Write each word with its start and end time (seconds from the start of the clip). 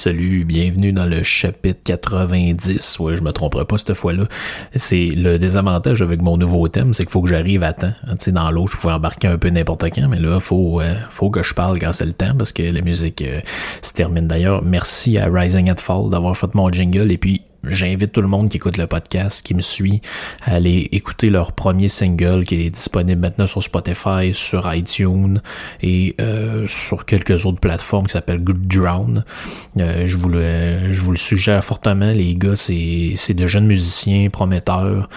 Salut, 0.00 0.46
bienvenue 0.46 0.94
dans 0.94 1.04
le 1.04 1.22
chapitre 1.22 1.80
90. 1.84 3.00
Ouais, 3.00 3.18
je 3.18 3.22
me 3.22 3.32
tromperai 3.32 3.66
pas 3.66 3.76
cette 3.76 3.92
fois-là. 3.92 4.24
C'est 4.74 5.08
le 5.08 5.38
désavantage 5.38 6.00
avec 6.00 6.22
mon 6.22 6.38
nouveau 6.38 6.68
thème, 6.68 6.94
c'est 6.94 7.04
qu'il 7.04 7.12
faut 7.12 7.20
que 7.20 7.28
j'arrive 7.28 7.62
à 7.62 7.74
temps. 7.74 7.92
Hein, 8.06 8.16
Tu 8.16 8.24
sais, 8.24 8.32
dans 8.32 8.50
l'autre, 8.50 8.72
je 8.72 8.78
pouvais 8.78 8.94
embarquer 8.94 9.28
un 9.28 9.36
peu 9.36 9.50
n'importe 9.50 9.84
quand, 9.94 10.08
mais 10.08 10.18
là, 10.18 10.40
faut, 10.40 10.80
euh, 10.80 10.94
faut 11.10 11.28
que 11.28 11.42
je 11.42 11.52
parle 11.52 11.78
quand 11.78 11.92
c'est 11.92 12.06
le 12.06 12.14
temps 12.14 12.34
parce 12.34 12.50
que 12.50 12.62
la 12.62 12.80
musique 12.80 13.20
euh, 13.20 13.42
se 13.82 13.92
termine. 13.92 14.26
D'ailleurs, 14.26 14.64
merci 14.64 15.18
à 15.18 15.26
Rising 15.26 15.70
and 15.70 15.76
Fall 15.76 16.08
d'avoir 16.08 16.34
fait 16.34 16.54
mon 16.54 16.72
jingle 16.72 17.12
et 17.12 17.18
puis 17.18 17.42
J'invite 17.64 18.12
tout 18.12 18.22
le 18.22 18.28
monde 18.28 18.48
qui 18.48 18.56
écoute 18.56 18.76
le 18.78 18.86
podcast, 18.86 19.44
qui 19.44 19.54
me 19.54 19.60
suit, 19.60 20.00
à 20.44 20.54
aller 20.54 20.88
écouter 20.92 21.28
leur 21.28 21.52
premier 21.52 21.88
single 21.88 22.44
qui 22.44 22.54
est 22.66 22.70
disponible 22.70 23.20
maintenant 23.20 23.46
sur 23.46 23.62
Spotify, 23.62 24.32
sur 24.32 24.72
iTunes 24.74 25.42
et 25.82 26.14
euh, 26.20 26.66
sur 26.66 27.04
quelques 27.04 27.44
autres 27.46 27.60
plateformes 27.60 28.06
qui 28.06 28.12
s'appellent 28.12 28.42
Good 28.42 28.66
Drown. 28.66 29.24
Euh, 29.78 30.06
je, 30.06 30.16
vous 30.16 30.28
le, 30.28 30.92
je 30.92 31.00
vous 31.02 31.10
le 31.10 31.16
suggère 31.18 31.62
fortement, 31.64 32.12
les 32.12 32.34
gars, 32.34 32.56
c'est, 32.56 33.12
c'est 33.16 33.34
de 33.34 33.46
jeunes 33.46 33.66
musiciens 33.66 34.28
prometteurs. 34.30 35.08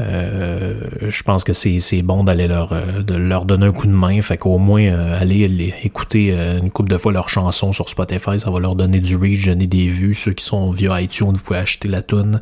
Euh, 0.00 0.80
je 1.08 1.22
pense 1.22 1.44
que 1.44 1.52
c'est, 1.52 1.78
c'est 1.78 2.00
bon 2.02 2.24
d'aller 2.24 2.48
leur, 2.48 2.72
euh, 2.72 3.02
de 3.02 3.14
leur 3.14 3.44
donner 3.44 3.66
un 3.66 3.72
coup 3.72 3.86
de 3.86 3.92
main. 3.92 4.20
Fait 4.22 4.38
qu'au 4.38 4.58
moins, 4.58 4.82
euh, 4.84 5.18
aller 5.20 5.46
les- 5.48 5.74
écouter 5.84 6.32
euh, 6.32 6.58
une 6.58 6.70
couple 6.70 6.90
de 6.90 6.96
fois 6.96 7.12
leurs 7.12 7.28
chansons 7.28 7.72
sur 7.72 7.88
Spotify, 7.88 8.38
ça 8.38 8.50
va 8.50 8.58
leur 8.60 8.74
donner 8.76 9.00
du 9.00 9.16
reach, 9.16 9.44
donner 9.44 9.66
des 9.66 9.88
vues. 9.88 10.14
Ceux 10.14 10.32
qui 10.32 10.44
sont 10.44 10.70
via 10.70 11.00
iTunes, 11.02 11.32
vous 11.34 11.42
pouvez 11.42 11.58
acheter 11.58 11.81
la 11.88 12.02
tune. 12.02 12.40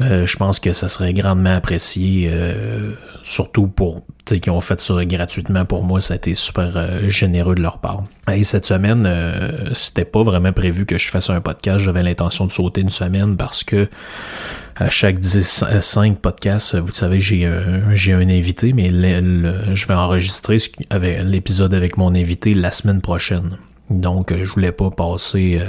Euh, 0.00 0.26
je 0.26 0.36
pense 0.36 0.60
que 0.60 0.72
ça 0.72 0.88
serait 0.88 1.12
grandement 1.12 1.54
apprécié, 1.54 2.28
euh, 2.30 2.92
surtout 3.22 3.66
pour 3.66 4.02
sais 4.28 4.40
qui 4.40 4.50
ont 4.50 4.60
fait 4.60 4.80
ça 4.80 5.04
gratuitement 5.04 5.64
pour 5.64 5.84
moi, 5.84 6.00
ça 6.00 6.14
a 6.14 6.16
été 6.16 6.34
super 6.34 6.72
euh, 6.76 7.08
généreux 7.08 7.54
de 7.54 7.62
leur 7.62 7.78
part. 7.78 8.04
Et 8.32 8.42
cette 8.42 8.66
semaine, 8.66 9.04
euh, 9.06 9.72
c'était 9.72 10.04
pas 10.04 10.22
vraiment 10.22 10.52
prévu 10.52 10.86
que 10.86 10.98
je 10.98 11.08
fasse 11.08 11.30
un 11.30 11.40
podcast. 11.40 11.78
J'avais 11.78 12.02
l'intention 12.02 12.46
de 12.46 12.52
sauter 12.52 12.82
une 12.82 12.90
semaine 12.90 13.36
parce 13.36 13.64
que 13.64 13.88
à 14.76 14.90
chaque 14.90 15.18
10, 15.18 15.64
euh, 15.70 15.80
5 15.80 16.18
podcasts, 16.18 16.76
vous 16.76 16.92
savez, 16.92 17.20
j'ai 17.20 17.44
un, 17.44 18.28
invité, 18.28 18.72
mais 18.72 18.90
je 18.90 19.86
vais 19.86 19.94
enregistrer 19.94 20.58
l'épisode 21.24 21.74
avec 21.74 21.96
mon 21.96 22.14
invité 22.14 22.54
la 22.54 22.70
semaine 22.70 23.00
prochaine. 23.00 23.58
Donc, 23.90 24.34
je 24.34 24.50
voulais 24.52 24.72
pas 24.72 24.90
passer 24.90 25.60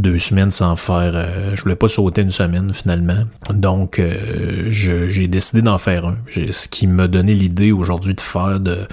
deux 0.00 0.18
semaines 0.18 0.50
sans 0.50 0.76
faire. 0.76 1.12
euh, 1.14 1.54
je 1.54 1.62
voulais 1.62 1.76
pas 1.76 1.88
sauter 1.88 2.22
une 2.22 2.30
semaine 2.30 2.72
finalement. 2.74 3.24
Donc, 3.50 3.98
euh, 3.98 4.66
j'ai 4.68 5.28
décidé 5.28 5.62
d'en 5.62 5.78
faire 5.78 6.06
un. 6.06 6.16
Ce 6.52 6.68
qui 6.68 6.86
m'a 6.86 7.08
donné 7.08 7.34
l'idée 7.34 7.72
aujourd'hui 7.72 8.14
de 8.14 8.20
faire, 8.20 8.60
de, 8.60 8.86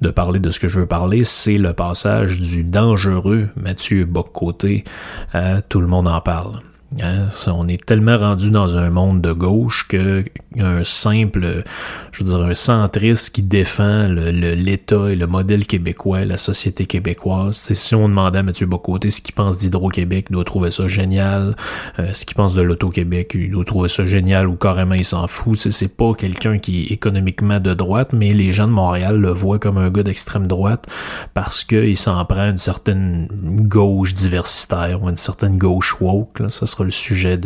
de 0.00 0.10
parler 0.10 0.40
de 0.40 0.50
ce 0.50 0.60
que 0.60 0.68
je 0.68 0.80
veux 0.80 0.86
parler, 0.86 1.24
c'est 1.24 1.58
le 1.58 1.72
passage 1.72 2.38
du 2.40 2.64
dangereux 2.64 3.48
Mathieu 3.56 4.04
Boccoté 4.04 4.84
à 5.32 5.62
Tout 5.62 5.80
le 5.80 5.86
monde 5.86 6.08
en 6.08 6.20
parle. 6.20 6.60
Hein, 7.00 7.28
on 7.46 7.68
est 7.68 7.82
tellement 7.82 8.18
rendu 8.18 8.50
dans 8.50 8.76
un 8.76 8.90
monde 8.90 9.22
de 9.22 9.32
gauche 9.32 9.86
que 9.88 10.24
un 10.58 10.84
simple, 10.84 11.64
je 12.12 12.18
veux 12.18 12.24
dire, 12.30 12.40
un 12.42 12.52
centriste 12.54 13.34
qui 13.34 13.42
défend 13.42 14.06
le- 14.08 14.30
le- 14.30 14.52
l'État 14.52 15.08
et 15.10 15.16
le 15.16 15.26
modèle 15.26 15.66
québécois, 15.66 16.26
la 16.26 16.36
société 16.36 16.84
québécoise. 16.84 17.56
Si 17.72 17.94
on 17.94 18.08
demandait 18.10 18.40
à 18.40 18.42
Mathieu 18.42 18.66
Bocoté 18.66 19.08
ce 19.10 19.22
qu'il 19.22 19.34
pense 19.34 19.58
d'Hydro-Québec, 19.58 20.26
il 20.28 20.34
doit 20.34 20.44
trouver 20.44 20.70
ça 20.70 20.86
génial. 20.86 21.54
Euh, 21.98 22.12
ce 22.12 22.26
qu'il 22.26 22.36
pense 22.36 22.54
de 22.54 22.60
l'Auto-Québec, 22.60 23.32
il 23.36 23.50
doit 23.52 23.64
trouver 23.64 23.88
ça 23.88 24.04
génial 24.04 24.46
ou 24.46 24.56
carrément 24.56 24.94
il 24.94 25.04
s'en 25.04 25.26
fout. 25.26 25.56
C'est, 25.56 25.70
c'est 25.70 25.96
pas 25.96 26.12
quelqu'un 26.12 26.58
qui 26.58 26.82
est 26.82 26.92
économiquement 26.92 27.58
de 27.58 27.72
droite, 27.72 28.10
mais 28.12 28.34
les 28.34 28.52
gens 28.52 28.66
de 28.66 28.72
Montréal 28.72 29.18
le 29.18 29.30
voient 29.30 29.58
comme 29.58 29.78
un 29.78 29.88
gars 29.88 30.02
d'extrême 30.02 30.46
droite 30.46 30.86
parce 31.32 31.64
qu'il 31.64 31.96
s'en 31.96 32.22
prend 32.26 32.50
une 32.50 32.58
certaine 32.58 33.28
gauche 33.32 34.12
diversitaire 34.12 35.02
ou 35.02 35.08
une 35.08 35.16
certaine 35.16 35.56
gauche 35.56 35.96
woke. 36.00 36.40
Là. 36.40 36.48
Ça 36.50 36.66
sera 36.66 36.81
le 36.84 36.90
sujet 36.90 37.38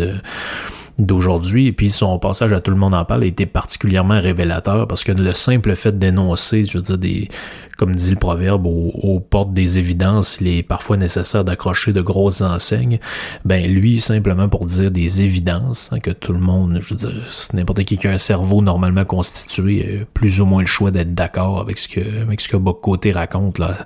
d'aujourd'hui. 0.99 1.67
Et 1.67 1.73
puis 1.73 1.91
son 1.91 2.19
passage 2.19 2.53
à 2.53 2.61
tout 2.61 2.71
le 2.71 2.77
monde 2.77 2.95
en 2.95 3.05
parle 3.05 3.25
a 3.25 3.27
été 3.27 3.47
particulièrement 3.47 4.21
révélateur 4.21 4.87
parce 4.89 5.05
que 5.05 5.13
le 5.13 5.33
simple 5.33 5.75
fait 5.75 5.99
d'énoncer, 5.99 6.65
je 6.65 6.79
veux 6.79 6.83
dire, 6.83 6.99
des, 6.99 7.29
comme 7.77 7.95
dit 7.95 8.11
le 8.11 8.17
proverbe, 8.17 8.67
aux, 8.67 8.91
aux 9.03 9.21
portes 9.21 9.53
des 9.53 9.79
évidences, 9.79 10.39
il 10.41 10.49
est 10.49 10.63
parfois 10.63 10.97
nécessaire 10.97 11.45
d'accrocher 11.45 11.93
de 11.93 12.01
grosses 12.01 12.41
enseignes. 12.41 12.99
Ben 13.45 13.71
lui, 13.71 14.01
simplement 14.01 14.49
pour 14.49 14.65
dire 14.67 14.91
des 14.91 15.23
évidences, 15.23 15.91
hein, 15.93 16.01
que 16.01 16.11
tout 16.11 16.33
le 16.33 16.39
monde, 16.39 16.79
je 16.81 16.91
veux 16.95 16.97
dire, 16.97 17.23
n'importe 17.53 17.85
qui 17.85 17.97
qui 17.99 18.07
a 18.09 18.13
un 18.13 18.19
cerveau 18.19 18.63
normalement 18.63 19.05
constitué, 19.05 20.01
a 20.03 20.05
plus 20.15 20.41
ou 20.41 20.47
moins 20.47 20.63
le 20.63 20.67
choix 20.67 20.91
d'être 20.91 21.15
d'accord 21.15 21.61
avec 21.61 21.79
ce 21.79 21.89
que 21.89 22.23
avec 22.23 22.41
ce 22.41 22.49
que 22.49 22.57
Boc 22.57 22.81
Côté 22.81 23.13
raconte 23.13 23.59
là, 23.59 23.77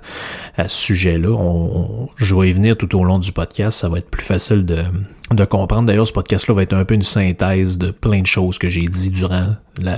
à 0.57 0.67
ce 0.67 0.77
sujet-là. 0.77 1.29
On, 1.29 1.79
on- 2.05 2.09
je 2.17 2.35
vais 2.35 2.49
y 2.49 2.51
venir 2.51 2.77
tout 2.77 2.95
au 2.97 3.03
long 3.03 3.19
du 3.19 3.31
podcast, 3.31 3.79
ça 3.79 3.89
va 3.89 3.97
être 3.97 4.09
plus 4.09 4.23
facile 4.23 4.65
de, 4.65 4.83
de 5.31 5.45
comprendre. 5.45 5.85
D'ailleurs, 5.87 6.07
ce 6.07 6.13
podcast-là 6.13 6.53
va 6.55 6.63
être 6.63 6.73
un 6.73 6.85
peu 6.85 6.93
une 6.93 7.01
synthèse 7.01 7.77
de 7.77 7.91
plein 7.91 8.21
de 8.21 8.27
choses 8.27 8.57
que 8.57 8.69
j'ai 8.69 8.85
dit 8.87 9.09
durant 9.11 9.55
la, 9.81 9.97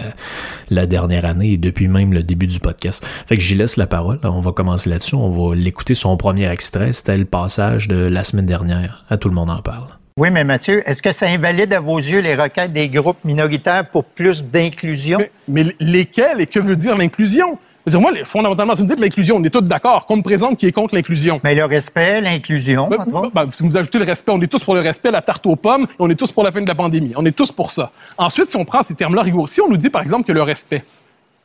la 0.70 0.86
dernière 0.86 1.25
année 1.25 1.54
et 1.54 1.58
depuis 1.58 1.88
même 1.88 2.14
le 2.14 2.24
début 2.24 2.48
du 2.48 2.60
podcast. 2.60 3.06
Fait 3.28 3.36
que 3.36 3.42
j'y 3.42 3.56
laisse 3.56 3.78
la 3.78 3.83
parole. 3.88 4.20
On 4.24 4.40
va 4.40 4.52
commencer 4.52 4.90
là-dessus. 4.90 5.16
On 5.16 5.30
va 5.30 5.56
l'écouter 5.56 5.96
son 5.96 6.16
premier 6.18 6.50
extrait. 6.50 6.94
C'était 6.94 7.18
le 7.18 7.26
passage 7.26 7.88
de 7.88 7.96
la 7.98 8.24
semaine 8.24 8.46
dernière. 8.46 9.06
À 9.10 9.18
tout 9.18 9.30
le 9.30 9.36
monde 9.36 9.50
en 9.50 9.62
parle. 9.62 9.88
Oui, 10.18 10.30
mais 10.32 10.44
Mathieu, 10.44 10.88
est-ce 10.88 11.02
que 11.02 11.12
ça 11.12 11.26
invalide 11.28 11.74
à 11.74 11.80
vos 11.80 11.98
yeux 11.98 12.20
les 12.20 12.36
requêtes 12.36 12.72
des 12.72 12.88
groupes 12.88 13.24
minoritaires 13.26 13.90
pour 13.90 14.04
plus 14.04 14.46
d'inclusion? 14.46 15.18
Mais, 15.48 15.64
mais 15.66 15.76
lesquels 15.80 16.40
et 16.40 16.46
que 16.46 16.60
veut 16.60 16.76
dire 16.76 16.96
l'inclusion? 16.98 17.58
Moi, 17.92 18.12
les- 18.14 18.24
fondamentalement, 18.24 18.76
si 18.76 18.82
vous 18.82 18.88
me 18.88 18.94
dites 18.94 19.04
l'inclusion, 19.04 19.36
on 19.38 19.44
est 19.44 19.50
tous 19.50 19.60
d'accord. 19.62 20.06
Qu'on 20.06 20.16
me 20.18 20.22
présente 20.22 20.58
qui 20.58 20.68
est 20.68 20.72
contre 20.72 20.96
l'inclusion. 20.96 21.42
Mais 21.44 21.54
le 21.56 21.66
respect, 21.66 22.22
l'inclusion, 22.22 22.88
Ben, 22.90 22.98
ben, 23.34 23.44
si 23.52 23.62
vous 23.63 23.75
ajoutez 23.75 23.98
le 24.00 24.06
respect, 24.06 24.31
on 24.31 24.40
est 24.42 24.48
tous 24.48 24.63
pour 24.63 24.75
le 24.75 24.80
respect, 24.80 25.12
la 25.12 25.22
tarte 25.22 25.46
aux 25.48 25.56
pommes, 25.57 25.84
et 25.84 25.96
on 26.00 26.10
est 26.10 26.16
tous 26.16 26.31
pour 26.31 26.44
la 26.46 26.52
fin 26.52 26.62
de 26.62 26.68
la 26.68 26.75
pandémie. 26.75 27.12
On 27.18 27.25
est 27.25 27.36
tous 27.36 27.52
pour 27.52 27.72
ça. 27.72 27.92
Ensuite, 28.18 28.48
si 28.48 28.56
on 28.56 28.63
prend 28.63 28.84
ces 28.84 28.96
termes-là 28.96 29.24
rigoureux, 29.24 29.48
si 29.48 29.60
on 29.60 29.68
nous 29.68 29.75
dit, 29.78 29.90
par 29.90 30.02
exemple, 30.02 30.24
que 30.25 30.31
le 30.31 30.44
respect, 30.44 30.84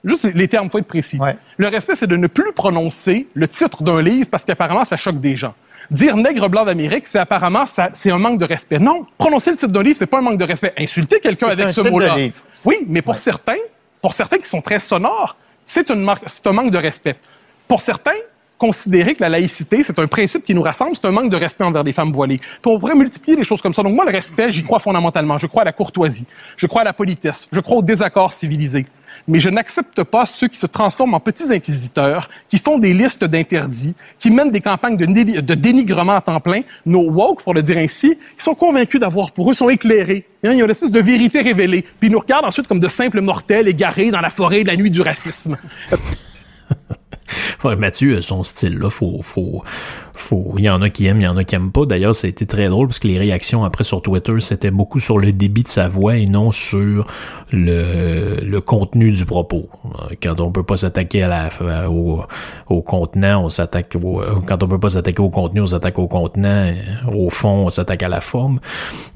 juste 0.05 0.25
les- 0.25 0.49
termes, 0.49 0.71
faut 0.71 0.79
être 0.79 0.87
précis. 0.87 1.19
Ouais. 1.19 1.37
Le 1.56 1.69
respect, 1.69 1.95
c'est 1.97 2.06
de 2.06 2.17
ne 2.17 2.27
plus 2.27 2.53
prononcer 2.53 3.27
le 3.35 3.47
titre 3.49 3.83
d'un 3.83 4.00
livre 4.03 4.29
parce 4.31 4.45
qu'apparemment, 4.45 4.85
ça 4.85 4.97
choque 4.97 5.21
des 5.21 5.37
gens. 5.37 5.55
Dire 5.91 6.17
nègre 6.17 6.49
blanc 6.49 6.65
d'Amérique, 6.65 7.06
c'est 7.06 7.19
apparemment, 7.19 7.67
ça, 7.67 7.91
c'est 7.93 8.11
un 8.11 8.19
manque 8.19 8.39
de 8.39 8.45
respect. 8.45 8.79
Non, 8.79 9.06
prononcer 9.17 9.50
le 9.50 9.56
titre 9.56 9.73
d'un 9.73 9.83
livre, 9.83 9.97
c'est 9.97 10.06
pas 10.06 10.19
un 10.19 10.23
manque 10.23 10.39
de 10.39 10.45
respect. 10.45 10.73
Insulter 10.79 11.21
quelqu'un 11.21 11.49
avec 11.49 11.67
un 11.67 11.69
ce 11.69 11.81
mot-là. 11.83 12.17
Oui, 12.65 12.77
mais 12.89 13.03
pour 13.03 13.15
certains, 13.17 13.56
pour 14.03 14.12
certains 14.12 14.39
qui 14.39 14.49
sont 14.49 14.61
très 14.61 14.79
sonores, 14.79 15.37
c'est 15.65 15.91
une 15.91 16.03
marque, 16.03 16.25
c'est 16.27 16.47
un 16.47 16.53
manque 16.53 16.71
de 16.71 16.79
respect. 16.79 17.17
Pour 17.67 17.81
certains, 17.81 18.12
considérer 18.59 19.15
que 19.15 19.23
la 19.23 19.29
laïcité, 19.29 19.83
c'est 19.83 19.99
un 19.99 20.07
principe 20.07 20.45
qui 20.45 20.55
nous 20.55 20.63
rassemble, 20.63 20.93
c'est 20.95 21.07
un 21.07 21.13
manque 21.13 21.31
de 21.31 21.37
respect 21.37 21.65
envers 21.65 21.85
les 21.85 21.93
femmes 21.93 22.13
voilées. 22.13 22.41
On 22.67 22.79
pourrait 22.79 22.97
multiplier 22.97 23.37
les 23.37 23.45
choses 23.45 23.63
comme 23.63 23.73
ça. 23.73 23.83
Donc 23.83 23.95
moi, 23.95 24.05
le 24.05 24.11
respect, 24.11 24.51
j'y 24.51 24.65
crois 24.65 24.79
fondamentalement. 24.79 25.39
Je 25.39 25.47
crois 25.47 25.63
à 25.63 25.65
la 25.65 25.73
courtoisie, 25.73 26.27
je 26.57 26.67
crois 26.67 26.83
à 26.83 26.85
la 26.85 26.93
politesse, 26.93 27.49
je 27.51 27.61
crois 27.61 27.79
au 27.79 27.83
désaccord 27.83 28.31
civilisé. 28.31 28.87
Mais 29.27 29.41
je 29.41 29.49
n'accepte 29.49 30.03
pas 30.03 30.27
ceux 30.27 30.49
qui 30.49 30.59
se 30.59 30.67
transforment 30.67 31.15
en 31.15 31.21
petits 31.21 31.51
inquisiteurs, 31.53 32.29
qui 32.49 32.59
font 32.59 32.79
des 32.79 32.93
listes 32.93 33.25
d'interdits, 33.25 33.95
qui 34.19 34.31
mènent 34.31 34.51
des 34.51 34.61
campagnes 34.61 34.97
de, 34.97 35.41
de, 35.41 35.55
dénigrement 35.55 36.17
à 36.17 36.21
temps 36.21 36.41
plein. 36.41 36.61
Nos 36.85 37.11
woke, 37.11 37.43
pour 37.43 37.55
le 37.55 37.63
dire 37.63 37.79
ainsi, 37.79 38.19
qui 38.37 38.45
sont 38.45 38.55
convaincus 38.55 39.01
d'avoir 39.01 39.33
pour 39.33 39.51
eux, 39.51 39.55
sont 39.55 39.71
éclairés. 39.71 40.27
Il 40.43 40.53
y 40.53 40.61
a 40.61 40.65
une 40.65 40.71
espèce 40.71 40.91
de 40.91 41.01
vérité 41.01 41.41
révélée. 41.41 41.83
Puis 41.83 42.09
ils 42.09 42.13
nous 42.13 42.19
regardent 42.19 42.45
ensuite 42.45 42.67
comme 42.67 42.81
de 42.81 42.89
simples 42.89 43.21
mortels 43.21 43.67
égarés 43.69 44.11
dans 44.11 44.21
la 44.21 44.31
forêt 44.31 44.63
de 44.63 44.69
la 44.69 44.77
nuit 44.77 44.91
du 44.91 45.01
racisme. 45.01 45.57
Mathieu, 47.79 48.21
son 48.21 48.43
style-là, 48.43 48.91
faut, 48.91 49.21
faut, 49.23 49.63
faut, 50.15 50.55
il 50.59 50.65
y 50.65 50.71
en 50.71 50.83
a 50.83 50.91
qui 50.91 51.07
aiment, 51.07 51.21
il 51.21 51.25
y 51.25 51.29
en 51.29 51.37
a 51.37 51.45
qui 51.45 51.55
aiment 51.55 51.73
pas. 51.73 51.87
D'ailleurs, 51.87 52.15
été 52.25 52.47
très 52.47 52.69
drôle 52.69 52.89
parce 52.89 52.99
que 52.99 53.09
les 53.09 53.19
réactions 53.19 53.65
après 53.65 53.85
sur 53.85 54.03
Twitter, 54.03 54.35
c'était 54.41 54.71
beaucoup 54.71 55.01
sur 55.01 55.19
le 55.19 55.33
débit 55.33 55.63
de 55.63 55.69
sa 55.69 55.89
voix 55.89 56.17
et 56.17 56.27
non 56.27 56.53
sur 56.53 57.07
le, 57.53 58.59
contenu 58.61 59.13
du 59.13 59.25
propos. 59.25 59.69
Quand 60.23 60.41
on 60.41 60.51
peut 60.51 60.63
pas 60.65 60.77
s'attaquer 60.77 61.23
à 61.23 61.29
la, 61.29 61.91
au, 61.91 62.23
au 62.69 62.83
contenant, 62.83 63.45
on 63.45 63.49
s'attaque 63.49 63.97
quand 64.47 64.63
on 64.63 64.69
peut 64.69 64.81
pas 64.81 64.91
s'attaquer 64.91 65.23
au 65.23 65.31
contenu, 65.31 65.61
on 65.61 65.67
s'attaque 65.67 65.99
au 65.99 66.09
contenant. 66.09 66.73
Au 67.13 67.31
fond, 67.31 67.67
on 67.67 67.71
s'attaque 67.71 68.03
à 68.03 68.09
la 68.09 68.21
forme. 68.21 68.61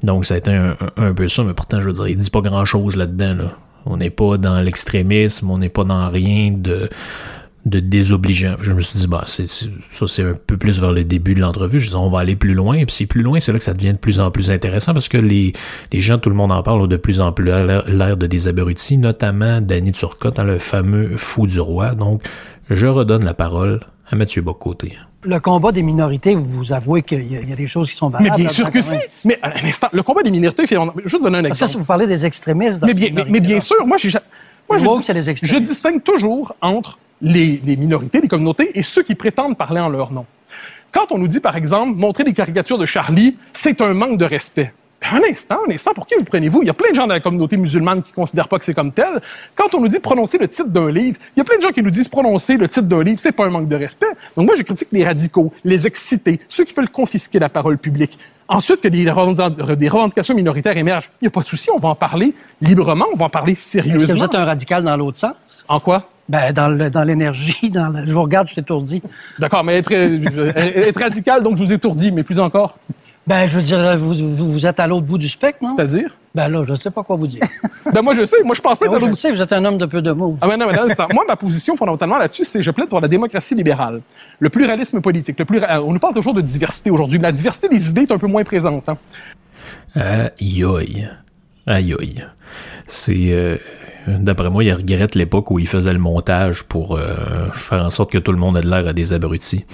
Donc, 0.03 0.25
ça 0.25 0.35
a 0.35 0.37
été 0.37 0.51
un, 0.51 1.13
peu 1.13 1.27
ça, 1.27 1.43
mais 1.43 1.53
pourtant, 1.53 1.81
je 1.81 1.87
veux 1.87 1.93
dire, 1.93 2.07
il 2.07 2.17
dit 2.17 2.29
pas 2.29 2.41
grand 2.41 2.65
chose 2.65 2.95
là-dedans, 2.95 3.35
là. 3.35 3.51
On 3.85 3.97
n'est 3.97 4.09
pas 4.09 4.37
dans 4.37 4.61
l'extrémisme, 4.61 5.49
on 5.49 5.57
n'est 5.57 5.67
pas 5.67 5.83
dans 5.83 6.09
rien 6.09 6.51
de 6.55 6.89
de 7.65 7.79
désobligeant. 7.79 8.55
Je 8.61 8.71
me 8.71 8.81
suis 8.81 8.99
dit, 8.99 9.07
bah, 9.07 9.23
c'est, 9.25 9.47
ça, 9.47 9.67
c'est 10.07 10.23
un 10.23 10.33
peu 10.33 10.57
plus 10.57 10.81
vers 10.81 10.91
le 10.91 11.03
début 11.03 11.33
de 11.33 11.39
l'entrevue. 11.39 11.79
Je 11.79 11.89
dis, 11.89 11.95
on 11.95 12.09
va 12.09 12.19
aller 12.19 12.35
plus 12.35 12.53
loin. 12.53 12.75
Et 12.75 12.85
puis, 12.85 12.95
c'est 12.95 13.05
plus 13.05 13.21
loin, 13.21 13.39
c'est 13.39 13.53
là 13.53 13.57
que 13.57 13.63
ça 13.63 13.73
devient 13.73 13.93
de 13.93 13.97
plus 13.97 14.19
en 14.19 14.31
plus 14.31 14.51
intéressant 14.51 14.93
parce 14.93 15.07
que 15.07 15.17
les, 15.17 15.53
les 15.91 16.01
gens, 16.01 16.17
tout 16.17 16.29
le 16.29 16.35
monde 16.35 16.51
en 16.51 16.61
parle, 16.61 16.81
ont 16.81 16.87
de 16.87 16.97
plus 16.97 17.21
en 17.21 17.31
plus 17.31 17.45
l'air 17.45 18.17
de 18.17 18.27
des 18.27 18.47
abrutis, 18.47 18.97
notamment 18.97 19.61
Danny 19.61 19.91
Turcotte, 19.91 20.35
dans 20.35 20.43
le 20.43 20.59
fameux 20.59 21.15
fou 21.17 21.47
du 21.47 21.59
roi. 21.59 21.95
Donc, 21.95 22.21
je 22.69 22.87
redonne 22.87 23.23
la 23.23 23.33
parole 23.33 23.79
à 24.09 24.15
Mathieu 24.15 24.41
Bocoté. 24.41 24.97
Le 25.23 25.39
combat 25.39 25.71
des 25.71 25.83
minorités, 25.83 26.35
vous 26.35 26.73
avouez 26.73 27.01
qu'il 27.01 27.31
y, 27.31 27.53
a 27.53 27.55
des 27.55 27.67
choses 27.67 27.89
qui 27.89 27.95
sont 27.95 28.09
valables. 28.09 28.31
Mais 28.31 28.43
bien 28.43 28.49
sûr 28.49 28.69
que 28.69 28.81
si. 28.81 28.95
Mais 29.23 29.39
à 29.41 29.53
l'instant, 29.61 29.87
le 29.93 30.03
combat 30.03 30.21
des 30.21 30.31
minorités, 30.31 30.65
je 30.65 30.75
vais 30.75 30.81
juste 31.05 31.23
donner 31.23 31.37
un 31.37 31.45
exemple. 31.45 31.59
Parce 31.59 31.73
que 31.73 31.77
vous 31.77 31.85
parlez 31.85 32.07
des 32.07 32.25
extrémistes. 32.25 32.83
mais, 32.85 32.93
bien, 32.93 33.09
mais, 33.29 33.39
bien 33.39 33.61
sûr, 33.61 33.87
moi, 33.87 33.95
j'ai, 33.97 34.09
moi, 34.69 34.77
je, 34.77 35.35
je 35.43 35.57
distingue 35.57 36.03
toujours 36.03 36.53
entre 36.61 36.97
les, 37.23 37.77
minorités, 37.77 38.21
les 38.21 38.27
communautés 38.27 38.77
et 38.77 38.83
ceux 38.83 39.01
qui 39.01 39.15
prétendent 39.15 39.57
parler 39.57 39.79
en 39.79 39.89
leur 39.89 40.11
nom. 40.11 40.25
Quand 40.91 41.11
on 41.11 41.17
nous 41.17 41.27
dit, 41.27 41.39
par 41.39 41.55
exemple, 41.55 41.97
montrer 41.97 42.23
des 42.23 42.33
caricatures 42.33 42.77
de 42.77 42.85
Charlie, 42.85 43.35
c'est 43.51 43.81
un 43.81 43.93
manque 43.93 44.17
de 44.17 44.25
respect. 44.25 44.73
Un 45.11 45.21
instant, 45.29 45.57
un 45.67 45.71
instant, 45.71 45.93
pour 45.93 46.05
qui 46.05 46.15
vous 46.15 46.23
prenez-vous? 46.23 46.61
Il 46.61 46.67
y 46.67 46.69
a 46.69 46.73
plein 46.73 46.91
de 46.91 46.95
gens 46.95 47.07
dans 47.07 47.13
la 47.13 47.19
communauté 47.19 47.57
musulmane 47.57 48.03
qui 48.03 48.11
ne 48.11 48.15
considèrent 48.15 48.47
pas 48.47 48.57
que 48.57 48.63
c'est 48.63 48.73
comme 48.73 48.91
tel. 48.93 49.19
Quand 49.55 49.73
on 49.73 49.81
nous 49.81 49.87
dit 49.87 49.99
prononcer 49.99 50.37
le 50.37 50.47
titre 50.47 50.69
d'un 50.69 50.91
livre, 50.91 51.17
il 51.35 51.39
y 51.39 51.41
a 51.41 51.43
plein 51.43 51.57
de 51.57 51.61
gens 51.61 51.71
qui 51.71 51.81
nous 51.81 51.89
disent 51.89 52.07
prononcer 52.07 52.55
le 52.55 52.67
titre 52.69 52.87
d'un 52.87 53.03
livre, 53.03 53.19
c'est 53.19 53.33
pas 53.33 53.45
un 53.45 53.49
manque 53.49 53.67
de 53.67 53.75
respect. 53.75 54.07
Donc 54.37 54.45
moi, 54.45 54.55
je 54.55 54.63
critique 54.63 54.89
les 54.91 55.03
radicaux, 55.03 55.51
les 55.65 55.87
excités, 55.87 56.39
ceux 56.47 56.63
qui 56.63 56.73
veulent 56.73 56.89
confisquer 56.89 57.39
la 57.39 57.49
parole 57.49 57.77
publique. 57.77 58.17
Ensuite, 58.47 58.81
que 58.81 58.87
des, 58.87 59.09
revendications 59.09 60.35
minoritaires 60.35 60.77
émergent, 60.77 61.09
il 61.21 61.25
n'y 61.25 61.27
a 61.27 61.31
pas 61.31 61.41
de 61.41 61.45
souci, 61.45 61.69
on 61.71 61.79
va 61.79 61.89
en 61.89 61.95
parler 61.95 62.33
librement, 62.61 63.05
on 63.11 63.17
va 63.17 63.25
en 63.25 63.29
parler 63.29 63.55
sérieusement. 63.55 64.03
Est-ce 64.03 64.13
que 64.13 64.17
vous 64.17 64.23
êtes 64.23 64.35
un 64.35 64.45
radical 64.45 64.83
dans 64.83 64.95
l'autre 64.95 65.17
sens? 65.17 65.33
En 65.67 65.79
quoi? 65.79 66.09
Ben, 66.29 66.53
dans 66.53 67.03
l'énergie, 67.03 67.69
dans, 67.71 67.91
dans 67.91 68.05
je 68.05 68.11
vous 68.11 68.21
regarde, 68.21 68.47
je 68.47 68.55
t'étourdis. 68.55 69.01
D'accord, 69.39 69.63
mais 69.63 69.77
être, 69.77 69.91
être 69.91 70.99
radical, 70.99 71.43
donc 71.43 71.57
je 71.57 71.63
vous 71.63 71.73
étourdis, 71.73 72.11
mais 72.11 72.23
plus 72.23 72.39
encore. 72.39 72.77
Ben, 73.25 73.47
je 73.47 73.57
veux 73.57 73.63
dire, 73.63 73.97
vous, 73.97 74.13
vous 74.35 74.65
êtes 74.65 74.81
à 74.81 74.87
l'autre 74.87 75.05
bout 75.05 75.17
du 75.17 75.29
spectre, 75.29 75.59
non? 75.63 75.73
C'est-à-dire? 75.75 76.17
Ben 76.35 76.49
là, 76.49 76.65
je 76.65 76.75
sais 76.75 76.91
pas 76.91 77.03
quoi 77.03 77.15
vous 77.15 77.27
dire. 77.27 77.41
ben 77.93 78.01
moi, 78.01 78.13
je 78.15 78.25
sais. 78.25 78.43
Moi, 78.43 78.53
je 78.53 78.59
pense 78.59 78.77
pas 78.77 78.89
ben, 78.89 78.99
Je 79.09 79.13
sais, 79.13 79.31
vous 79.31 79.41
êtes 79.41 79.53
un 79.53 79.63
homme 79.63 79.77
de 79.77 79.85
peu 79.85 80.01
de 80.01 80.11
mots. 80.11 80.37
Ah, 80.41 80.47
ben 80.47 80.57
non, 80.57 80.67
mais 80.67 80.73
non, 80.75 81.05
moi, 81.13 81.23
ma 81.25 81.37
position 81.37 81.75
fondamentalement 81.75 82.17
là-dessus, 82.17 82.43
c'est 82.43 82.61
je 82.61 82.71
plaide 82.71 82.89
pour 82.89 82.99
la 82.99 83.07
démocratie 83.07 83.55
libérale, 83.55 84.01
le 84.39 84.49
pluralisme 84.49 84.99
politique. 84.99 85.39
Le 85.39 85.45
plus, 85.45 85.61
on 85.69 85.93
nous 85.93 85.99
parle 85.99 86.13
toujours 86.13 86.33
de 86.33 86.41
diversité 86.41 86.91
aujourd'hui, 86.91 87.17
mais 87.17 87.27
la 87.27 87.31
diversité 87.31 87.69
des 87.69 87.89
idées 87.89 88.01
est 88.01 88.11
un 88.11 88.17
peu 88.17 88.27
moins 88.27 88.43
présente. 88.43 88.89
Hein? 88.89 88.97
Aïe 89.95 90.65
aïe. 90.65 91.09
Aïe 91.65 91.95
aïe. 91.97 92.25
C'est... 92.87 93.31
Euh, 93.31 93.57
D'après 94.07 94.49
moi, 94.49 94.63
il 94.63 94.73
regrette 94.73 95.15
l'époque 95.15 95.51
où 95.51 95.59
il 95.59 95.67
faisait 95.67 95.93
le 95.93 95.99
montage 95.99 96.63
pour 96.63 96.97
euh, 96.97 97.15
faire 97.53 97.83
en 97.83 97.89
sorte 97.89 98.11
que 98.11 98.17
tout 98.17 98.31
le 98.31 98.37
monde 98.37 98.57
ait 98.57 98.61
de 98.61 98.69
l'air 98.69 98.87
à 98.87 98.93
des 98.93 99.13
abrutis. 99.13 99.65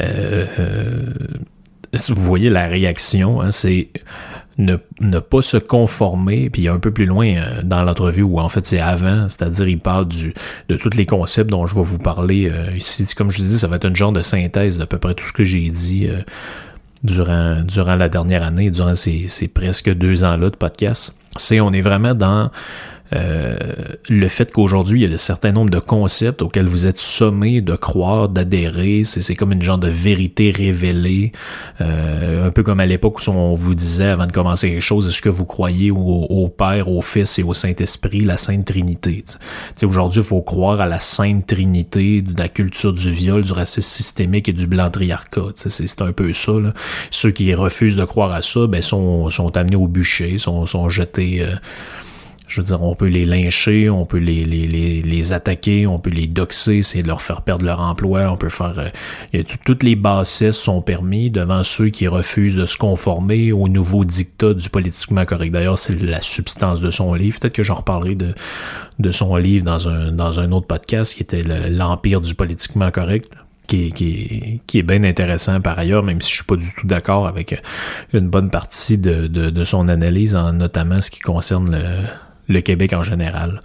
Euh, 0.00 0.46
euh, 0.58 1.12
vous 2.08 2.22
voyez 2.22 2.48
la 2.48 2.66
réaction, 2.66 3.40
hein, 3.40 3.50
c'est 3.50 3.88
ne, 4.58 4.76
pas 5.18 5.42
se 5.42 5.56
conformer, 5.56 6.50
puis 6.50 6.68
un 6.68 6.78
peu 6.78 6.90
plus 6.90 7.06
loin 7.06 7.62
dans 7.62 7.82
l'entrevue 7.82 8.22
où 8.22 8.38
en 8.38 8.48
fait 8.48 8.66
c'est 8.66 8.80
avant, 8.80 9.28
c'est-à-dire 9.28 9.68
il 9.68 9.78
parle 9.78 10.06
de 10.06 10.76
tous 10.76 10.96
les 10.96 11.06
concepts 11.06 11.50
dont 11.50 11.66
je 11.66 11.74
vais 11.74 11.82
vous 11.82 11.98
parler 11.98 12.52
ici. 12.74 13.06
Comme 13.14 13.30
je 13.30 13.38
dis, 13.38 13.58
ça 13.58 13.66
va 13.66 13.76
être 13.76 13.86
une 13.86 13.96
genre 13.96 14.12
de 14.12 14.22
synthèse 14.22 14.78
d'à 14.78 14.86
peu 14.86 14.98
près 14.98 15.14
tout 15.14 15.24
ce 15.24 15.32
que 15.32 15.44
j'ai 15.44 15.68
dit 15.68 16.08
durant 17.02 17.62
durant 17.62 17.96
la 17.96 18.08
dernière 18.08 18.42
année, 18.42 18.70
durant 18.70 18.94
ces, 18.94 19.28
ces 19.28 19.48
presque 19.48 19.92
deux 19.92 20.24
ans-là 20.24 20.50
de 20.50 20.56
podcast. 20.56 21.14
C'est 21.36 21.60
on 21.60 21.72
est 21.72 21.82
vraiment 21.82 22.14
dans 22.14 22.50
euh, 23.12 23.56
le 24.08 24.28
fait 24.28 24.50
qu'aujourd'hui, 24.50 25.02
il 25.02 25.08
y 25.08 25.10
a 25.10 25.14
un 25.14 25.18
certain 25.18 25.52
nombre 25.52 25.70
de 25.70 25.78
concepts 25.78 26.42
auxquels 26.42 26.66
vous 26.66 26.86
êtes 26.86 26.98
sommé 26.98 27.60
de 27.60 27.74
croire, 27.74 28.28
d'adhérer, 28.28 29.04
c'est 29.04 29.34
comme 29.34 29.52
une 29.52 29.62
genre 29.62 29.78
de 29.78 29.88
vérité 29.88 30.50
révélée, 30.50 31.32
euh, 31.80 32.46
un 32.46 32.50
peu 32.50 32.62
comme 32.62 32.80
à 32.80 32.86
l'époque 32.86 33.20
où 33.26 33.30
on 33.30 33.54
vous 33.54 33.74
disait 33.74 34.06
avant 34.06 34.26
de 34.26 34.32
commencer 34.32 34.70
quelque 34.70 34.80
chose, 34.80 35.08
est-ce 35.08 35.22
que 35.22 35.28
vous 35.28 35.44
croyez 35.44 35.90
au, 35.90 36.48
Père, 36.48 36.88
au 36.88 37.02
Fils 37.02 37.38
et 37.38 37.42
au 37.42 37.54
Saint-Esprit, 37.54 38.20
la 38.20 38.36
Sainte 38.36 38.66
Trinité? 38.66 39.24
Aujourd'hui, 39.82 40.20
il 40.20 40.26
faut 40.26 40.42
croire 40.42 40.80
à 40.80 40.86
la 40.86 41.00
Sainte 41.00 41.46
Trinité, 41.46 42.22
de 42.22 42.38
la 42.38 42.48
culture 42.48 42.92
du 42.92 43.10
viol, 43.10 43.42
du 43.42 43.52
racisme 43.52 43.82
systémique 43.82 44.48
et 44.48 44.52
du 44.52 44.66
blanc 44.66 44.90
triarcat. 44.90 45.52
C'est 45.54 46.02
un 46.02 46.12
peu 46.12 46.32
ça. 46.32 46.52
Ceux 47.10 47.30
qui 47.30 47.54
refusent 47.54 47.96
de 47.96 48.04
croire 48.04 48.32
à 48.32 48.42
ça 48.42 48.66
ben, 48.66 48.82
sont, 48.82 49.30
sont 49.30 49.56
amenés 49.56 49.76
au 49.76 49.86
bûcher, 49.86 50.38
sont, 50.38 50.66
sont 50.66 50.88
jetés... 50.88 51.42
Euh, 51.42 51.54
je 52.46 52.60
veux 52.60 52.66
dire, 52.66 52.82
on 52.82 52.94
peut 52.94 53.06
les 53.06 53.24
lyncher, 53.24 53.90
on 53.90 54.06
peut 54.06 54.18
les, 54.18 54.44
les, 54.44 54.66
les, 55.02 55.32
attaquer, 55.32 55.86
on 55.86 55.98
peut 55.98 56.10
les 56.10 56.28
doxer, 56.28 56.82
c'est 56.82 57.02
de 57.02 57.08
leur 57.08 57.20
faire 57.20 57.42
perdre 57.42 57.64
leur 57.64 57.80
emploi, 57.80 58.30
on 58.30 58.36
peut 58.36 58.48
faire... 58.48 58.90
Euh, 59.34 59.42
toutes 59.64 59.82
les 59.82 59.96
bassesses 59.96 60.56
sont 60.56 60.80
permis 60.80 61.30
devant 61.30 61.64
ceux 61.64 61.88
qui 61.88 62.06
refusent 62.06 62.54
de 62.54 62.66
se 62.66 62.76
conformer 62.76 63.50
au 63.50 63.66
nouveau 63.66 64.04
dictat 64.04 64.54
du 64.54 64.70
politiquement 64.70 65.24
correct. 65.24 65.52
D'ailleurs, 65.52 65.78
c'est 65.78 66.00
la 66.00 66.20
substance 66.20 66.80
de 66.80 66.90
son 66.90 67.14
livre. 67.14 67.40
Peut-être 67.40 67.54
que 67.54 67.64
j'en 67.64 67.76
reparlerai 67.76 68.14
de, 68.14 68.34
de 69.00 69.10
son 69.10 69.34
livre 69.36 69.64
dans 69.64 69.88
un, 69.88 70.12
dans 70.12 70.38
un 70.38 70.52
autre 70.52 70.66
podcast 70.66 71.14
qui 71.14 71.22
était 71.22 71.42
l'Empire 71.42 72.20
du 72.20 72.34
politiquement 72.34 72.90
correct. 72.90 73.32
Qui 73.66 73.86
est, 73.86 74.60
qui, 74.68 74.82
bien 74.84 75.02
intéressant 75.02 75.60
par 75.60 75.76
ailleurs, 75.76 76.04
même 76.04 76.20
si 76.20 76.30
je 76.30 76.36
suis 76.36 76.44
pas 76.44 76.54
du 76.54 76.72
tout 76.78 76.86
d'accord 76.86 77.26
avec 77.26 77.60
une 78.12 78.28
bonne 78.28 78.48
partie 78.48 78.96
de, 78.96 79.26
de, 79.26 79.50
de 79.50 79.64
son 79.64 79.88
analyse, 79.88 80.36
en 80.36 80.52
notamment 80.52 81.02
ce 81.02 81.10
qui 81.10 81.18
concerne 81.18 81.72
le, 81.72 82.04
le 82.48 82.60
Québec 82.60 82.92
en 82.92 83.02
général. 83.02 83.60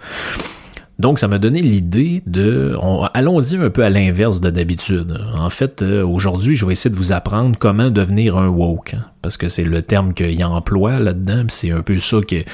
Donc, 0.98 1.18
ça 1.18 1.26
m'a 1.26 1.38
donné 1.38 1.62
l'idée 1.62 2.22
de... 2.26 2.76
Allons-y 3.14 3.56
un 3.56 3.70
peu 3.70 3.82
à 3.82 3.90
l'inverse 3.90 4.40
de 4.40 4.50
d'habitude. 4.50 5.18
En 5.36 5.50
fait, 5.50 5.82
euh, 5.82 6.06
aujourd'hui, 6.06 6.54
je 6.54 6.64
vais 6.64 6.72
essayer 6.72 6.90
de 6.90 6.96
vous 6.96 7.12
apprendre 7.12 7.58
comment 7.58 7.90
devenir 7.90 8.36
un 8.36 8.46
woke. 8.46 8.94
Hein, 8.94 9.06
parce 9.20 9.36
que 9.36 9.48
c'est 9.48 9.64
le 9.64 9.82
terme 9.82 10.14
qu'il 10.14 10.44
emploie 10.44 11.00
là-dedans. 11.00 11.44
C'est 11.48 11.72
un 11.72 11.80
peu 11.80 11.98
ça 11.98 12.18
que... 12.20 12.44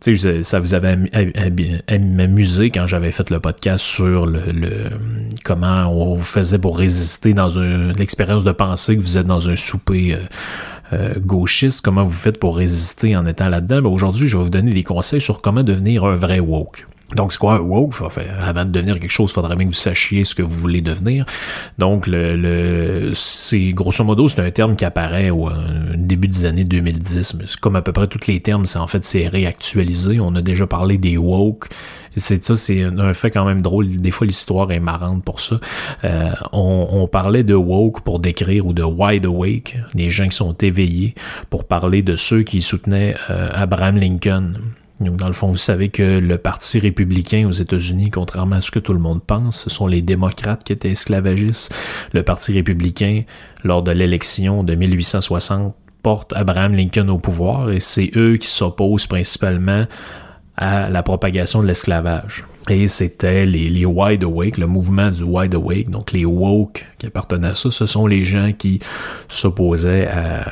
Tu 0.00 0.18
sais, 0.18 0.42
ça 0.42 0.58
vous 0.60 0.74
avait 0.74 0.96
amusé 1.88 2.70
quand 2.70 2.86
j'avais 2.88 3.12
fait 3.12 3.30
le 3.30 3.38
podcast 3.38 3.84
sur 3.84 4.26
le, 4.26 4.90
comment 5.44 5.88
on 5.92 6.18
faisait 6.18 6.58
pour 6.58 6.76
résister 6.76 7.34
dans 7.34 7.48
l'expérience 7.96 8.42
de 8.42 8.50
pensée 8.50 8.96
que 8.96 9.00
vous 9.00 9.16
êtes 9.16 9.26
dans 9.26 9.48
un 9.48 9.54
souper 9.54 10.14
euh, 10.14 10.18
euh, 10.92 11.14
gauchiste, 11.18 11.80
comment 11.80 12.04
vous 12.04 12.10
faites 12.10 12.38
pour 12.38 12.56
résister 12.56 13.16
en 13.16 13.26
étant 13.26 13.48
là-dedans, 13.48 13.82
ben 13.82 13.90
aujourd'hui, 13.90 14.28
je 14.28 14.36
vais 14.36 14.44
vous 14.44 14.50
donner 14.50 14.72
des 14.72 14.84
conseils 14.84 15.20
sur 15.20 15.40
comment 15.40 15.62
devenir 15.62 16.04
un 16.04 16.16
vrai 16.16 16.40
woke. 16.40 16.86
Donc, 17.14 17.32
c'est 17.32 17.38
quoi 17.38 17.54
un 17.54 17.60
woke? 17.60 17.94
avant 18.40 18.64
de 18.64 18.70
devenir 18.70 18.98
quelque 18.98 19.10
chose, 19.10 19.30
il 19.30 19.34
faudrait 19.34 19.56
bien 19.56 19.66
que 19.66 19.72
vous 19.72 19.76
sachiez 19.76 20.24
ce 20.24 20.34
que 20.34 20.42
vous 20.42 20.54
voulez 20.54 20.80
devenir. 20.80 21.26
Donc, 21.78 22.06
le, 22.06 22.36
le 22.36 23.12
c'est 23.14 23.70
grosso 23.70 24.04
modo, 24.04 24.28
c'est 24.28 24.40
un 24.40 24.50
terme 24.50 24.76
qui 24.76 24.84
apparaît 24.84 25.30
au 25.30 25.48
euh, 25.48 25.52
début 25.96 26.28
des 26.28 26.44
années 26.44 26.64
2010. 26.64 27.34
Mais 27.34 27.44
comme 27.60 27.76
à 27.76 27.82
peu 27.82 27.92
près 27.92 28.06
tous 28.06 28.26
les 28.26 28.40
termes, 28.40 28.64
c'est 28.64 28.78
en 28.78 28.86
fait 28.86 29.04
c'est 29.04 29.28
réactualisé. 29.28 30.20
On 30.20 30.34
a 30.34 30.42
déjà 30.42 30.66
parlé 30.66 30.98
des 30.98 31.16
woke. 31.16 31.68
C'est 32.16 32.44
ça, 32.44 32.56
c'est 32.56 32.82
un 32.82 33.14
fait 33.14 33.30
quand 33.30 33.46
même 33.46 33.62
drôle. 33.62 33.88
Des 33.96 34.10
fois, 34.10 34.26
l'histoire 34.26 34.70
est 34.70 34.80
marrante 34.80 35.24
pour 35.24 35.40
ça. 35.40 35.58
Euh, 36.04 36.32
on, 36.52 36.88
on, 36.92 37.06
parlait 37.06 37.42
de 37.42 37.54
woke 37.54 38.02
pour 38.02 38.20
décrire 38.20 38.66
ou 38.66 38.74
de 38.74 38.82
wide 38.82 39.24
awake, 39.24 39.78
les 39.94 40.10
gens 40.10 40.28
qui 40.28 40.36
sont 40.36 40.52
éveillés, 40.52 41.14
pour 41.48 41.64
parler 41.64 42.02
de 42.02 42.14
ceux 42.16 42.42
qui 42.42 42.60
soutenaient 42.60 43.14
euh, 43.30 43.48
Abraham 43.54 43.96
Lincoln 43.96 44.52
Donc, 45.02 45.16
dans 45.16 45.26
le 45.26 45.32
fond, 45.32 45.48
vous 45.48 45.56
savez 45.56 45.88
que 45.88 46.18
le 46.18 46.38
Parti 46.38 46.78
républicain 46.78 47.46
aux 47.46 47.52
États-Unis, 47.52 48.10
contrairement 48.10 48.56
à 48.56 48.60
ce 48.60 48.70
que 48.70 48.78
tout 48.78 48.92
le 48.92 48.98
monde 48.98 49.22
pense, 49.22 49.64
ce 49.64 49.70
sont 49.70 49.86
les 49.86 50.02
démocrates 50.02 50.64
qui 50.64 50.72
étaient 50.72 50.90
esclavagistes. 50.90 51.74
Le 52.12 52.22
Parti 52.22 52.52
républicain, 52.52 53.22
lors 53.64 53.82
de 53.82 53.92
l'élection 53.92 54.64
de 54.64 54.74
1860, 54.74 55.74
porte 56.02 56.32
Abraham 56.34 56.74
Lincoln 56.74 57.08
au 57.08 57.18
pouvoir 57.18 57.70
et 57.70 57.80
c'est 57.80 58.10
eux 58.16 58.36
qui 58.36 58.48
s'opposent 58.48 59.06
principalement 59.06 59.86
à 60.56 60.88
la 60.88 61.02
propagation 61.02 61.62
de 61.62 61.68
l'esclavage. 61.68 62.44
Et 62.70 62.86
c'était 62.86 63.44
les, 63.44 63.68
les 63.68 63.84
Wide 63.84 64.22
Awake, 64.22 64.56
le 64.56 64.68
mouvement 64.68 65.10
du 65.10 65.24
Wide 65.24 65.54
Awake, 65.54 65.90
donc 65.90 66.12
les 66.12 66.24
woke 66.24 66.86
qui 66.98 67.06
appartenaient 67.06 67.48
à 67.48 67.54
ça, 67.56 67.72
ce 67.72 67.86
sont 67.86 68.06
les 68.06 68.22
gens 68.22 68.52
qui 68.56 68.78
s'opposaient 69.28 70.06
à, 70.06 70.44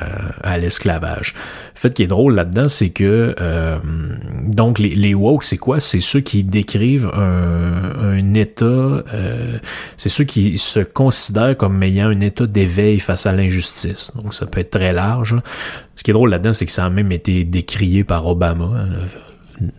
à 0.42 0.58
l'esclavage. 0.58 1.34
Le 1.74 1.80
fait 1.80 1.94
qui 1.94 2.02
est 2.02 2.08
drôle 2.08 2.34
là-dedans, 2.34 2.68
c'est 2.68 2.90
que 2.90 3.36
euh, 3.40 3.78
donc 4.44 4.80
les, 4.80 4.88
les 4.90 5.14
woke, 5.14 5.44
c'est 5.44 5.56
quoi? 5.56 5.78
C'est 5.78 6.00
ceux 6.00 6.18
qui 6.20 6.42
décrivent 6.42 7.10
un, 7.14 7.92
un 8.02 8.34
état, 8.34 8.64
euh, 8.64 9.58
c'est 9.96 10.08
ceux 10.08 10.24
qui 10.24 10.58
se 10.58 10.80
considèrent 10.80 11.56
comme 11.56 11.80
ayant 11.82 12.08
un 12.08 12.20
état 12.20 12.46
d'éveil 12.46 12.98
face 12.98 13.24
à 13.26 13.32
l'injustice. 13.32 14.10
Donc 14.16 14.34
ça 14.34 14.46
peut 14.46 14.58
être 14.60 14.72
très 14.72 14.92
large. 14.92 15.36
Ce 15.94 16.02
qui 16.02 16.10
est 16.10 16.14
drôle 16.14 16.30
là-dedans, 16.30 16.52
c'est 16.52 16.66
que 16.66 16.72
ça 16.72 16.86
a 16.86 16.90
même 16.90 17.12
été 17.12 17.44
décrié 17.44 18.02
par 18.02 18.26
Obama. 18.26 18.64
Hein, 18.64 18.88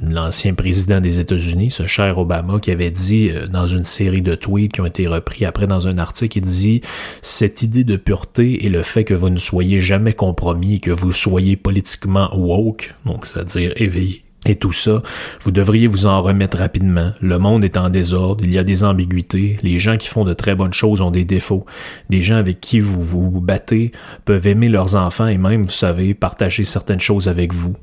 l'ancien 0.01 0.53
président 0.53 1.01
des 1.01 1.19
États-Unis, 1.19 1.71
ce 1.71 1.87
cher 1.87 2.17
Obama, 2.17 2.59
qui 2.59 2.71
avait 2.71 2.91
dit 2.91 3.29
euh, 3.29 3.47
dans 3.47 3.67
une 3.67 3.83
série 3.83 4.21
de 4.21 4.35
tweets 4.35 4.73
qui 4.73 4.81
ont 4.81 4.85
été 4.85 5.07
repris 5.07 5.45
après 5.45 5.67
dans 5.67 5.87
un 5.87 5.97
article, 5.97 6.39
il 6.39 6.43
dit 6.43 6.81
cette 7.21 7.61
idée 7.61 7.83
de 7.83 7.95
pureté 7.95 8.65
et 8.65 8.69
le 8.69 8.83
fait 8.83 9.03
que 9.03 9.13
vous 9.13 9.29
ne 9.29 9.37
soyez 9.37 9.81
jamais 9.81 10.13
compromis, 10.13 10.79
que 10.81 10.91
vous 10.91 11.11
soyez 11.11 11.55
politiquement 11.55 12.29
woke, 12.35 12.93
donc 13.05 13.25
c'est-à-dire 13.25 13.73
éveillé. 13.75 14.23
Et 14.47 14.55
tout 14.55 14.71
ça, 14.71 15.03
vous 15.41 15.51
devriez 15.51 15.85
vous 15.85 16.07
en 16.07 16.19
remettre 16.21 16.57
rapidement. 16.57 17.11
Le 17.21 17.37
monde 17.37 17.63
est 17.63 17.77
en 17.77 17.89
désordre, 17.89 18.43
il 18.43 18.51
y 18.51 18.57
a 18.57 18.63
des 18.63 18.83
ambiguïtés, 18.83 19.57
les 19.61 19.77
gens 19.77 19.97
qui 19.97 20.07
font 20.07 20.25
de 20.25 20.33
très 20.33 20.55
bonnes 20.55 20.73
choses 20.73 20.99
ont 21.01 21.11
des 21.11 21.25
défauts. 21.25 21.65
Des 22.09 22.23
gens 22.23 22.37
avec 22.37 22.59
qui 22.59 22.79
vous 22.79 23.01
vous 23.01 23.39
battez 23.39 23.91
peuvent 24.25 24.47
aimer 24.47 24.67
leurs 24.67 24.95
enfants 24.95 25.27
et 25.27 25.37
même, 25.37 25.65
vous 25.65 25.71
savez, 25.71 26.15
partager 26.15 26.63
certaines 26.63 26.99
choses 26.99 27.27
avec 27.27 27.53
vous. 27.53 27.75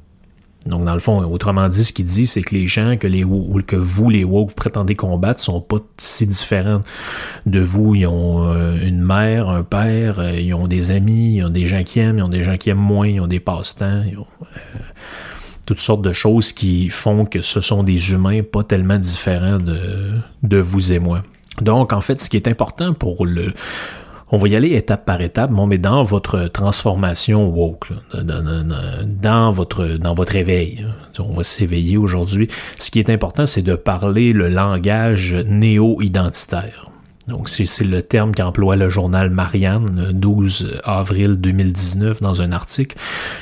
Donc, 0.67 0.85
dans 0.85 0.95
le 0.95 1.01
fond, 1.01 1.23
autrement 1.25 1.69
dit, 1.69 1.85
ce 1.85 1.93
qu'il 1.93 2.05
dit, 2.05 2.27
c'est 2.27 2.43
que 2.43 2.55
les 2.55 2.67
gens 2.67 2.97
que, 2.97 3.07
les, 3.07 3.25
que 3.67 3.77
vous, 3.77 4.11
les 4.11 4.25
woke, 4.25 4.51
vous 4.51 4.55
prétendez 4.55 4.95
combattre, 4.95 5.41
sont 5.41 5.61
pas 5.61 5.79
si 5.97 6.27
différents 6.27 6.81
de 7.47 7.61
vous. 7.61 7.95
Ils 7.95 8.07
ont 8.07 8.53
euh, 8.53 8.77
une 8.87 9.01
mère, 9.01 9.49
un 9.49 9.63
père, 9.63 10.19
euh, 10.19 10.33
ils 10.33 10.53
ont 10.55 10.67
des 10.67 10.91
amis, 10.91 11.37
ils 11.37 11.45
ont 11.45 11.51
des 11.51 11.67
gens 11.67 11.83
qui 11.85 12.01
aiment, 12.01 12.19
ils 12.19 12.23
ont 12.23 12.29
des 12.29 12.43
gens 12.43 12.57
qui 12.57 12.71
aiment 12.71 12.79
moins, 12.79 13.07
ils 13.07 13.21
ont 13.21 13.27
des 13.27 13.41
passe-temps, 13.41 14.03
ils 14.07 14.19
ont 14.19 14.27
euh, 14.43 14.59
toutes 15.65 15.81
sortes 15.81 16.03
de 16.03 16.13
choses 16.13 16.53
qui 16.53 16.91
font 16.91 17.25
que 17.25 17.41
ce 17.41 17.61
sont 17.61 17.83
des 17.83 18.13
humains 18.13 18.43
pas 18.43 18.65
tellement 18.65 18.99
différents 18.99 19.59
de, 19.59 20.11
de 20.43 20.59
vous 20.59 20.93
et 20.93 20.99
moi. 20.99 21.23
Donc, 21.63 21.93
en 21.93 22.01
fait, 22.01 22.21
ce 22.21 22.29
qui 22.29 22.37
est 22.37 22.49
important 22.49 22.95
pour 22.95 23.27
le, 23.27 23.53
on 24.31 24.39
va 24.39 24.49
y 24.49 24.57
aller 24.57 24.75
étape 24.75 25.05
par 25.05 25.21
étape, 25.21 25.51
bon, 25.51 25.67
mais 25.67 25.79
dans 25.79 26.03
votre 26.03 26.49
transformation 26.49 27.49
woke, 27.49 27.93
dans, 28.15 29.51
votre 29.51 29.87
dans 29.99 30.15
votre 30.15 30.37
éveil, 30.37 30.85
on 31.19 31.33
va 31.33 31.43
s'éveiller 31.43 31.97
aujourd'hui. 31.97 32.49
Ce 32.79 32.91
qui 32.91 32.99
est 32.99 33.11
important, 33.11 33.47
c'est 33.47 33.63
de 33.63 33.75
parler 33.75 34.33
le 34.33 34.49
langage 34.49 35.35
néo-identitaire. 35.35 36.91
Donc, 37.29 37.51
c'est 37.51 37.85
le 37.85 38.01
terme 38.01 38.35
qu'emploie 38.35 38.75
le 38.75 38.89
journal 38.89 39.29
Marianne, 39.29 40.07
le 40.07 40.13
12 40.15 40.81
avril 40.83 41.37
2019, 41.37 42.23
dans 42.23 42.41
un 42.41 42.53
article. 42.53 42.97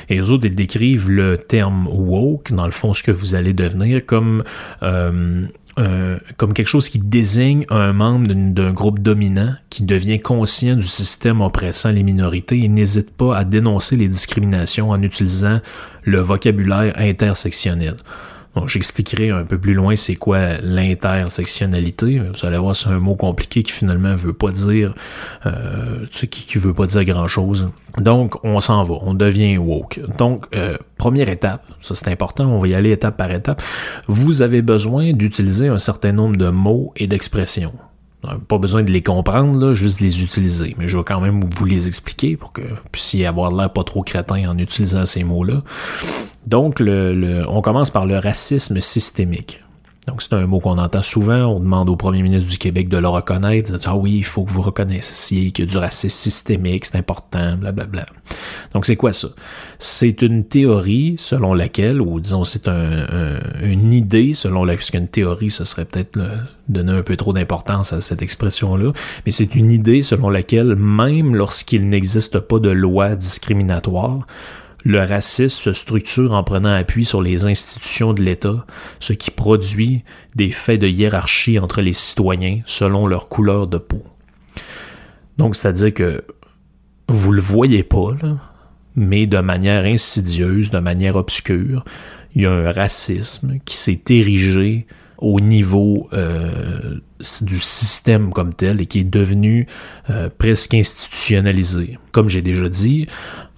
Et 0.09 0.19
eux 0.19 0.31
autres, 0.31 0.45
ils 0.45 0.55
décrivent 0.55 1.09
le 1.09 1.37
terme 1.37 1.87
woke, 1.89 2.51
dans 2.51 2.65
le 2.65 2.71
fond, 2.71 2.93
ce 2.93 3.01
que 3.01 3.11
vous 3.11 3.33
allez 3.33 3.53
devenir, 3.53 4.05
comme 4.05 4.43
euh, 4.83 5.45
euh, 5.77 6.17
comme 6.37 6.53
quelque 6.53 6.67
chose 6.67 6.89
qui 6.89 6.97
désigne 6.97 7.65
un 7.69 7.93
membre 7.93 8.33
d'un 8.33 8.71
groupe 8.71 8.99
dominant 8.99 9.53
qui 9.69 9.83
devient 9.83 10.19
conscient 10.19 10.75
du 10.75 10.87
système 10.87 11.41
oppressant 11.41 11.91
les 11.91 12.01
minorités 12.01 12.63
et 12.63 12.67
n'hésite 12.67 13.11
pas 13.11 13.37
à 13.37 13.43
dénoncer 13.43 13.95
les 13.95 14.07
discriminations 14.07 14.89
en 14.89 15.01
utilisant 15.03 15.59
le 16.03 16.19
vocabulaire 16.19 16.93
intersectionnel. 16.97 17.95
Donc, 18.57 18.69
j'expliquerai 18.69 19.29
un 19.29 19.43
peu 19.43 19.59
plus 19.59 19.75
loin 19.75 19.95
c'est 19.95 20.15
quoi 20.15 20.57
l'intersectionnalité. 20.63 22.19
Vous 22.19 22.45
allez 22.45 22.57
voir, 22.57 22.75
c'est 22.75 22.89
un 22.89 22.97
mot 22.97 23.15
compliqué 23.15 23.61
qui 23.61 23.71
finalement 23.71 24.15
veut 24.15 24.33
pas 24.33 24.49
dire, 24.49 24.95
euh, 25.45 26.07
qui, 26.11 26.27
qui 26.27 26.57
veut 26.57 26.73
pas 26.73 26.87
dire 26.87 27.03
grand 27.05 27.27
chose. 27.27 27.69
Donc, 27.99 28.43
on 28.43 28.59
s'en 28.59 28.83
va, 28.83 28.95
on 29.01 29.13
devient 29.13 29.57
woke. 29.57 29.99
Donc, 30.17 30.45
euh, 30.55 30.75
première 30.97 31.29
étape, 31.29 31.67
ça 31.81 31.93
c'est 31.93 32.09
important, 32.09 32.45
on 32.45 32.57
va 32.57 32.67
y 32.67 32.73
aller 32.73 32.91
étape 32.91 33.15
par 33.15 33.31
étape. 33.31 33.61
Vous 34.07 34.41
avez 34.41 34.63
besoin 34.63 35.13
d'utiliser 35.13 35.67
un 35.67 35.77
certain 35.77 36.11
nombre 36.11 36.37
de 36.37 36.49
mots 36.49 36.93
et 36.95 37.05
d'expressions. 37.05 37.73
Pas 38.47 38.57
besoin 38.57 38.83
de 38.83 38.91
les 38.91 39.01
comprendre, 39.01 39.59
là, 39.59 39.73
juste 39.73 40.01
les 40.01 40.23
utiliser. 40.23 40.75
Mais 40.77 40.87
je 40.87 40.97
vais 40.97 41.03
quand 41.03 41.21
même 41.21 41.41
vous 41.43 41.65
les 41.65 41.87
expliquer 41.87 42.37
pour 42.37 42.51
que 42.51 42.61
vous 42.61 42.89
puissiez 42.91 43.25
avoir 43.25 43.51
l'air 43.51 43.71
pas 43.71 43.83
trop 43.83 44.03
crétin 44.03 44.49
en 44.49 44.57
utilisant 44.57 45.05
ces 45.05 45.23
mots-là. 45.23 45.61
Donc, 46.45 46.79
le, 46.79 47.43
on 47.47 47.61
commence 47.61 47.89
par 47.89 48.05
le 48.05 48.17
racisme 48.17 48.79
systémique. 48.79 49.63
Donc, 50.07 50.21
c'est 50.21 50.33
un 50.33 50.47
mot 50.47 50.59
qu'on 50.59 50.77
entend 50.77 51.01
souvent. 51.01 51.45
On 51.47 51.59
demande 51.59 51.89
au 51.89 51.97
premier 51.97 52.21
ministre 52.21 52.49
du 52.49 52.57
Québec 52.57 52.87
de 52.87 52.97
le 52.97 53.09
reconnaître. 53.09 53.73
Dire, 53.73 53.89
ah 53.89 53.97
oui, 53.97 54.15
il 54.15 54.23
faut 54.23 54.45
que 54.45 54.51
vous 54.51 54.61
reconnaissiez 54.61 55.51
qu'il 55.51 55.65
y 55.65 55.67
a 55.67 55.71
du 55.71 55.77
racisme 55.77 56.15
systémique, 56.15 56.85
c'est 56.85 56.97
important, 56.97 57.57
blablabla. 57.57 58.05
Donc, 58.73 58.85
c'est 58.85 58.95
quoi 58.95 59.11
ça? 59.11 59.27
C'est 59.79 60.21
une 60.21 60.45
théorie 60.45 61.15
selon 61.17 61.53
laquelle, 61.53 61.99
ou 61.99 62.21
disons, 62.21 62.45
c'est 62.45 62.69
un, 62.69 63.05
une 63.61 63.91
idée 63.91 64.33
selon 64.33 64.63
laquelle, 64.63 64.77
parce 64.77 64.91
qu'une 64.91 65.07
théorie, 65.09 65.49
ce 65.49 65.65
serait 65.65 65.85
peut-être 65.85 66.17
donner 66.69 66.93
un 66.93 67.01
peu 67.01 67.17
trop 67.17 67.33
d'importance 67.33 67.91
à 67.91 67.99
cette 67.99 68.21
expression-là, 68.21 68.93
mais 69.25 69.31
c'est 69.31 69.55
une 69.55 69.71
idée 69.71 70.01
selon 70.01 70.29
laquelle, 70.29 70.75
même 70.75 71.35
lorsqu'il 71.35 71.89
n'existe 71.89 72.39
pas 72.39 72.59
de 72.59 72.69
loi 72.69 73.15
discriminatoire, 73.15 74.19
le 74.87 75.01
racisme 75.01 75.63
se 75.63 75.73
structure 75.73 76.33
en 76.33 76.45
prenant 76.45 76.73
appui 76.73 77.03
sur 77.03 77.21
les 77.21 77.45
institutions 77.45 78.13
de 78.13 78.23
l'État, 78.23 78.65
ce 79.01 79.11
qui 79.11 79.31
produit 79.31 80.05
des 80.35 80.49
faits 80.49 80.79
de 80.79 80.87
hiérarchie 80.87 81.59
entre 81.59 81.81
les 81.81 81.91
citoyens 81.91 82.61
selon 82.65 83.05
leur 83.05 83.27
couleur 83.27 83.67
de 83.67 83.79
peau. 83.79 84.01
Donc, 85.37 85.57
c'est-à-dire 85.57 85.93
que 85.93 86.23
vous 87.09 87.33
le 87.33 87.41
voyez 87.41 87.83
pas, 87.83 88.15
mais 88.95 89.27
de 89.27 89.39
manière 89.39 89.83
insidieuse, 89.83 90.71
de 90.71 90.79
manière 90.79 91.17
obscure, 91.17 91.83
il 92.33 92.43
y 92.43 92.45
a 92.45 92.53
un 92.53 92.71
racisme 92.71 93.59
qui 93.65 93.75
s'est 93.75 94.03
érigé 94.09 94.87
au 95.17 95.41
niveau 95.41 96.07
euh, 96.13 96.99
du 97.41 97.59
système 97.59 98.31
comme 98.31 98.53
tel 98.53 98.81
et 98.81 98.85
qui 98.85 98.99
est 98.99 99.03
devenu 99.03 99.67
euh, 100.09 100.29
presque 100.37 100.75
institutionnalisé. 100.75 101.97
Comme 102.13 102.29
j'ai 102.29 102.41
déjà 102.41 102.69
dit, 102.69 103.07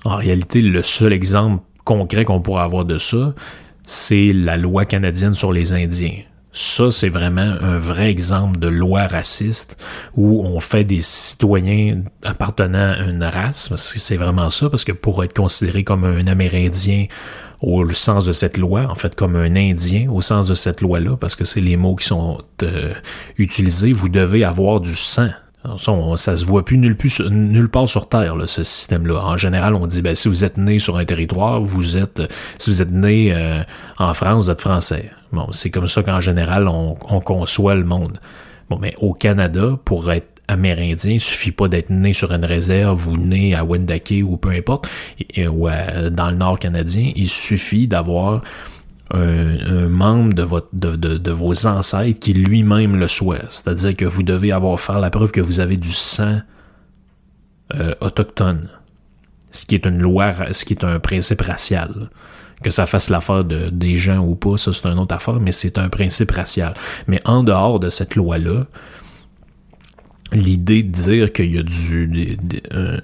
en 0.06 0.16
réalité, 0.16 0.62
le 0.62 0.84
seul 0.84 1.14
exemple 1.14 1.64
concret 1.84 2.26
qu'on 2.26 2.42
pourrait 2.42 2.64
avoir 2.64 2.86
de 2.86 2.98
ça, 2.98 3.34
c'est 3.86 4.32
la 4.34 4.58
loi 4.58 4.86
canadienne 4.86 5.34
sur 5.34 5.52
les 5.52 5.74
Indiens. 5.74 6.22
Ça, 6.52 6.90
c'est 6.92 7.10
vraiment 7.10 7.58
un 7.62 7.78
vrai 7.78 8.10
exemple 8.10 8.60
de 8.60 8.68
loi 8.68 9.06
raciste 9.08 9.78
où 10.16 10.44
on 10.44 10.60
fait 10.60 10.84
des 10.84 11.02
citoyens 11.02 12.02
appartenant 12.24 12.94
à 12.94 13.04
une 13.04 13.24
race, 13.24 13.70
parce 13.70 13.94
que 13.94 14.00
c'est 14.00 14.18
vraiment 14.18 14.50
ça, 14.50 14.70
parce 14.70 14.84
que 14.84 14.92
pour 14.92 15.24
être 15.24 15.36
considéré 15.36 15.84
comme 15.84 16.06
un 16.06 16.26
Amérindien 16.28 17.06
au 17.62 17.88
sens 17.94 18.26
de 18.26 18.32
cette 18.32 18.58
loi, 18.58 18.88
en 18.90 18.96
fait 18.96 19.16
comme 19.16 19.36
un 19.36 19.56
Indien 19.56 20.10
au 20.10 20.22
sens 20.22 20.48
de 20.48 20.54
cette 20.54 20.82
loi-là, 20.82 21.18
parce 21.18 21.36
que 21.36 21.44
c'est 21.44 21.62
les 21.62 21.78
mots 21.78 21.96
qui 21.96 22.08
sont 22.08 22.42
euh, 22.64 22.94
utilisés, 23.38 23.94
vous 23.94 24.10
devez 24.10 24.44
avoir 24.44 24.80
du 24.80 24.96
sang 24.96 25.30
ça, 25.78 25.94
ça 26.16 26.38
se 26.38 26.46
voit 26.46 26.64
plus 26.64 26.78
nulle, 26.78 26.96
plus, 26.96 27.20
nulle 27.20 27.70
part 27.70 27.88
sur 27.88 28.08
Terre, 28.08 28.36
là, 28.36 28.48
ce 28.48 28.64
système-là. 28.64 29.22
En 29.24 29.38
général, 29.38 29.76
on 29.76 29.88
dit, 29.88 30.02
ben, 30.02 30.16
si 30.16 30.30
vous 30.30 30.46
êtes 30.46 30.58
né 30.58 30.80
sur 30.80 30.98
un 30.98 31.06
territoire, 31.06 31.62
vous 31.62 31.98
êtes, 31.98 32.22
si 32.58 32.70
vous 32.70 32.82
êtes 32.82 32.92
né 32.92 33.34
euh, 33.34 33.62
en 33.98 34.14
France, 34.14 34.46
vous 34.46 34.52
êtes 34.52 34.62
français. 34.62 35.12
Bon, 35.32 35.52
c'est 35.52 35.70
comme 35.70 35.88
ça 35.88 36.02
qu'en 36.02 36.22
général, 36.22 36.68
on, 36.68 36.96
on, 37.10 37.20
conçoit 37.20 37.76
le 37.76 37.84
monde. 37.84 38.20
Bon, 38.70 38.78
mais 38.80 38.96
au 39.00 39.14
Canada, 39.14 39.78
pour 39.84 40.12
être 40.12 40.28
amérindien, 40.48 41.14
il 41.14 41.22
suffit 41.22 41.52
pas 41.52 41.68
d'être 41.68 41.90
né 41.90 42.14
sur 42.14 42.32
une 42.32 42.46
réserve 42.46 43.08
ou 43.08 43.18
né 43.18 43.54
à 43.54 43.64
Wendake 43.64 44.24
ou 44.24 44.38
peu 44.38 44.50
importe, 44.50 44.90
ou 45.38 45.68
dans 46.10 46.30
le 46.32 46.36
nord 46.36 46.58
canadien. 46.58 47.12
Il 47.16 47.30
suffit 47.30 47.88
d'avoir 47.88 48.42
un, 49.12 49.90
membre 49.90 50.34
de, 50.34 50.44
votre, 50.44 50.68
de, 50.74 50.96
de, 50.96 51.32
vos 51.32 51.66
ancêtres 51.66 52.20
qui 52.20 52.34
lui-même 52.34 52.96
le 52.98 53.08
souhaite. 53.08 53.48
C'est-à-dire 53.50 53.96
que 53.96 54.06
vous 54.06 54.24
devez 54.24 54.52
avoir 54.52 54.80
faire 54.80 55.00
la 55.00 55.10
preuve 55.10 55.32
que 55.32 55.42
vous 55.42 55.60
avez 55.60 55.78
du 55.78 55.92
sang 55.92 56.42
euh, 57.76 57.94
autochtone. 58.02 58.70
Ce 59.52 59.66
qui 59.66 59.76
est 59.76 59.86
une 59.86 60.00
loi, 60.00 60.34
ce 60.52 60.64
qui 60.64 60.74
est 60.74 60.84
un 60.84 61.00
principe 61.00 61.42
racial. 61.42 62.10
Que 62.64 62.70
ça 62.70 62.86
fasse 62.86 63.10
l'affaire 63.10 63.46
de, 63.46 63.70
des 63.70 63.98
gens 63.98 64.18
ou 64.18 64.36
pas, 64.36 64.58
ça 64.58 64.74
c'est 64.74 64.86
une 64.86 65.00
autre 65.00 65.16
affaire, 65.16 65.40
mais 65.40 65.54
c'est 65.54 65.78
un 65.78 65.88
principe 65.88 66.32
racial. 66.32 66.74
Mais 67.08 67.20
en 67.26 67.44
dehors 67.44 67.80
de 67.80 67.90
cette 67.90 68.16
loi-là, 68.16 68.66
l'idée 70.34 70.84
de 70.84 70.92
dire 70.92 71.34
qu'il 71.34 71.54
y 71.54 71.58
a 71.58 71.64
du, 71.64 72.38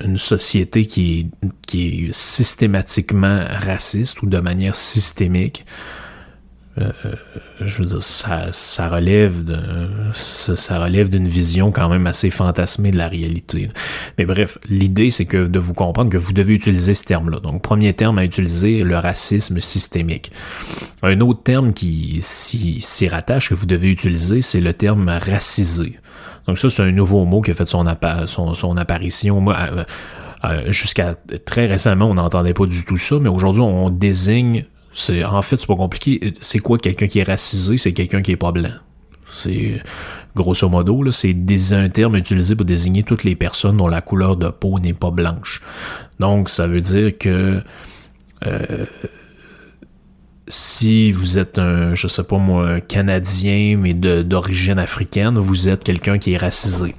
une 0.03 0.17
société 0.17 0.85
qui 0.85 1.29
est, 1.73 2.11
systématiquement 2.11 3.43
raciste 3.47 4.21
ou 4.21 4.27
de 4.27 4.39
manière 4.39 4.75
systémique, 4.75 5.65
euh, 6.77 6.91
je 7.61 7.81
veux 7.81 7.87
dire, 7.87 8.03
ça, 8.03 8.89
relève 8.89 9.43
d'une 11.09 11.27
vision 11.27 11.71
quand 11.71 11.87
même 11.87 12.05
assez 12.05 12.29
fantasmée 12.29 12.91
de 12.91 12.97
la 12.97 13.07
réalité. 13.07 13.69
Mais 14.17 14.25
bref, 14.25 14.57
l'idée 14.69 15.09
c'est 15.09 15.25
que 15.25 15.47
de 15.47 15.59
vous 15.59 15.73
comprendre 15.73 16.09
que 16.09 16.17
vous 16.17 16.33
devez 16.33 16.53
utiliser 16.53 16.93
ce 16.93 17.05
terme-là. 17.05 17.39
Donc, 17.39 17.61
premier 17.61 17.93
terme 17.93 18.17
à 18.17 18.25
utiliser, 18.25 18.83
le 18.83 18.97
racisme 18.97 19.61
systémique. 19.61 20.31
Un 21.01 21.21
autre 21.21 21.43
terme 21.43 21.73
qui 21.73 22.17
s'y 22.21 23.07
rattache 23.07 23.49
que 23.49 23.55
vous 23.55 23.65
devez 23.65 23.89
utiliser, 23.89 24.41
c'est 24.41 24.61
le 24.61 24.73
terme 24.73 25.07
racisé. 25.07 25.97
Donc 26.47 26.57
ça, 26.57 26.69
c'est 26.69 26.83
un 26.83 26.91
nouveau 26.91 27.25
mot 27.25 27.41
qui 27.41 27.51
a 27.51 27.53
fait 27.53 27.65
son, 27.65 27.87
apparition. 27.87 29.51
Euh, 29.51 29.83
euh, 30.43 30.71
jusqu'à 30.71 31.15
très 31.45 31.65
récemment, 31.65 32.05
on 32.05 32.13
n'entendait 32.15 32.53
pas 32.53 32.65
du 32.65 32.85
tout 32.85 32.97
ça, 32.97 33.17
mais 33.19 33.29
aujourd'hui, 33.29 33.61
on 33.61 33.89
désigne 33.89 34.65
c'est 34.95 35.25
en 35.25 35.41
fait 35.41 35.57
c'est 35.57 35.67
pas 35.67 35.75
compliqué. 35.75 36.33
C'est 36.39 36.59
quoi 36.59 36.77
quelqu'un 36.77 37.07
qui 37.07 37.19
est 37.19 37.23
racisé? 37.23 37.77
C'est 37.77 37.91
quelqu'un 37.91 38.21
qui 38.21 38.31
est 38.31 38.37
pas 38.37 38.53
blanc. 38.53 38.71
C'est 39.31 39.81
grosso 40.35 40.69
modo 40.69 41.11
c'est 41.11 41.35
un 41.73 41.89
terme 41.89 42.15
utilisé 42.15 42.55
pour 42.55 42.65
désigner 42.65 43.03
toutes 43.03 43.25
les 43.25 43.35
personnes 43.35 43.77
dont 43.77 43.87
la 43.89 44.01
couleur 44.01 44.37
de 44.37 44.49
peau 44.49 44.79
n'est 44.79 44.93
pas 44.93 45.11
blanche. 45.11 45.61
Donc 46.19 46.49
ça 46.49 46.67
veut 46.67 46.79
dire 46.79 47.17
que 47.17 47.61
euh, 48.45 48.85
vous 51.11 51.39
êtes 51.39 51.59
un, 51.59 51.95
je 51.95 52.07
sais 52.07 52.23
pas 52.23 52.37
moi, 52.37 52.81
canadien 52.81 53.77
mais 53.79 53.93
d'origine 53.93 54.79
africaine, 54.79 55.37
vous 55.37 55.69
êtes 55.69 55.83
quelqu'un 55.83 56.17
qui 56.17 56.33
est 56.33 56.37
racisé. 56.37 56.95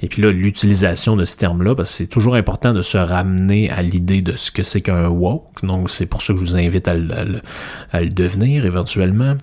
Et 0.00 0.06
puis 0.06 0.22
là, 0.22 0.30
l'utilisation 0.30 1.16
de 1.16 1.24
ce 1.24 1.36
terme-là, 1.36 1.74
parce 1.74 1.90
que 1.90 1.96
c'est 1.96 2.06
toujours 2.06 2.36
important 2.36 2.72
de 2.72 2.82
se 2.82 2.98
ramener 2.98 3.68
à 3.70 3.82
l'idée 3.82 4.22
de 4.22 4.36
ce 4.36 4.50
que 4.50 4.62
c'est 4.62 4.80
qu'un 4.80 5.08
woke. 5.08 5.64
Donc, 5.64 5.90
c'est 5.90 6.06
pour 6.06 6.22
ça 6.22 6.32
que 6.32 6.38
je 6.38 6.44
vous 6.44 6.56
invite 6.56 6.86
à 6.86 6.94
le, 6.94 7.40
devenir 8.08 8.64
éventuellement. 8.64 9.34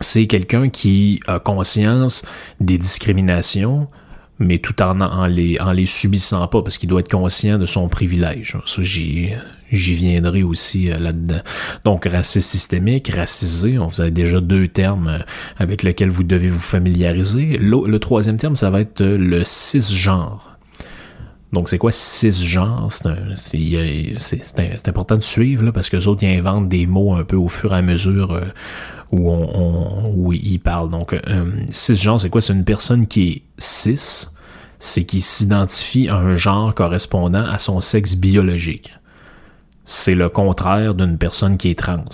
C'est 0.00 0.26
quelqu'un 0.26 0.68
qui 0.68 1.20
a 1.26 1.38
conscience 1.38 2.26
des 2.60 2.76
discriminations, 2.76 3.88
mais 4.38 4.58
tout 4.58 4.82
en, 4.82 5.00
en, 5.00 5.26
les, 5.26 5.58
en 5.60 5.72
les 5.72 5.86
subissant 5.86 6.46
pas, 6.48 6.60
parce 6.60 6.76
qu'il 6.76 6.90
doit 6.90 7.00
être 7.00 7.10
conscient 7.10 7.58
de 7.58 7.64
son 7.64 7.88
privilège. 7.88 8.58
Ça, 8.66 8.82
j'y 9.74 9.94
viendrai 9.94 10.42
aussi 10.42 10.90
euh, 10.90 10.98
là-dedans. 10.98 11.40
Donc, 11.84 12.06
racisme 12.06 12.40
systémique, 12.40 13.08
racisé, 13.08 13.78
on 13.78 13.88
a 13.98 14.10
déjà 14.10 14.40
deux 14.40 14.68
termes 14.68 15.08
euh, 15.08 15.18
avec 15.58 15.82
lesquels 15.82 16.10
vous 16.10 16.24
devez 16.24 16.48
vous 16.48 16.58
familiariser. 16.58 17.58
Le, 17.58 17.98
troisième 17.98 18.36
terme, 18.36 18.54
ça 18.54 18.70
va 18.70 18.80
être 18.80 19.00
euh, 19.00 19.18
le 19.18 19.44
cisgenre. 19.44 20.58
Donc, 21.52 21.68
c'est 21.68 21.78
quoi 21.78 21.92
cisgenre? 21.92 22.88
C'est 22.90 24.88
important 24.88 25.16
de 25.16 25.22
suivre, 25.22 25.64
là, 25.64 25.72
parce 25.72 25.88
que 25.88 25.96
les 25.96 26.08
autres, 26.08 26.24
ils 26.24 26.36
inventent 26.36 26.68
des 26.68 26.86
mots 26.86 27.14
un 27.14 27.22
peu 27.22 27.36
au 27.36 27.48
fur 27.48 27.72
et 27.72 27.76
à 27.76 27.82
mesure 27.82 28.40
où, 29.12 30.32
ils 30.32 30.58
parlent. 30.58 30.90
Donc, 30.90 31.14
cisgenre, 31.70 32.18
c'est 32.18 32.28
quoi? 32.28 32.40
C'est 32.40 32.54
une 32.54 32.64
personne 32.64 33.06
qui 33.06 33.28
est 33.28 33.42
cis, 33.58 34.26
c'est 34.80 35.04
qui 35.04 35.20
s'identifie 35.20 36.08
à 36.08 36.16
un 36.16 36.34
genre 36.34 36.74
correspondant 36.74 37.46
à 37.46 37.58
son 37.58 37.80
sexe 37.80 38.16
biologique. 38.16 38.92
C'est 39.84 40.14
le 40.14 40.28
contraire 40.28 40.94
d'une 40.94 41.18
personne 41.18 41.56
qui 41.56 41.70
est 41.70 41.78
trans. 41.78 42.04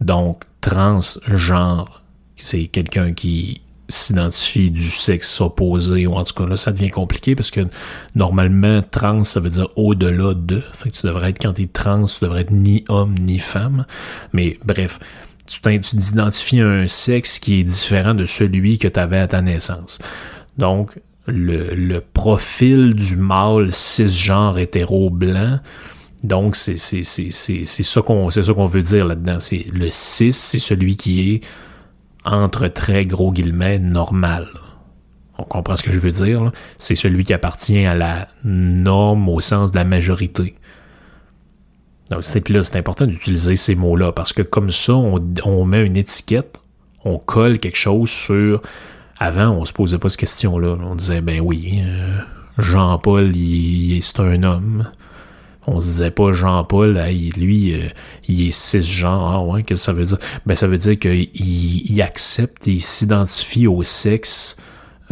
Donc, 0.00 0.44
transgenre, 0.60 2.02
c'est 2.36 2.66
quelqu'un 2.66 3.12
qui 3.12 3.60
s'identifie 3.88 4.70
du 4.70 4.88
sexe 4.88 5.40
opposé, 5.40 6.06
ou 6.06 6.14
en 6.14 6.24
tout 6.24 6.34
cas 6.34 6.46
là, 6.46 6.56
ça 6.56 6.72
devient 6.72 6.88
compliqué 6.88 7.34
parce 7.34 7.50
que 7.50 7.60
normalement, 8.14 8.80
trans, 8.82 9.22
ça 9.22 9.40
veut 9.40 9.50
dire 9.50 9.68
au-delà 9.76 10.34
de. 10.34 10.62
Fait 10.72 10.90
que 10.90 10.96
tu 10.96 11.06
devrais 11.06 11.30
être, 11.30 11.42
quand 11.42 11.54
t'es 11.54 11.66
trans, 11.66 12.04
tu 12.04 12.24
devrais 12.24 12.42
être 12.42 12.52
ni 12.52 12.84
homme 12.88 13.14
ni 13.18 13.38
femme. 13.38 13.84
Mais 14.32 14.58
bref, 14.64 14.98
tu 15.46 15.60
t'identifies 15.60 16.60
un 16.60 16.86
sexe 16.86 17.38
qui 17.38 17.60
est 17.60 17.64
différent 17.64 18.14
de 18.14 18.26
celui 18.26 18.78
que 18.78 18.88
tu 18.88 18.98
avais 18.98 19.18
à 19.18 19.28
ta 19.28 19.42
naissance. 19.42 19.98
Donc, 20.56 20.98
le, 21.26 22.00
profil 22.00 22.94
du 22.94 23.16
mâle 23.16 23.72
cisgenre 23.72 24.58
hétéro 24.58 25.10
blanc, 25.10 25.60
donc 26.22 26.54
c'est 26.54 26.76
ça 26.76 28.02
qu'on 28.02 28.66
veut 28.66 28.82
dire 28.82 29.06
là-dedans. 29.06 29.38
Le 29.72 29.90
cis, 29.90 30.32
c'est 30.32 30.58
celui 30.60 30.96
qui 30.96 31.30
est 31.30 31.40
entre 32.24 32.68
très 32.68 33.06
gros 33.06 33.32
guillemets 33.32 33.78
normal. 33.78 34.48
On 35.38 35.44
comprend 35.44 35.74
ce 35.74 35.82
que 35.82 35.90
je 35.90 35.98
veux 35.98 36.12
dire. 36.12 36.52
C'est 36.78 36.94
celui 36.94 37.24
qui 37.24 37.32
appartient 37.32 37.84
à 37.84 37.94
la 37.94 38.28
norme 38.44 39.28
au 39.28 39.40
sens 39.40 39.72
de 39.72 39.76
la 39.76 39.84
majorité. 39.84 40.54
Donc, 42.10 42.22
c'est 42.22 42.76
important 42.76 43.06
d'utiliser 43.06 43.56
ces 43.56 43.74
mots-là 43.74 44.12
parce 44.12 44.32
que 44.32 44.42
comme 44.42 44.70
ça, 44.70 44.92
on, 44.94 45.64
met 45.64 45.84
une 45.84 45.96
étiquette, 45.96 46.60
on 47.04 47.18
colle 47.18 47.58
quelque 47.58 47.78
chose 47.78 48.10
sur. 48.10 48.62
Avant, 49.18 49.50
on 49.50 49.64
se 49.64 49.72
posait 49.72 49.98
pas 49.98 50.08
cette 50.08 50.20
question-là. 50.20 50.76
On 50.82 50.94
disait, 50.94 51.20
ben 51.20 51.40
oui, 51.40 51.80
euh, 51.84 52.18
Jean-Paul, 52.58 53.32
c'est 54.02 54.20
un 54.20 54.42
homme. 54.42 54.90
On 55.66 55.80
se 55.80 55.86
disait 55.86 56.10
pas 56.10 56.32
Jean-Paul, 56.32 56.98
lui, 57.36 57.74
euh, 57.74 57.88
il 58.26 58.48
est 58.48 58.50
cisgenre. 58.50 59.30
Ah 59.32 59.42
ouais, 59.42 59.62
qu'est-ce 59.62 59.80
que 59.80 59.84
ça 59.84 59.92
veut 59.92 60.04
dire? 60.04 60.18
Ben 60.44 60.54
ça 60.54 60.66
veut 60.66 60.78
dire 60.78 60.98
qu'il 60.98 61.28
il 61.34 62.02
accepte, 62.02 62.66
il 62.66 62.80
s'identifie 62.80 63.66
au 63.66 63.82
sexe 63.82 64.56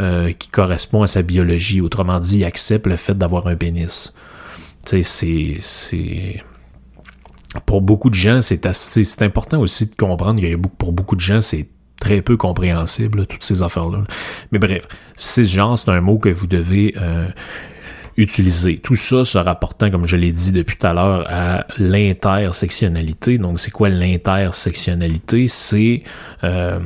euh, 0.01 0.33
qui 0.33 0.49
correspond 0.49 1.03
à 1.03 1.07
sa 1.07 1.21
biologie. 1.21 1.79
Autrement 1.79 2.19
dit, 2.19 2.39
il 2.39 2.43
accepte 2.43 2.87
le 2.87 2.97
fait 2.97 3.17
d'avoir 3.17 3.47
un 3.47 3.55
pénis. 3.55 4.13
Tu 4.85 5.03
sais, 5.03 5.57
c'est 5.59 6.43
pour 7.65 7.81
beaucoup 7.81 8.09
de 8.09 8.15
gens, 8.15 8.41
c'est 8.41 8.61
c'est 8.73 9.21
important 9.21 9.59
aussi 9.59 9.85
de 9.85 9.95
comprendre 9.95 10.41
que 10.41 10.55
pour 10.55 10.91
beaucoup 10.91 11.15
de 11.15 11.21
gens, 11.21 11.41
c'est 11.41 11.69
très 11.99 12.21
peu 12.21 12.35
compréhensible, 12.35 13.27
toutes 13.27 13.43
ces 13.43 13.61
affaires-là. 13.61 14.03
Mais 14.51 14.59
bref, 14.59 14.87
cisgenre, 15.17 15.77
c'est 15.77 15.91
un 15.91 16.01
mot 16.01 16.17
que 16.17 16.29
vous 16.29 16.47
devez 16.47 16.95
euh, 16.97 17.27
utiliser. 18.17 18.77
Tout 18.77 18.95
ça 18.95 19.25
se 19.25 19.37
rapportant, 19.37 19.89
comme 19.89 20.07
je 20.07 20.15
l'ai 20.15 20.31
dit 20.31 20.51
depuis 20.51 20.77
tout 20.77 20.87
à 20.87 20.93
l'heure, 20.93 21.25
à 21.29 21.65
l'intersectionnalité. 21.77 23.37
Donc, 23.37 23.59
c'est 23.59 23.71
quoi 23.71 23.89
l'intersectionnalité? 23.89 25.47
C'est 25.47 26.03
euh, 26.43 26.79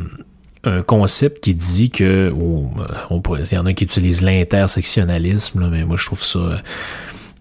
un 0.64 0.82
concept 0.82 1.44
qui 1.44 1.56
dit 1.56 1.90
que, 1.90 2.32
on 2.36 2.70
il 3.12 3.54
y 3.54 3.58
en 3.58 3.66
a 3.66 3.74
qui 3.74 3.84
utilisent 3.84 4.22
l'intersectionnalisme, 4.22 5.70
mais 5.70 5.86
moi 5.86 5.98
je 5.98 6.06
trouve 6.06 6.24
ça 6.24 6.62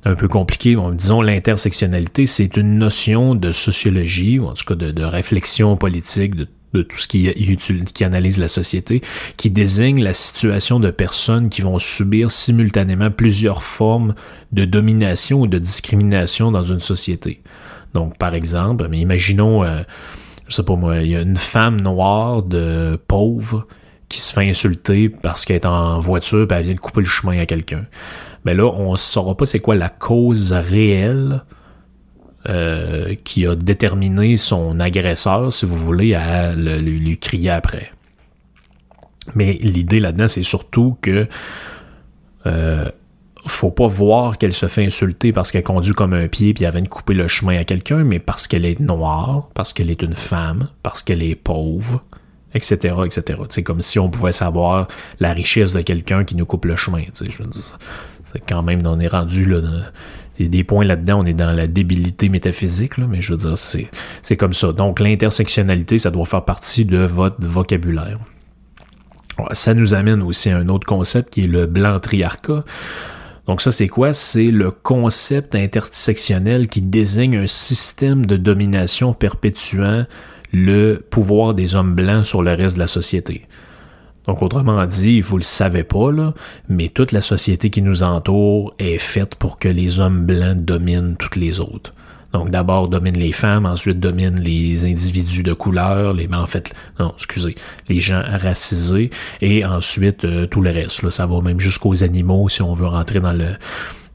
un 0.05 0.15
peu 0.15 0.29
compliqué. 0.29 0.77
Bon, 0.77 0.91
disons, 0.91 1.23
l'intersectionnalité, 1.23 2.27
c'est 2.27 2.57
une 2.57 2.79
notion 2.79 3.35
de 3.35 3.51
sociologie, 3.51 4.39
ou 4.39 4.47
en 4.47 4.53
tout 4.53 4.65
cas 4.65 4.75
de, 4.75 5.03
réflexion 5.03 5.77
politique, 5.77 6.35
de, 6.35 6.47
tout 6.83 6.97
ce 6.97 7.09
qui, 7.09 8.05
analyse 8.05 8.39
la 8.39 8.49
société, 8.49 9.03
qui 9.37 9.51
désigne 9.51 10.03
la 10.03 10.15
situation 10.15 10.81
de 10.81 10.91
personnes 10.91 11.49
qui 11.49 11.63
vont 11.63 11.79
subir 11.79 12.31
simultanément 12.31 13.11
plusieurs 13.11 13.63
formes 13.63 14.15
de 14.53 14.65
domination 14.65 15.41
ou 15.41 15.47
de 15.47 15.59
discrimination 15.59 16.51
dans 16.51 16.63
une 16.63 16.81
société. 16.81 17.43
Donc, 17.95 18.19
par 18.19 18.35
exemple, 18.35 18.89
mais 18.89 18.99
imaginons, 18.99 19.65
euh, 19.65 19.83
je 20.49 20.55
sais 20.55 20.65
pas 20.65 20.77
moi, 20.77 20.99
il 20.99 21.11
y 21.11 21.17
a 21.17 21.21
une 21.21 21.37
femme 21.37 21.81
noire 21.81 22.43
de 22.43 22.99
pauvre 23.09 23.67
qui 24.09 24.21
se 24.21 24.33
fait 24.33 24.49
insulter 24.49 25.09
parce 25.09 25.45
qu'elle 25.45 25.57
est 25.57 25.67
en 25.67 25.99
voiture 25.99 26.47
et 26.51 26.55
elle 26.55 26.65
vient 26.65 26.75
de 26.75 26.81
couper 26.81 27.01
le 27.01 27.07
chemin 27.07 27.39
à 27.39 27.47
quelqu'un 27.47 27.87
mais 28.45 28.55
là, 28.55 28.67
on 28.67 28.93
ne 28.93 28.97
saura 28.97 29.37
pas 29.37 29.45
c'est 29.45 29.61
quoi 29.61 29.75
la 29.75 29.89
cause 29.89 30.53
réelle 30.53 31.43
euh, 32.49 33.15
qui 33.25 33.47
a 33.47 33.55
déterminé 33.55 34.37
son 34.37 34.79
agresseur, 34.81 35.53
si 35.53 35.67
vous 35.67 35.77
voulez, 35.77 36.15
à 36.15 36.55
lui, 36.55 37.19
crier 37.19 37.51
après. 37.51 37.91
Mais 39.35 39.55
l'idée 39.55 40.01
là-dedans, 40.01 40.29
c'est 40.29 40.43
surtout 40.43 40.99
que 41.01 41.27
euh, 42.47 42.91
faut 43.47 43.71
pas 43.71 43.87
voir 43.87 44.39
qu'elle 44.39 44.53
se 44.53 44.67
fait 44.67 44.85
insulter 44.85 45.33
parce 45.33 45.53
qu'elle 45.53 45.63
conduit 45.63 45.95
comme 45.95 46.13
un 46.13 46.29
pied 46.29 46.55
puis 46.55 46.65
elle 46.65 46.73
vient 46.73 46.83
de 46.83 46.89
couper 46.89 47.15
le 47.15 47.29
chemin 47.29 47.59
à 47.59 47.65
quelqu'un, 47.65 48.05
mais 48.05 48.19
parce 48.19 48.47
qu'elle 48.47 48.65
est 48.65 48.81
noire, 48.81 49.49
parce 49.55 49.73
qu'elle 49.73 49.91
est 49.91 50.03
une 50.03 50.15
femme, 50.15 50.69
parce 50.83 51.03
qu'elle 51.03 51.23
est 51.23 51.35
pauvre, 51.35 52.03
etc., 52.55 52.95
etc. 53.05 53.41
C'est 53.51 53.63
comme 53.63 53.81
si 53.81 53.99
on 53.99 54.09
pouvait 54.09 54.33
savoir 54.33 54.89
la 55.21 55.33
richesse 55.33 55.73
de 55.73 55.83
quelqu'un 55.83 56.25
qui 56.25 56.37
nous 56.37 56.47
coupe 56.47 56.65
le 56.65 56.77
chemin. 56.77 57.03
Je 57.19 57.25
veux 57.25 57.51
dire, 57.51 57.79
quand 58.49 58.63
même, 58.63 58.81
on 58.85 58.99
est 59.01 59.09
rendu 59.09 59.45
là. 59.45 59.61
Il 60.39 60.47
y 60.47 60.49
a 60.49 60.51
des 60.51 60.65
points 60.65 60.85
là-dedans, 60.85 61.21
on 61.21 61.27
est 61.27 61.35
dans 61.35 61.53
la 61.53 61.67
débilité 61.67 62.29
métaphysique, 62.29 62.99
là, 62.99 63.07
mais 63.09 63.21
je 63.21 63.33
veux 63.33 63.39
dire, 63.39 63.57
c'est, 63.57 63.89
c'est 64.23 64.37
comme 64.37 64.53
ça. 64.53 64.73
Donc, 64.73 65.01
l'intersectionnalité, 65.01 65.99
ça 65.99 66.11
doit 66.11 66.27
faire 66.27 66.45
partie 66.45 66.85
de 66.85 66.99
votre 66.99 67.37
vocabulaire. 67.47 68.19
Ça 69.53 69.75
nous 69.75 69.95
amène 69.95 70.23
aussi 70.23 70.51
à 70.51 70.59
un 70.59 70.69
autre 70.69 70.87
concept 70.87 71.35
qui 71.35 71.45
est 71.45 71.49
le 71.49 71.67
blanc 71.67 71.99
triarcat. 72.01 72.65
Donc 73.47 73.61
ça, 73.61 73.71
c'est 73.71 73.89
quoi? 73.89 74.13
C'est 74.13 74.47
le 74.47 74.71
concept 74.71 75.55
intersectionnel 75.55 76.69
qui 76.69 76.81
désigne 76.81 77.37
un 77.37 77.47
système 77.47 78.25
de 78.27 78.37
domination 78.37 79.13
perpétuant 79.13 80.07
le 80.53 81.05
pouvoir 81.11 81.55
des 81.55 81.75
hommes 81.75 81.95
blancs 81.95 82.25
sur 82.25 82.43
le 82.43 82.53
reste 82.53 82.77
de 82.77 82.81
la 82.81 82.87
société. 82.87 83.43
Donc, 84.27 84.43
autrement 84.43 84.85
dit, 84.87 85.21
vous 85.21 85.37
le 85.37 85.43
savez 85.43 85.85
pas, 85.85 86.11
là, 86.11 86.35
mais 86.69 86.89
toute 86.89 87.13
la 87.13 87.21
société 87.21 87.71
qui 87.71 87.83
nous 87.83 88.03
entoure 88.03 88.75
est 88.79 88.99
faite 88.99 89.35
pour 89.35 89.59
que 89.59 89.69
les 89.69 90.01
hommes 90.01 90.25
blancs 90.25 90.65
dominent 90.65 91.17
toutes 91.17 91.37
les 91.37 91.61
autres. 91.61 91.93
Donc 92.35 92.51
d'abord 92.51 92.89
dominent 92.89 93.17
les 93.17 93.31
femmes, 93.31 93.65
ensuite 93.65 94.01
dominent 94.01 94.41
les 94.41 94.85
individus 94.85 95.45
de 95.45 95.53
couleur, 95.53 96.13
les 96.15 96.29
en 96.35 96.47
fait 96.47 96.75
non, 96.99 97.13
excusez, 97.17 97.55
les 97.89 98.01
gens 98.01 98.25
racisés 98.27 99.11
et 99.41 99.65
ensuite 99.65 100.25
euh, 100.25 100.47
tout 100.49 100.61
le 100.61 100.71
reste. 100.71 101.05
Là, 101.05 101.13
ça 101.13 101.27
va 101.27 101.41
même 101.41 101.61
jusqu'aux 101.61 102.03
animaux 102.03 102.49
si 102.49 102.61
on 102.61 102.75
veut 102.75 102.89
rentrer 102.89 103.21
dans 103.21 103.33
le 103.33 103.51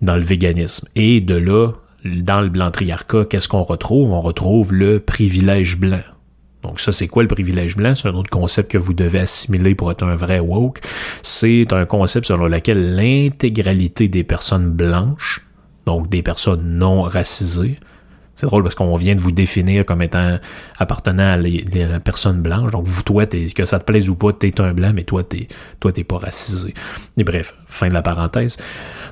dans 0.01 0.17
le 0.17 0.21
véganisme. 0.21 0.89
Et 0.97 1.21
de 1.21 1.35
là, 1.35 1.71
dans 2.03 2.41
le 2.41 2.49
blanc 2.49 2.71
triarcat, 2.71 3.23
qu'est-ce 3.23 3.47
qu'on 3.47 3.63
retrouve? 3.63 4.11
On 4.11 4.21
retrouve 4.21 4.73
le 4.73 4.99
privilège 4.99 5.79
blanc. 5.79 6.03
Donc 6.63 6.79
ça, 6.79 6.91
c'est 6.91 7.07
quoi 7.07 7.23
le 7.23 7.29
privilège 7.29 7.77
blanc? 7.77 7.95
C'est 7.95 8.07
un 8.07 8.15
autre 8.15 8.29
concept 8.29 8.71
que 8.71 8.77
vous 8.77 8.93
devez 8.93 9.19
assimiler 9.19 9.75
pour 9.75 9.91
être 9.91 10.03
un 10.03 10.15
vrai 10.15 10.39
woke. 10.39 10.79
C'est 11.21 11.71
un 11.71 11.85
concept 11.85 12.27
selon 12.27 12.47
lequel 12.47 12.95
l'intégralité 12.95 14.07
des 14.07 14.23
personnes 14.23 14.69
blanches, 14.69 15.45
donc 15.85 16.09
des 16.09 16.21
personnes 16.21 16.77
non 16.77 17.03
racisées, 17.03 17.79
c'est 18.39 18.45
drôle 18.45 18.63
parce 18.63 18.75
qu'on 18.75 18.95
vient 18.95 19.15
de 19.15 19.19
vous 19.19 19.33
définir 19.33 19.85
comme 19.85 20.01
étant 20.01 20.39
appartenant 20.77 21.33
à, 21.33 21.35
la 21.35 21.99
personne 21.99 22.41
blanche. 22.41 22.71
Donc, 22.71 22.85
vous, 22.85 23.03
toi, 23.03 23.25
que 23.25 23.65
ça 23.65 23.79
te 23.79 23.83
plaise 23.83 24.09
ou 24.09 24.15
pas, 24.15 24.31
t'es 24.31 24.61
un 24.61 24.71
blanc, 24.71 24.93
mais 24.95 25.03
toi, 25.03 25.25
t'es, 25.25 25.47
toi, 25.81 25.91
t'es 25.91 26.05
pas 26.05 26.19
racisé. 26.19 26.73
Et 27.17 27.25
bref, 27.25 27.53
fin 27.67 27.89
de 27.89 27.93
la 27.93 28.01
parenthèse. 28.01 28.55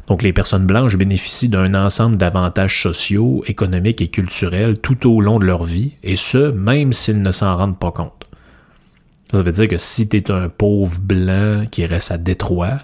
Donc, 0.08 0.24
les 0.24 0.32
personnes 0.32 0.66
blanches 0.66 0.96
bénéficient 0.96 1.50
d'un 1.50 1.76
ensemble 1.76 2.16
d'avantages 2.16 2.82
sociaux, 2.82 3.44
économiques 3.48 4.02
et 4.02 4.08
culturels 4.08 4.80
tout 4.80 5.14
au 5.14 5.20
long 5.20 5.40
de 5.40 5.46
leur 5.46 5.66
vie, 5.66 5.96
et 6.04 6.16
ce, 6.16 6.52
même 6.52 6.94
s'ils 6.94 7.22
ne 7.22 7.32
s'en 7.34 7.54
rendent 7.58 7.80
pas 7.80 7.92
compte. 7.92 8.30
Ça 9.34 9.42
veut 9.42 9.52
dire 9.52 9.68
que 9.68 9.76
si 9.76 10.08
t'es 10.08 10.32
un 10.32 10.48
pauvre 10.48 11.02
blanc 11.02 11.66
qui 11.70 11.86
reste 11.86 12.12
à 12.12 12.18
Détroit, 12.18 12.80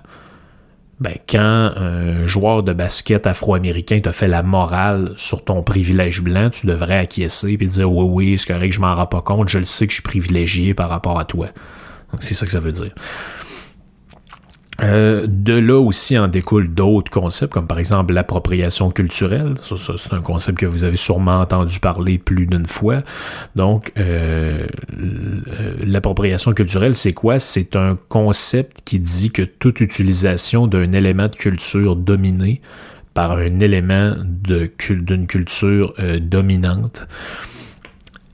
ben, 1.00 1.16
quand 1.28 1.40
un 1.76 2.26
joueur 2.26 2.64
de 2.64 2.72
basket 2.72 3.28
afro-américain 3.28 4.00
te 4.00 4.12
fait 4.12 4.28
la 4.28 4.44
morale 4.44 5.14
sur 5.16 5.44
ton 5.44 5.64
privilège 5.64 6.22
blanc, 6.22 6.50
tu 6.50 6.68
devrais 6.68 7.00
acquiescer 7.00 7.58
et 7.60 7.66
dire 7.66 7.92
oui, 7.92 8.06
oui, 8.10 8.38
c'est 8.38 8.54
correct, 8.54 8.72
je 8.72 8.80
m'en 8.80 8.96
rends 8.96 9.08
pas 9.08 9.22
compte, 9.22 9.50
je 9.50 9.58
le 9.58 9.64
sais 9.64 9.88
que 9.88 9.92
je 9.92 9.96
suis 9.96 10.04
privilégié 10.04 10.74
par 10.74 10.90
rapport 10.90 11.20
à 11.20 11.26
toi. 11.26 11.48
Donc, 12.12 12.22
c'est 12.22 12.36
ça 12.36 12.46
que 12.46 12.52
ça 12.52 12.60
veut 12.60 12.72
dire. 12.72 12.92
Euh, 14.84 15.26
de 15.28 15.54
là 15.54 15.80
aussi 15.80 16.18
en 16.18 16.28
découlent 16.28 16.74
d'autres 16.74 17.12
concepts, 17.12 17.54
comme 17.54 17.68
par 17.68 17.80
exemple 17.80 18.14
l'appropriation 18.14 18.92
culturelle. 18.92 19.56
C'est 19.64 20.14
un 20.14 20.22
concept 20.22 20.60
que 20.60 20.66
vous 20.66 20.84
avez 20.84 20.98
sûrement 20.98 21.40
entendu 21.40 21.80
parler 21.80 22.18
plus 22.18 22.46
d'une 22.46 22.66
fois. 22.66 23.02
Donc, 23.56 23.94
euh, 23.98 24.68
l'appropriation 25.84 26.54
culturelle, 26.54 26.96
c'est 26.96 27.14
quoi? 27.14 27.40
C'est 27.40 27.76
un 27.76 27.96
concept 28.10 28.82
qui 28.84 29.00
dit 29.00 29.32
que 29.32 29.42
toute 29.44 29.80
utilisation 29.80 30.68
d'un 30.68 30.92
élément 30.92 31.28
de 31.28 31.36
culture 31.36 31.96
dominé 31.96 32.62
par 33.14 33.34
un 33.34 33.60
élément 33.60 34.16
d'une 34.20 35.28
culture 35.28 35.94
euh, 36.00 36.20
dominante 36.20 37.08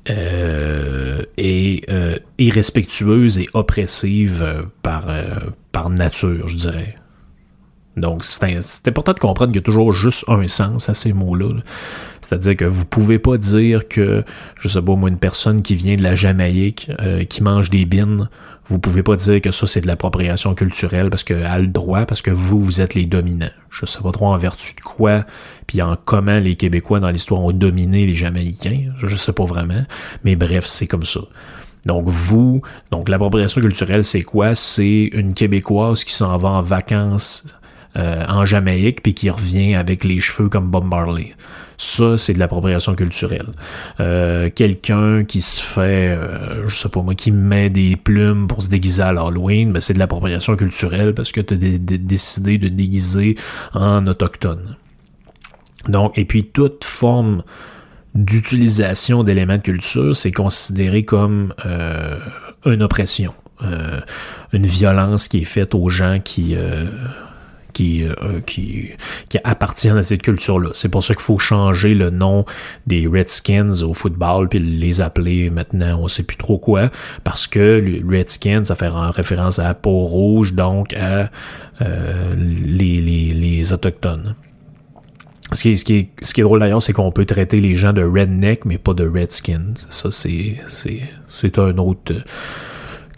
euh, 0.09 1.23
et 1.37 1.83
euh, 1.89 2.17
irrespectueuse 2.37 3.37
et 3.39 3.49
oppressive 3.53 4.65
par, 4.81 5.07
nature, 5.87 6.47
je 6.47 6.57
dirais. 6.57 6.95
Donc, 7.95 8.23
c'est 8.23 8.87
important 8.87 9.13
de 9.13 9.19
comprendre 9.19 9.51
qu'il 9.51 9.61
y 9.61 9.63
a 9.63 9.65
toujours 9.65 9.91
juste 9.91 10.25
un 10.27 10.47
sens 10.47 10.89
à 10.89 10.93
ces 10.93 11.11
mots-là. 11.11 11.61
C'est-à-dire 12.21 12.55
que 12.55 12.65
vous 12.65 12.85
pouvez 12.85 13.19
pas 13.19 13.37
dire 13.37 13.87
que, 13.87 14.23
je 14.59 14.67
sais 14.67 14.81
pas 14.81 14.95
moi, 14.95 15.09
une 15.09 15.19
personne 15.19 15.61
qui 15.61 15.75
vient 15.75 15.95
de 15.95 16.03
la 16.03 16.15
Jamaïque, 16.15 16.91
qui 17.29 17.43
mange 17.43 17.69
des 17.69 17.85
bines, 17.85 18.29
vous 18.69 18.77
pouvez 18.77 19.01
pas 19.01 19.15
dire 19.15 19.41
que 19.41 19.49
ça 19.49 19.65
c'est 19.65 19.81
de 19.81 19.87
l'appropriation 19.87 20.53
culturelle 20.53 21.09
parce 21.09 21.23
qu'elle 21.23 21.45
a 21.45 21.57
le 21.57 21.67
droit, 21.67 22.05
parce 22.05 22.21
que 22.21 22.29
vous, 22.29 22.61
vous 22.61 22.81
êtes 22.81 22.93
les 22.93 23.05
dominants. 23.05 23.49
Je 23.71 23.85
sais 23.85 23.99
pas 24.01 24.11
trop 24.11 24.27
en 24.27 24.37
vertu 24.37 24.75
de 24.75 24.81
quoi, 24.81 25.25
puis 25.65 25.81
en 25.81 25.95
comment 25.95 26.39
les 26.39 26.55
Québécois 26.55 26.99
dans 26.99 27.09
l'histoire 27.09 27.41
ont 27.41 27.51
dominé 27.51 28.05
les 28.05 28.15
Jamaïcains. 28.15 28.93
Je 28.97 29.15
sais 29.15 29.33
pas 29.33 29.45
vraiment. 29.45 29.83
Mais 30.23 30.35
bref, 30.35 30.65
c'est 30.65 30.87
comme 30.87 31.05
ça. 31.05 31.21
Donc 31.85 32.05
vous, 32.07 32.61
donc 32.91 33.09
l'appropriation 33.09 33.61
culturelle, 33.61 34.03
c'est 34.03 34.21
quoi? 34.21 34.55
C'est 34.55 35.09
une 35.13 35.33
Québécoise 35.33 36.03
qui 36.03 36.13
s'en 36.13 36.35
va 36.37 36.49
en 36.49 36.61
vacances 36.61 37.45
euh, 37.97 38.23
en 38.27 38.45
Jamaïque 38.45 39.01
puis 39.01 39.13
qui 39.13 39.29
revient 39.29 39.75
avec 39.75 40.03
les 40.03 40.19
cheveux 40.19 40.49
comme 40.49 40.69
Bob 40.69 40.85
Marley. 40.85 41.35
Ça, 41.77 42.17
c'est 42.17 42.33
de 42.33 42.39
l'appropriation 42.39 42.93
culturelle. 42.93 43.47
Euh, 44.01 44.49
quelqu'un 44.53 45.23
qui 45.23 45.39
se 45.39 45.63
fait, 45.63 46.09
euh, 46.09 46.67
je 46.67 46.75
sais 46.75 46.89
pas 46.89 47.01
moi, 47.01 47.15
qui 47.15 47.31
met 47.31 47.69
des 47.69 47.95
plumes 47.95 48.47
pour 48.47 48.61
se 48.61 48.69
déguiser 48.69 49.01
à 49.01 49.13
l'Halloween, 49.13 49.71
ben 49.71 49.79
c'est 49.79 49.93
de 49.93 49.99
l'appropriation 49.99 50.57
culturelle 50.57 51.13
parce 51.13 51.31
que 51.31 51.39
tu 51.39 51.53
as 51.53 51.57
décidé 51.57 52.57
de 52.57 52.67
déguiser 52.67 53.37
en 53.73 54.05
autochtone. 54.07 54.75
Donc, 55.87 56.17
et 56.17 56.25
puis 56.25 56.43
toute 56.43 56.83
forme 56.83 57.43
d'utilisation 58.15 59.23
d'éléments 59.23 59.57
de 59.57 59.61
culture, 59.61 60.15
c'est 60.15 60.31
considéré 60.31 61.03
comme 61.03 61.53
euh, 61.65 62.17
une 62.65 62.83
oppression, 62.83 63.33
une 64.53 64.65
violence 64.65 65.27
qui 65.27 65.39
est 65.39 65.45
faite 65.45 65.75
aux 65.75 65.89
gens 65.89 66.19
qui 66.23 66.55
qui, 67.73 68.03
euh, 68.03 68.41
qui, 68.45 68.89
qui 69.29 69.37
appartiennent 69.43 69.97
à 69.97 70.03
cette 70.03 70.21
culture-là. 70.21 70.71
C'est 70.73 70.89
pour 70.89 71.03
ça 71.03 71.13
qu'il 71.13 71.23
faut 71.23 71.39
changer 71.39 71.93
le 71.93 72.09
nom 72.09 72.45
des 72.87 73.07
Redskins 73.07 73.83
au 73.83 73.93
football 73.93 74.49
puis 74.49 74.59
les 74.59 75.01
appeler 75.01 75.49
maintenant 75.49 75.99
on 76.01 76.07
sait 76.07 76.23
plus 76.23 76.37
trop 76.37 76.57
quoi 76.57 76.89
parce 77.23 77.47
que 77.47 78.01
Redskins 78.05 78.65
ça 78.65 78.75
fait 78.75 78.89
référence 78.89 79.59
à 79.59 79.63
la 79.63 79.73
peau 79.73 80.05
rouge 80.05 80.53
donc 80.53 80.93
à 80.93 81.29
euh, 81.81 82.33
les, 82.35 82.99
les, 82.99 83.31
les 83.33 83.73
autochtones. 83.73 84.35
Ce 85.51 85.61
qui, 85.61 85.71
est, 85.71 86.41
drôle 86.41 86.59
d'ailleurs, 86.59 86.81
c'est 86.81 86.93
qu'on 86.93 87.11
peut 87.11 87.25
traiter 87.25 87.59
les 87.59 87.75
gens 87.75 87.91
de 87.91 88.03
redneck, 88.03 88.65
mais 88.65 88.77
pas 88.77 88.93
de 88.93 89.07
redskins. 89.07 89.73
Ça, 89.89 90.11
c'est, 90.11 90.57
c'est, 90.67 91.01
c'est 91.27 91.57
autre, 91.57 92.13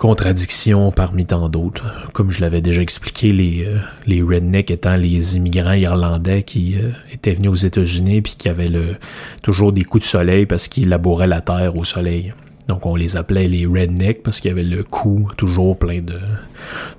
contradiction 0.02 0.92
parmi 0.92 1.28
tant 1.28 1.48
d'autres. 1.48 1.86
Comme 2.14 2.32
je 2.32 2.42
l'avais 2.42 2.62
déjà 2.62 2.82
expliqué, 2.82 3.32
les, 3.32 3.66
euh, 3.68 3.78
les 4.08 4.24
rednecks 4.24 4.72
étant 4.72 4.96
les 4.96 5.38
immigrants 5.38 5.74
irlandais 5.74 6.42
qui 6.42 6.76
euh, 6.76 6.90
étaient 7.12 7.34
venus 7.34 7.52
aux 7.52 7.68
États-Unis 7.68 8.24
puis 8.24 8.34
qui 8.36 8.50
avaient 8.50 8.68
le, 8.68 8.96
toujours 9.44 9.72
des 9.72 9.84
coups 9.84 10.04
de 10.04 10.10
soleil 10.10 10.48
parce 10.48 10.68
qu'ils 10.68 10.90
labouraient 10.90 11.28
la 11.28 11.42
terre 11.42 11.76
au 11.76 11.84
soleil. 11.84 12.34
Donc 12.68 12.88
on 12.88 12.96
les 12.96 13.16
appelait 13.16 13.48
les 13.48 13.68
rednecks 13.68 14.24
parce 14.24 14.40
qu'il 14.40 14.50
y 14.50 14.52
avait 14.52 14.64
le 14.64 14.84
cou 14.84 15.30
toujours 15.38 15.78
plein 15.78 16.02
de, 16.02 16.20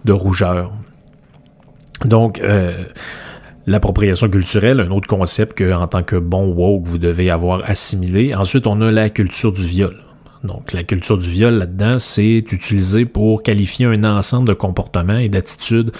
de 0.04 0.12
rougeur. 0.12 0.70
Donc 2.04 2.38
euh, 2.38 2.84
L'appropriation 3.66 4.28
culturelle, 4.28 4.80
un 4.80 4.90
autre 4.90 5.06
concept 5.06 5.56
que, 5.56 5.72
en 5.72 5.86
tant 5.86 6.02
que 6.02 6.16
bon 6.16 6.52
woke, 6.52 6.84
vous 6.84 6.98
devez 6.98 7.30
avoir 7.30 7.62
assimilé. 7.64 8.34
Ensuite, 8.34 8.66
on 8.66 8.80
a 8.80 8.90
la 8.90 9.08
culture 9.08 9.52
du 9.52 9.64
viol. 9.64 9.96
Donc, 10.42 10.72
la 10.72 10.82
culture 10.82 11.16
du 11.16 11.28
viol 11.28 11.54
là-dedans, 11.54 12.00
c'est 12.00 12.38
utilisé 12.38 13.04
pour 13.04 13.44
qualifier 13.44 13.86
un 13.86 14.02
ensemble 14.02 14.48
de 14.48 14.54
comportements 14.54 15.18
et 15.18 15.28
d'attitudes 15.28 15.92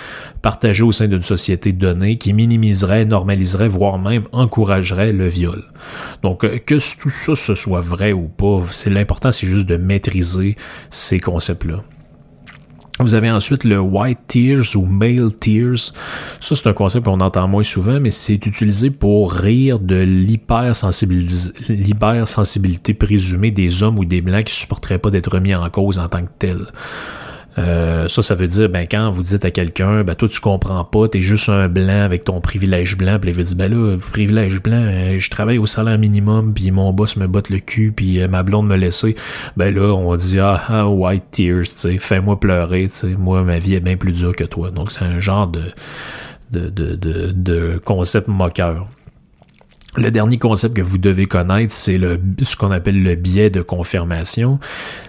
partagés 0.42 0.82
au 0.82 0.90
sein 0.90 1.06
d'une 1.06 1.22
société 1.22 1.70
donnée 1.70 2.18
qui 2.18 2.32
minimiserait, 2.32 3.04
normaliserait, 3.04 3.68
voire 3.68 3.98
même 3.98 4.24
encouragerait 4.32 5.12
le 5.12 5.28
viol. 5.28 5.62
Donc, 6.22 6.44
euh, 6.44 6.58
que 6.58 6.74
tout 7.00 7.10
ça 7.10 7.36
ce 7.36 7.54
soit 7.54 7.80
vrai 7.80 8.12
ou 8.12 8.26
pas, 8.26 8.62
c'est 8.72 8.90
l'important, 8.90 9.30
c'est 9.30 9.46
juste 9.46 9.66
de 9.66 9.76
maîtriser 9.76 10.56
ces 10.90 11.20
concepts-là. 11.20 11.84
Vous 13.02 13.14
avez 13.14 13.30
ensuite 13.30 13.64
le 13.64 13.80
white 13.80 14.20
tears 14.28 14.76
ou 14.76 14.86
male 14.86 15.34
tears. 15.38 15.92
Ça, 16.40 16.54
c'est 16.54 16.68
un 16.68 16.72
concept 16.72 17.04
qu'on 17.04 17.20
entend 17.20 17.46
moins 17.48 17.62
souvent, 17.62 18.00
mais 18.00 18.10
c'est 18.10 18.46
utilisé 18.46 18.90
pour 18.90 19.32
rire 19.32 19.78
de 19.78 19.96
l'hypersensibilité 19.96 22.94
présumée 22.94 23.50
des 23.50 23.82
hommes 23.82 23.98
ou 23.98 24.04
des 24.04 24.20
blancs 24.20 24.44
qui 24.44 24.54
supporteraient 24.54 24.98
pas 24.98 25.10
d'être 25.10 25.32
remis 25.32 25.54
en 25.54 25.68
cause 25.70 25.98
en 25.98 26.08
tant 26.08 26.22
que 26.22 26.30
tels. 26.38 26.66
Euh, 27.58 28.08
ça, 28.08 28.22
ça 28.22 28.34
veut 28.34 28.46
dire, 28.46 28.68
ben, 28.68 28.86
quand 28.90 29.10
vous 29.10 29.22
dites 29.22 29.44
à 29.44 29.50
quelqu'un, 29.50 30.04
ben, 30.04 30.14
toi, 30.14 30.28
tu 30.28 30.40
comprends 30.40 30.84
pas, 30.84 31.08
t'es 31.08 31.20
juste 31.20 31.48
un 31.48 31.68
blanc 31.68 32.02
avec 32.02 32.24
ton 32.24 32.40
privilège 32.40 32.96
blanc, 32.96 33.18
puis 33.20 33.30
il 33.30 33.36
veut 33.36 33.44
dire, 33.44 33.56
ben 33.56 33.70
là, 33.70 33.96
privilège 33.98 34.62
blanc, 34.62 34.82
euh, 34.82 35.18
je 35.18 35.30
travaille 35.30 35.58
au 35.58 35.66
salaire 35.66 35.98
minimum, 35.98 36.54
puis 36.54 36.70
mon 36.70 36.92
boss 36.92 37.16
me 37.16 37.26
botte 37.26 37.50
le 37.50 37.58
cul, 37.58 37.92
puis 37.94 38.20
euh, 38.20 38.28
ma 38.28 38.42
blonde 38.42 38.66
me 38.66 38.76
laisse. 38.76 39.04
Ben 39.56 39.74
là, 39.74 39.94
on 39.94 40.14
dit, 40.16 40.38
ah, 40.40 40.60
ah 40.68 40.88
white 40.88 41.24
tears, 41.30 41.64
tu 41.64 41.66
sais, 41.66 41.98
fais-moi 41.98 42.40
pleurer, 42.40 42.88
tu 42.88 42.94
sais, 42.94 43.06
moi, 43.08 43.42
ma 43.42 43.58
vie 43.58 43.74
est 43.74 43.80
bien 43.80 43.96
plus 43.96 44.12
dure 44.12 44.34
que 44.34 44.44
toi. 44.44 44.70
Donc, 44.70 44.90
c'est 44.90 45.04
un 45.04 45.20
genre 45.20 45.46
de, 45.46 45.64
de, 46.50 46.68
de, 46.68 46.94
de, 46.94 47.32
de 47.32 47.80
concept 47.84 48.28
moqueur. 48.28 48.86
Le 49.98 50.10
dernier 50.10 50.38
concept 50.38 50.74
que 50.74 50.80
vous 50.80 50.96
devez 50.96 51.26
connaître, 51.26 51.70
c'est 51.70 51.98
le 51.98 52.18
ce 52.42 52.56
qu'on 52.56 52.70
appelle 52.70 53.02
le 53.02 53.14
biais 53.14 53.50
de 53.50 53.60
confirmation, 53.60 54.58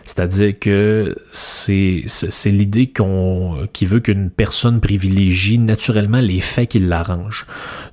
c'est-à-dire 0.03 0.59
que 0.59 1.15
c'est 1.31 2.03
c'est 2.05 2.51
l'idée 2.51 2.87
qu'on 2.87 3.65
qui 3.71 3.85
veut 3.85 4.01
qu'une 4.01 4.29
personne 4.29 4.81
privilégie 4.81 5.57
naturellement 5.57 6.19
les 6.19 6.41
faits 6.41 6.71
qui 6.71 6.79
l'arrangent. 6.79 7.45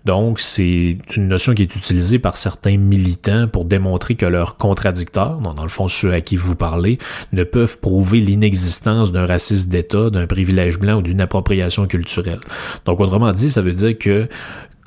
Donc 0.04 0.40
c'est 0.40 0.98
une 1.14 1.28
notion 1.28 1.54
qui 1.54 1.62
est 1.62 1.76
utilisée 1.76 2.18
par 2.18 2.36
certains 2.36 2.76
militants 2.76 3.46
pour 3.46 3.66
démontrer 3.66 4.16
que 4.16 4.26
leurs 4.26 4.56
contradicteurs, 4.56 5.38
dans 5.38 5.62
le 5.62 5.68
fond 5.68 5.86
ceux 5.86 6.12
à 6.12 6.20
qui 6.20 6.34
vous 6.34 6.56
parlez, 6.56 6.98
ne 7.32 7.44
peuvent 7.44 7.78
prouver 7.78 8.18
l'inexistence 8.18 9.12
d'un 9.12 9.26
racisme 9.26 9.70
d'État, 9.70 10.10
d'un 10.10 10.26
privilège 10.26 10.80
blanc 10.80 10.96
ou 10.96 11.02
d'une 11.02 11.20
appropriation 11.20 11.86
culturelle. 11.86 12.40
Donc 12.84 12.98
autrement 12.98 13.30
dit, 13.30 13.48
ça 13.48 13.60
veut 13.60 13.74
dire 13.74 13.96
que 13.96 14.28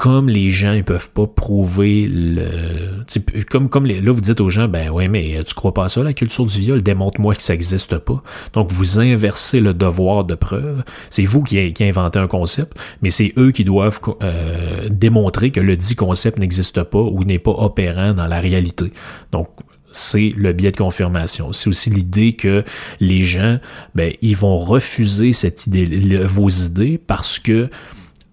comme 0.04 0.28
les 0.28 0.52
gens 0.52 0.74
ils 0.74 0.84
peuvent 0.84 1.12
pas 1.12 1.28
prouver 1.28 2.10
le 2.10 3.06
comme 3.50 3.70
comme 3.70 3.86
les, 3.86 4.02
là 4.02 4.12
vous 4.12 4.20
dites 4.20 4.42
aux 4.42 4.50
gens 4.50 4.68
ben 4.68 4.90
ouais 4.90 5.08
mais 5.08 5.42
tu 5.46 5.54
crois 5.54 5.74
pas 5.74 5.86
à 5.86 5.90
ça 5.90 6.04
la 6.04 6.12
culture 6.12 6.44
du 6.44 6.60
viol? 6.60 6.84
Démontre-moi 6.84 7.36
que 7.36 7.42
ça 7.42 7.54
existe 7.54 7.98
pas. 8.00 8.22
Donc 8.52 8.70
vous 8.70 9.00
inversez 9.00 9.62
le 9.62 9.74
devoir 9.74 10.26
de 10.26 10.36
preuve. 10.36 10.84
C'est 11.10 11.24
vous 11.24 11.42
qui, 11.42 11.72
qui 11.72 11.86
inventez 11.86 12.20
un 12.20 12.28
concept 12.28 12.78
mais 13.02 13.12
c'est 13.12 13.32
eux 13.38 13.52
qui 13.52 13.64
doivent 13.64 14.02
euh, 14.22 14.90
démontrer 14.90 15.52
que 15.52 15.62
le 15.62 15.78
dit 15.78 15.96
concept 15.96 16.38
n'existe 16.38 16.84
pas 16.84 17.00
ou 17.00 17.24
n'est 17.24 17.40
pas 17.40 17.52
opérant 17.52 18.14
dans 18.14 18.28
la 18.28 18.42
réalité. 18.42 18.92
Donc 19.32 19.48
c'est 19.94 20.34
le 20.36 20.52
biais 20.52 20.72
de 20.72 20.78
confirmation. 20.78 21.54
C'est 21.54 21.70
aussi 21.70 21.90
l'idée 21.90 22.34
que 22.34 22.66
les 23.00 23.24
gens, 23.24 23.60
ben, 23.96 24.12
ils 24.22 24.36
vont 24.36 24.58
refuser 24.58 25.32
cette 25.32 25.66
idée, 25.68 25.86
vos 26.26 26.50
idées 26.50 26.98
parce 26.98 27.40
que 27.40 27.70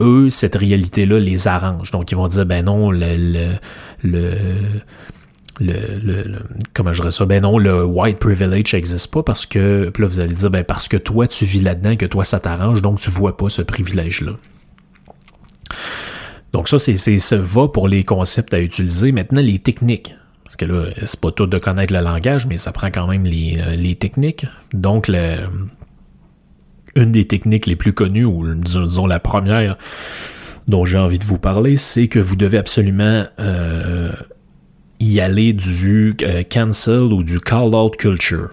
eux, 0.00 0.30
cette 0.30 0.56
réalité-là 0.56 1.18
les 1.18 1.48
arrange. 1.48 1.90
Donc, 1.90 2.10
ils 2.10 2.16
vont 2.16 2.28
dire, 2.28 2.46
ben 2.46 2.64
non, 2.64 2.90
le, 2.90 3.16
le, 3.16 3.58
le 4.02 4.34
le, 5.62 6.38
comment 6.72 6.92
je 6.92 7.00
dirais 7.00 7.10
ça? 7.10 7.26
Ben 7.26 7.42
non 7.42 7.58
le 7.58 7.84
white 7.84 8.18
privilege 8.18 8.72
n'existe 8.72 9.12
pas 9.12 9.22
parce 9.22 9.44
que 9.44 9.90
puis 9.90 10.02
là 10.02 10.08
vous 10.08 10.20
allez 10.20 10.34
dire 10.34 10.48
ben 10.48 10.64
parce 10.64 10.88
que 10.88 10.96
toi 10.96 11.28
tu 11.28 11.44
vis 11.44 11.60
là-dedans 11.60 11.96
que 11.96 12.06
toi 12.06 12.24
ça 12.24 12.40
t'arrange 12.40 12.80
donc 12.80 12.98
tu 12.98 13.10
vois 13.10 13.36
pas 13.36 13.50
ce 13.50 13.60
privilège 13.60 14.22
là 14.22 14.32
donc 16.52 16.68
ça 16.68 16.78
c'est 16.78 16.96
ça 16.96 17.36
va 17.36 17.68
pour 17.68 17.88
les 17.88 18.04
concepts 18.04 18.54
à 18.54 18.60
utiliser. 18.60 19.12
Maintenant 19.12 19.40
les 19.40 19.58
techniques. 19.58 20.14
Parce 20.44 20.56
que 20.56 20.64
là 20.64 20.86
c'est 21.04 21.20
pas 21.20 21.30
tout 21.30 21.46
de 21.46 21.58
connaître 21.58 21.92
le 21.92 22.00
langage 22.00 22.46
mais 22.46 22.58
ça 22.58 22.72
prend 22.72 22.90
quand 22.90 23.06
même 23.06 23.24
les, 23.24 23.58
euh, 23.58 23.76
les 23.76 23.94
techniques. 23.94 24.46
Donc 24.72 25.06
le 25.08 25.46
une 26.94 27.12
des 27.12 27.26
techniques 27.26 27.66
les 27.66 27.76
plus 27.76 27.92
connues, 27.92 28.24
ou 28.24 28.46
disons, 28.54 29.06
la 29.06 29.20
première 29.20 29.76
dont 30.68 30.84
j'ai 30.84 30.98
envie 30.98 31.18
de 31.18 31.24
vous 31.24 31.38
parler, 31.38 31.76
c'est 31.76 32.08
que 32.08 32.18
vous 32.18 32.36
devez 32.36 32.58
absolument 32.58 33.24
euh, 33.38 34.12
y 35.00 35.20
aller 35.20 35.52
du 35.52 36.14
euh, 36.22 36.42
cancel 36.42 37.02
ou 37.02 37.22
du 37.22 37.40
call-out 37.40 37.96
culture. 37.96 38.50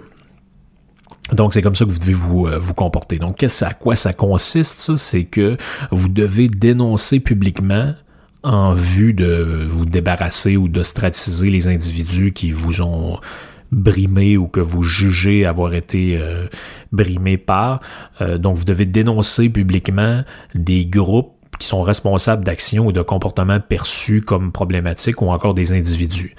Donc 1.34 1.54
c'est 1.54 1.62
comme 1.62 1.76
ça 1.76 1.86
que 1.86 1.91
vous 1.91 2.00
devez 2.00 2.13
vous, 2.13 2.47
euh, 2.47 2.58
vous 2.58 2.73
comporter. 2.73 3.19
Donc 3.19 3.43
à 3.43 3.73
quoi 3.73 3.95
ça 3.95 4.13
consiste 4.13 4.80
ça? 4.80 4.97
C'est 4.97 5.26
que 5.26 5.58
vous 5.91 6.10
devez 6.10 6.47
dénoncer 6.47 7.19
publiquement 7.19 7.93
en 8.43 8.73
vue 8.73 9.13
de 9.13 9.65
vous 9.67 9.86
débarrasser 9.86 10.56
ou 10.56 10.69
d'ostratiser 10.69 11.50
les 11.50 11.67
individus 11.67 12.32
qui 12.32 12.52
vous 12.52 12.82
ont 12.82 13.19
brimé 13.71 14.38
ou 14.38 14.47
que 14.47 14.60
vous 14.60 14.84
jugez 14.84 15.45
avoir 15.45 15.73
été 15.73 16.17
euh, 16.17 16.47
brimé 16.91 17.38
par. 17.38 17.80
Euh, 18.21 18.38
donc, 18.38 18.58
vous 18.58 18.65
devez 18.65 18.86
dénoncer 18.86 19.49
publiquement 19.49 20.23
des 20.56 20.86
groupes 20.86 21.34
qui 21.60 21.67
sont 21.67 21.82
responsables 21.82 22.45
d'actions 22.45 22.88
ou 22.88 22.91
de 22.91 23.01
comportements 23.01 23.60
perçus 23.60 24.21
comme 24.21 24.51
problématiques 24.51 25.21
ou 25.21 25.30
encore 25.30 25.53
des 25.53 25.73
individus. 25.73 26.36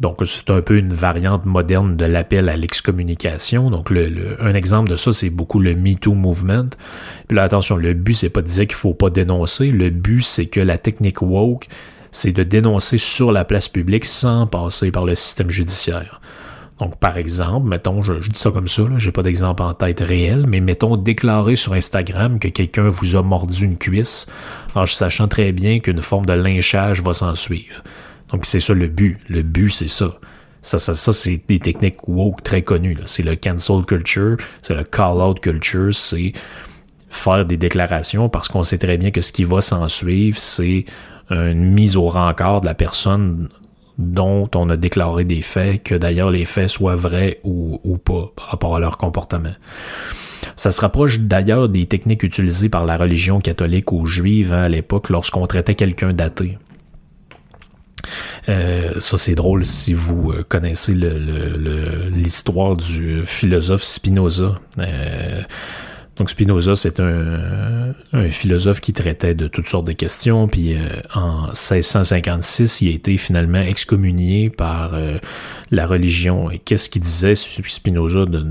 Donc, 0.00 0.18
c'est 0.26 0.50
un 0.50 0.60
peu 0.60 0.76
une 0.76 0.92
variante 0.92 1.46
moderne 1.46 1.96
de 1.96 2.04
l'appel 2.04 2.48
à 2.48 2.56
l'excommunication. 2.56 3.70
Donc, 3.70 3.90
le, 3.90 4.36
un 4.42 4.54
exemple 4.54 4.90
de 4.90 4.96
ça, 4.96 5.12
c'est 5.12 5.30
beaucoup 5.30 5.60
le 5.60 5.76
MeToo 5.76 6.14
Movement. 6.14 6.70
Puis 7.28 7.36
là, 7.36 7.44
attention, 7.44 7.76
le 7.76 7.94
but, 7.94 8.14
c'est 8.14 8.28
pas 8.28 8.42
de 8.42 8.48
dire 8.48 8.66
qu'il 8.66 8.74
faut 8.74 8.94
pas 8.94 9.10
dénoncer. 9.10 9.70
Le 9.70 9.90
but, 9.90 10.22
c'est 10.22 10.46
que 10.46 10.60
la 10.60 10.78
technique 10.78 11.22
woke 11.22 11.68
c'est 12.14 12.30
de 12.30 12.44
dénoncer 12.44 12.96
sur 12.96 13.32
la 13.32 13.44
place 13.44 13.68
publique 13.68 14.04
sans 14.04 14.46
passer 14.46 14.92
par 14.92 15.04
le 15.04 15.16
système 15.16 15.50
judiciaire. 15.50 16.20
Donc, 16.78 16.96
par 16.96 17.16
exemple, 17.16 17.68
mettons, 17.68 18.02
je, 18.02 18.14
dis 18.14 18.38
ça 18.38 18.52
comme 18.52 18.68
ça, 18.68 18.84
j'ai 18.98 19.10
pas 19.10 19.24
d'exemple 19.24 19.62
en 19.62 19.74
tête 19.74 19.98
réel, 19.98 20.44
mais 20.46 20.60
mettons 20.60 20.96
déclarer 20.96 21.56
sur 21.56 21.72
Instagram 21.72 22.38
que 22.38 22.48
quelqu'un 22.48 22.88
vous 22.88 23.16
a 23.16 23.22
mordu 23.22 23.64
une 23.64 23.76
cuisse, 23.76 24.26
en 24.76 24.86
sachant 24.86 25.26
très 25.26 25.50
bien 25.50 25.80
qu'une 25.80 26.00
forme 26.00 26.24
de 26.24 26.32
lynchage 26.32 27.02
va 27.02 27.14
s'en 27.14 27.34
suivre. 27.34 27.82
Donc, 28.30 28.46
c'est 28.46 28.60
ça 28.60 28.74
le 28.74 28.86
but. 28.86 29.18
Le 29.28 29.42
but, 29.42 29.70
c'est 29.70 29.88
ça. 29.88 30.16
Ça, 30.62 30.78
ça, 30.78 30.94
ça 30.94 31.12
c'est 31.12 31.42
des 31.48 31.58
techniques 31.58 32.06
woke 32.06 32.44
très 32.44 32.62
connues. 32.62 32.96
C'est 33.06 33.24
le 33.24 33.34
cancel 33.34 33.84
culture, 33.84 34.36
c'est 34.62 34.74
le 34.74 34.84
call-out 34.84 35.40
culture, 35.40 35.92
c'est 35.92 36.32
faire 37.08 37.44
des 37.44 37.56
déclarations 37.56 38.28
parce 38.28 38.48
qu'on 38.48 38.62
sait 38.62 38.78
très 38.78 38.98
bien 38.98 39.10
que 39.10 39.20
ce 39.20 39.32
qui 39.32 39.44
va 39.44 39.60
s'en 39.60 39.88
suivre, 39.88 40.38
c'est 40.38 40.84
une 41.30 41.72
mise 41.72 41.96
au 41.96 42.08
rencard 42.08 42.60
de 42.60 42.66
la 42.66 42.74
personne 42.74 43.48
dont 43.98 44.50
on 44.54 44.68
a 44.70 44.76
déclaré 44.76 45.24
des 45.24 45.42
faits, 45.42 45.82
que 45.82 45.94
d'ailleurs 45.94 46.30
les 46.30 46.44
faits 46.44 46.68
soient 46.68 46.96
vrais 46.96 47.40
ou, 47.44 47.80
ou 47.84 47.96
pas 47.96 48.32
par 48.36 48.46
rapport 48.48 48.76
à 48.76 48.80
leur 48.80 48.98
comportement. 48.98 49.54
Ça 50.56 50.72
se 50.72 50.80
rapproche 50.80 51.20
d'ailleurs 51.20 51.68
des 51.68 51.86
techniques 51.86 52.22
utilisées 52.22 52.68
par 52.68 52.84
la 52.84 52.96
religion 52.96 53.40
catholique 53.40 53.92
ou 53.92 54.06
juive 54.06 54.52
hein, 54.52 54.64
à 54.64 54.68
l'époque 54.68 55.10
lorsqu'on 55.10 55.46
traitait 55.46 55.74
quelqu'un 55.74 56.12
d'athée. 56.12 56.58
Euh, 58.48 59.00
ça 59.00 59.16
c'est 59.16 59.34
drôle 59.34 59.64
si 59.64 59.94
vous 59.94 60.30
euh, 60.30 60.44
connaissez 60.46 60.94
l'histoire 60.94 62.70
le, 62.70 62.76
du 62.76 63.22
philosophe 63.26 63.82
Spinoza. 63.82 64.60
Euh, 64.78 65.42
donc 66.16 66.30
Spinoza, 66.30 66.76
c'est 66.76 67.00
un, 67.00 67.92
philosophe 68.30 68.80
qui 68.80 68.92
traitait 68.92 69.34
de 69.34 69.48
toutes 69.48 69.66
sortes 69.66 69.86
de 69.86 69.92
questions, 69.92 70.46
puis 70.46 70.74
euh, 70.74 70.88
en 71.14 71.46
1656, 71.46 72.82
il 72.82 72.88
a 72.88 72.92
été 72.92 73.16
finalement 73.16 73.60
excommunié 73.60 74.48
par 74.48 74.94
euh, 74.94 75.18
la 75.70 75.86
religion. 75.86 76.50
Et 76.50 76.58
qu'est-ce 76.58 76.88
qu'il 76.88 77.02
disait 77.02 77.34
Spinoza 77.34 78.26
de, 78.26 78.46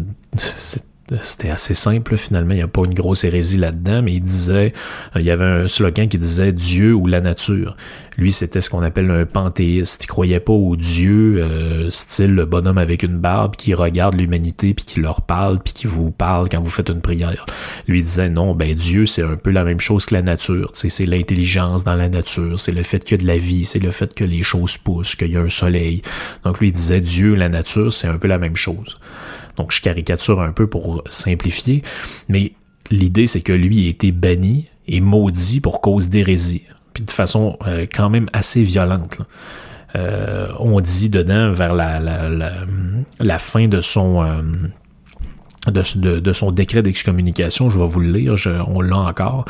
c'était 1.21 1.49
assez 1.49 1.73
simple 1.73 2.15
finalement, 2.15 2.51
il 2.51 2.57
n'y 2.57 2.63
a 2.63 2.67
pas 2.67 2.85
une 2.85 2.93
grosse 2.93 3.25
hérésie 3.25 3.57
là-dedans, 3.57 4.01
mais 4.01 4.13
il 4.13 4.21
disait, 4.21 4.73
euh, 5.15 5.19
il 5.19 5.25
y 5.25 5.31
avait 5.31 5.43
un 5.43 5.67
slogan 5.67 6.07
qui 6.07 6.17
disait 6.17 6.53
Dieu 6.53 6.93
ou 6.93 7.07
la 7.07 7.19
nature. 7.19 7.75
Lui, 8.17 8.31
c'était 8.31 8.61
ce 8.61 8.69
qu'on 8.69 8.83
appelle 8.83 9.09
un 9.09 9.25
panthéiste. 9.25 10.03
Il 10.03 10.07
croyait 10.07 10.39
pas 10.39 10.53
au 10.53 10.75
Dieu, 10.75 11.41
euh, 11.41 11.89
style 11.89 12.35
le 12.35 12.45
bonhomme 12.45 12.77
avec 12.77 13.03
une 13.03 13.17
barbe 13.17 13.55
qui 13.55 13.73
regarde 13.73 14.15
l'humanité 14.15 14.73
puis 14.73 14.85
qui 14.85 15.01
leur 15.01 15.21
parle 15.21 15.59
puis 15.59 15.73
qui 15.73 15.87
vous 15.87 16.11
parle 16.11 16.47
quand 16.47 16.61
vous 16.61 16.69
faites 16.69 16.89
une 16.89 17.01
prière. 17.01 17.45
Lui 17.87 18.01
disait 18.01 18.29
non, 18.29 18.55
ben 18.55 18.73
Dieu 18.75 19.05
c'est 19.05 19.23
un 19.23 19.35
peu 19.35 19.49
la 19.49 19.63
même 19.63 19.79
chose 19.79 20.05
que 20.05 20.13
la 20.13 20.21
nature. 20.21 20.71
c'est 20.73 21.05
l'intelligence 21.05 21.83
dans 21.83 21.95
la 21.95 22.07
nature, 22.07 22.59
c'est 22.59 22.71
le 22.71 22.83
fait 22.83 23.03
qu'il 23.03 23.17
y 23.17 23.19
a 23.19 23.23
de 23.23 23.27
la 23.27 23.37
vie, 23.37 23.65
c'est 23.65 23.79
le 23.79 23.91
fait 23.91 24.13
que 24.13 24.23
les 24.23 24.43
choses 24.43 24.77
poussent, 24.77 25.15
qu'il 25.15 25.31
y 25.31 25.37
a 25.37 25.41
un 25.41 25.49
soleil. 25.49 26.01
Donc 26.43 26.59
lui 26.59 26.71
disait 26.71 27.01
Dieu, 27.01 27.35
la 27.35 27.49
nature, 27.49 27.91
c'est 27.91 28.07
un 28.07 28.17
peu 28.17 28.27
la 28.27 28.37
même 28.37 28.55
chose. 28.55 28.99
Donc 29.57 29.71
je 29.71 29.81
caricature 29.81 30.41
un 30.41 30.51
peu 30.51 30.67
pour 30.67 31.03
simplifier, 31.07 31.83
mais 32.27 32.53
l'idée 32.91 33.27
c'est 33.27 33.41
que 33.41 33.53
lui 33.53 33.85
a 33.85 33.89
été 33.89 34.11
banni 34.11 34.69
et 34.87 35.01
maudit 35.01 35.59
pour 35.59 35.81
cause 35.81 36.09
d'hérésie, 36.09 36.63
puis 36.93 37.03
de 37.03 37.11
façon 37.11 37.57
euh, 37.67 37.85
quand 37.91 38.09
même 38.09 38.27
assez 38.33 38.63
violente. 38.63 39.19
Euh, 39.95 40.47
on 40.59 40.81
dit 40.81 41.09
dedans 41.09 41.51
vers 41.51 41.75
la, 41.75 43.39
fin 43.39 43.69
euh, 43.71 44.41
de, 45.67 46.33
son 46.33 46.51
décret 46.51 46.81
d'excommunication, 46.81 47.69
je 47.69 47.77
vais 47.77 47.85
vous 47.85 47.99
le 47.99 48.11
lire, 48.11 48.35
on 48.67 48.81
l'a 48.81 48.97
encore. 48.97 49.45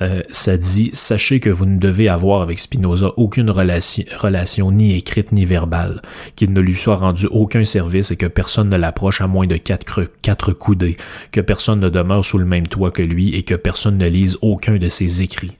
Euh, 0.00 0.22
ça 0.30 0.56
dit 0.56 0.90
Sachez 0.92 1.40
que 1.40 1.50
vous 1.50 1.66
ne 1.66 1.78
devez 1.78 2.08
avoir 2.08 2.42
avec 2.42 2.58
Spinoza 2.58 3.12
aucune 3.16 3.50
relation, 3.50 4.70
ni 4.70 4.94
écrite 4.96 5.32
ni 5.32 5.44
verbale, 5.44 6.00
qu'il 6.36 6.52
ne 6.52 6.60
lui 6.60 6.76
soit 6.76 6.96
rendu 6.96 7.26
aucun 7.26 7.64
service 7.64 8.10
et 8.10 8.16
que 8.16 8.26
personne 8.26 8.68
ne 8.68 8.76
l'approche 8.76 9.20
à 9.20 9.26
moins 9.26 9.46
de 9.46 9.56
quatre, 9.56 10.04
quatre 10.22 10.52
coudées, 10.52 10.96
que 11.32 11.40
personne 11.40 11.80
ne 11.80 11.88
demeure 11.88 12.24
sous 12.24 12.38
le 12.38 12.44
même 12.44 12.66
toit 12.66 12.90
que 12.90 13.02
lui 13.02 13.34
et 13.34 13.42
que 13.42 13.54
personne 13.54 13.98
ne 13.98 14.08
lise 14.08 14.38
aucun 14.42 14.76
de 14.76 14.88
ses 14.88 15.22
écrits. 15.22 15.56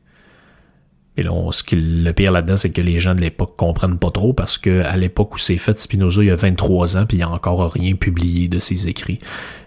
Et 1.18 1.24
là, 1.24 1.33
ce 1.50 1.64
qui, 1.64 1.74
le 1.74 2.12
pire 2.12 2.31
là-dedans, 2.31 2.57
c'est 2.57 2.70
que 2.70 2.81
les 2.81 3.00
gens 3.00 3.16
de 3.16 3.20
l'époque 3.20 3.57
comprennent 3.57 3.98
pas 3.98 4.12
trop 4.12 4.33
parce 4.33 4.57
que 4.57 4.85
à 4.85 4.96
l'époque 4.96 5.35
où 5.35 5.38
c'est 5.38 5.59
fait, 5.59 5.76
Spinoza, 5.76 6.22
il 6.22 6.28
y 6.28 6.31
a 6.31 6.37
23 6.37 6.96
ans, 6.96 7.07
puis 7.07 7.16
il 7.16 7.20
n'y 7.20 7.24
a 7.24 7.28
encore 7.28 7.72
rien 7.72 7.96
publié 7.96 8.46
de 8.46 8.61
ses 8.61 8.87
écrits. 8.87 9.18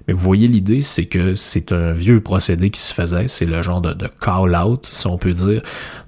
Mais 0.07 0.13
vous 0.13 0.23
voyez 0.23 0.47
l'idée, 0.47 0.81
c'est 0.81 1.07
que 1.07 1.35
c'est 1.35 1.73
un 1.73 1.91
vieux 1.91 2.21
procédé 2.21 2.69
qui 2.69 2.79
se 2.79 2.93
faisait, 2.93 3.27
c'est 3.27 3.45
le 3.45 3.61
genre 3.63 3.81
de, 3.81 3.91
de 3.91 4.07
call-out, 4.07 4.87
si 4.89 5.07
on 5.07 5.17
peut 5.17 5.33
dire. 5.33 5.61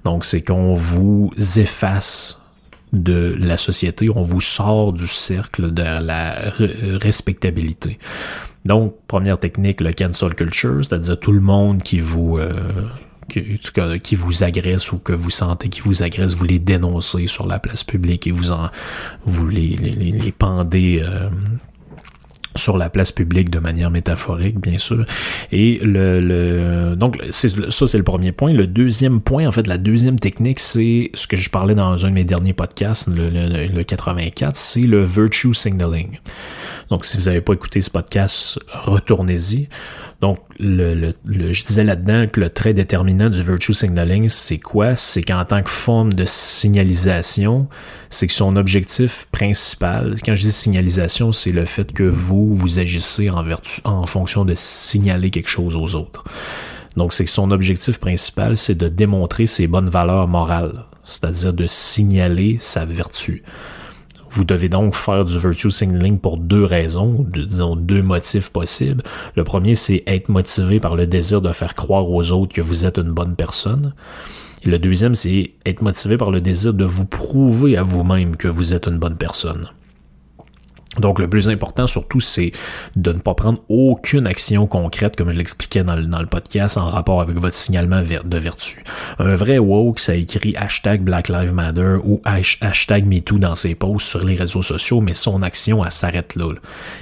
Donc, 0.06 0.24
c'est 0.24 0.42
qu'on 0.42 0.76
vous 0.76 1.30
efface 1.58 2.42
de 2.94 3.36
la 3.38 3.58
société, 3.58 4.08
on 4.16 4.22
vous 4.22 4.40
sort 4.40 4.94
du 4.94 5.08
cercle 5.08 5.74
de 5.74 5.84
la 5.84 6.54
respectabilité. 7.02 8.00
Donc, 8.64 8.96
première 9.08 9.40
technique, 9.40 9.82
le 9.82 9.92
cancel 9.92 10.36
culture, 10.36 10.86
c'est-à-dire 10.86 11.20
tout 11.20 11.34
le 11.34 11.42
monde 11.42 11.84
qui 11.84 12.00
vous 12.00 12.38
euh, 12.38 12.50
qui, 13.28 14.16
vous 14.16 14.44
agresse 14.44 14.92
ou 14.92 15.00
que 15.00 15.14
vous 15.14 15.30
sentez 15.30 15.70
qui 15.70 15.82
vous 15.82 16.04
agresse, 16.04 16.34
vous 16.34 16.46
les 16.46 16.60
dénoncez 16.60 17.28
sur 17.28 17.48
la 17.48 17.60
place 17.60 17.84
publique 17.84 18.28
et 18.28 18.32
vous 18.32 18.52
en 18.52 18.70
vous 19.26 19.48
les, 19.48 20.34
pendez 20.38 21.02
euh, 21.02 21.30
sur 22.56 22.78
la 22.78 22.90
place 22.90 23.12
publique 23.12 23.50
de 23.50 23.60
manière 23.60 23.90
métaphorique, 23.90 24.60
bien 24.60 24.78
sûr. 24.78 25.06
Et 25.52 25.80
le, 25.80 26.20
le 26.20 26.96
donc 26.96 27.20
ça 27.32 27.88
c'est 27.88 27.98
le 27.98 28.04
premier 28.04 28.32
point. 28.32 28.54
Le 28.54 28.68
deuxième 28.68 29.22
point, 29.22 29.48
en 29.48 29.52
fait, 29.52 29.68
la 29.68 29.78
deuxième 29.78 30.20
technique, 30.20 30.60
c'est 30.60 31.10
ce 31.14 31.28
que 31.28 31.38
je 31.38 31.50
parlais 31.50 31.76
dans 31.76 32.06
un 32.06 32.10
de 32.10 32.14
mes 32.14 32.24
derniers 32.24 32.54
podcasts, 32.54 33.08
le, 33.08 33.30
le 33.68 33.84
84, 33.84 34.56
c'est 34.56 34.82
le 34.82 35.04
virtue 35.04 35.54
signaling. 35.54 36.20
Donc, 36.94 37.06
si 37.06 37.18
vous 37.18 37.24
n'avez 37.24 37.42
pas 37.42 37.54
écouté 37.54 37.82
ce 37.82 37.90
podcast, 37.90 38.60
retournez-y. 38.72 39.68
Donc, 40.22 40.38
le, 40.60 41.12
je 41.26 41.64
disais 41.64 41.84
là-dedans 41.84 42.28
que 42.32 42.40
le 42.40 42.52
trait 42.52 42.76
déterminant 42.76 43.32
du 43.32 43.42
virtue 43.42 43.74
signaling, 43.74 44.30
c'est 44.30 44.60
quoi? 44.60 44.96
C'est 44.96 45.24
qu'en 45.24 45.44
tant 45.44 45.64
que 45.64 45.72
forme 45.72 46.14
de 46.14 46.24
signalisation, 46.28 47.68
c'est 48.12 48.28
que 48.28 48.34
son 48.34 48.56
objectif 48.56 49.28
principal, 49.32 50.18
quand 50.24 50.36
je 50.36 50.44
dis 50.44 50.52
signalisation, 50.52 51.32
c'est 51.32 51.52
le 51.52 51.66
fait 51.66 51.92
que 51.92 52.04
vous, 52.04 52.54
vous 52.54 52.78
agissez 52.78 53.32
en, 53.32 53.42
vertu, 53.42 53.82
en 53.86 54.06
fonction 54.06 54.46
de 54.46 54.54
signaler 54.54 55.32
quelque 55.32 55.50
chose 55.50 55.76
aux 55.76 55.96
autres. 55.96 56.24
Donc, 56.96 57.12
c'est 57.12 57.26
que 57.26 57.32
son 57.32 57.50
objectif 57.50 58.00
principal, 58.00 58.56
c'est 58.56 58.76
de 58.76 58.88
démontrer 58.88 59.48
ses 59.48 59.66
bonnes 59.66 59.90
valeurs 59.90 60.28
morales, 60.28 60.86
c'est-à-dire 61.04 61.54
de 61.54 61.66
signaler 61.66 62.60
sa 62.62 62.86
vertu. 62.86 63.42
Vous 64.36 64.46
devez 64.46 64.68
donc 64.68 64.96
faire 64.96 65.26
du 65.26 65.38
virtue 65.38 65.70
signaling 65.70 66.18
pour 66.18 66.40
deux 66.40 66.66
raisons, 66.66 67.24
disons 67.30 67.76
deux 67.76 68.02
motifs 68.02 68.50
possibles. 68.50 69.04
Le 69.36 69.44
premier, 69.44 69.76
c'est 69.76 70.02
être 70.08 70.28
motivé 70.30 70.80
par 70.80 70.96
le 70.96 71.06
désir 71.06 71.40
de 71.40 71.54
faire 71.54 71.76
croire 71.76 72.10
aux 72.10 72.32
autres 72.32 72.52
que 72.52 72.62
vous 72.62 72.88
êtes 72.88 72.98
une 72.98 73.12
bonne 73.12 73.36
personne. 73.36 73.94
Et 74.64 74.70
le 74.70 74.80
deuxième, 74.80 75.14
c'est 75.14 75.52
être 75.68 75.84
motivé 75.84 76.18
par 76.18 76.32
le 76.32 76.42
désir 76.42 76.74
de 76.74 76.84
vous 76.84 77.06
prouver 77.06 77.78
à 77.78 77.84
vous-même 77.84 78.36
que 78.36 78.48
vous 78.48 78.74
êtes 78.74 78.88
une 78.88 78.98
bonne 78.98 79.18
personne. 79.18 79.70
Donc 81.00 81.20
le 81.20 81.28
plus 81.28 81.50
important 81.50 81.88
surtout, 81.88 82.20
c'est 82.20 82.52
de 82.96 83.12
ne 83.14 83.20
pas 83.20 83.34
prendre 83.34 83.60
aucune 83.68 84.28
action 84.28 84.68
concrète, 84.68 85.16
comme 85.16 85.32
je 85.32 85.38
l'expliquais 85.38 85.84
dans 85.84 85.96
le, 85.96 86.26
podcast, 86.28 86.78
en 86.78 86.88
rapport 86.88 87.22
avec 87.22 87.38
votre 87.38 87.56
signalement 87.56 88.02
de 88.02 88.38
vertu. 88.38 88.84
Un 89.20 89.36
vrai 89.36 89.58
woke, 89.58 90.00
ça 90.00 90.16
écrit 90.16 90.56
hashtag 90.56 91.02
Black 91.02 91.30
Lives 91.30 91.54
Matter 91.54 91.98
ou 92.04 92.22
hashtag 92.26 93.06
MeToo 93.06 93.40
dans 93.40 93.56
ses 93.56 93.76
posts 93.76 94.08
sur 94.08 94.24
les 94.24 94.36
réseaux 94.36 94.62
sociaux, 94.62 95.02
mais 95.02 95.14
son 95.14 95.42
action, 95.42 95.84
elle 95.84 95.92
s'arrête 95.92 96.36
là, 96.36 96.50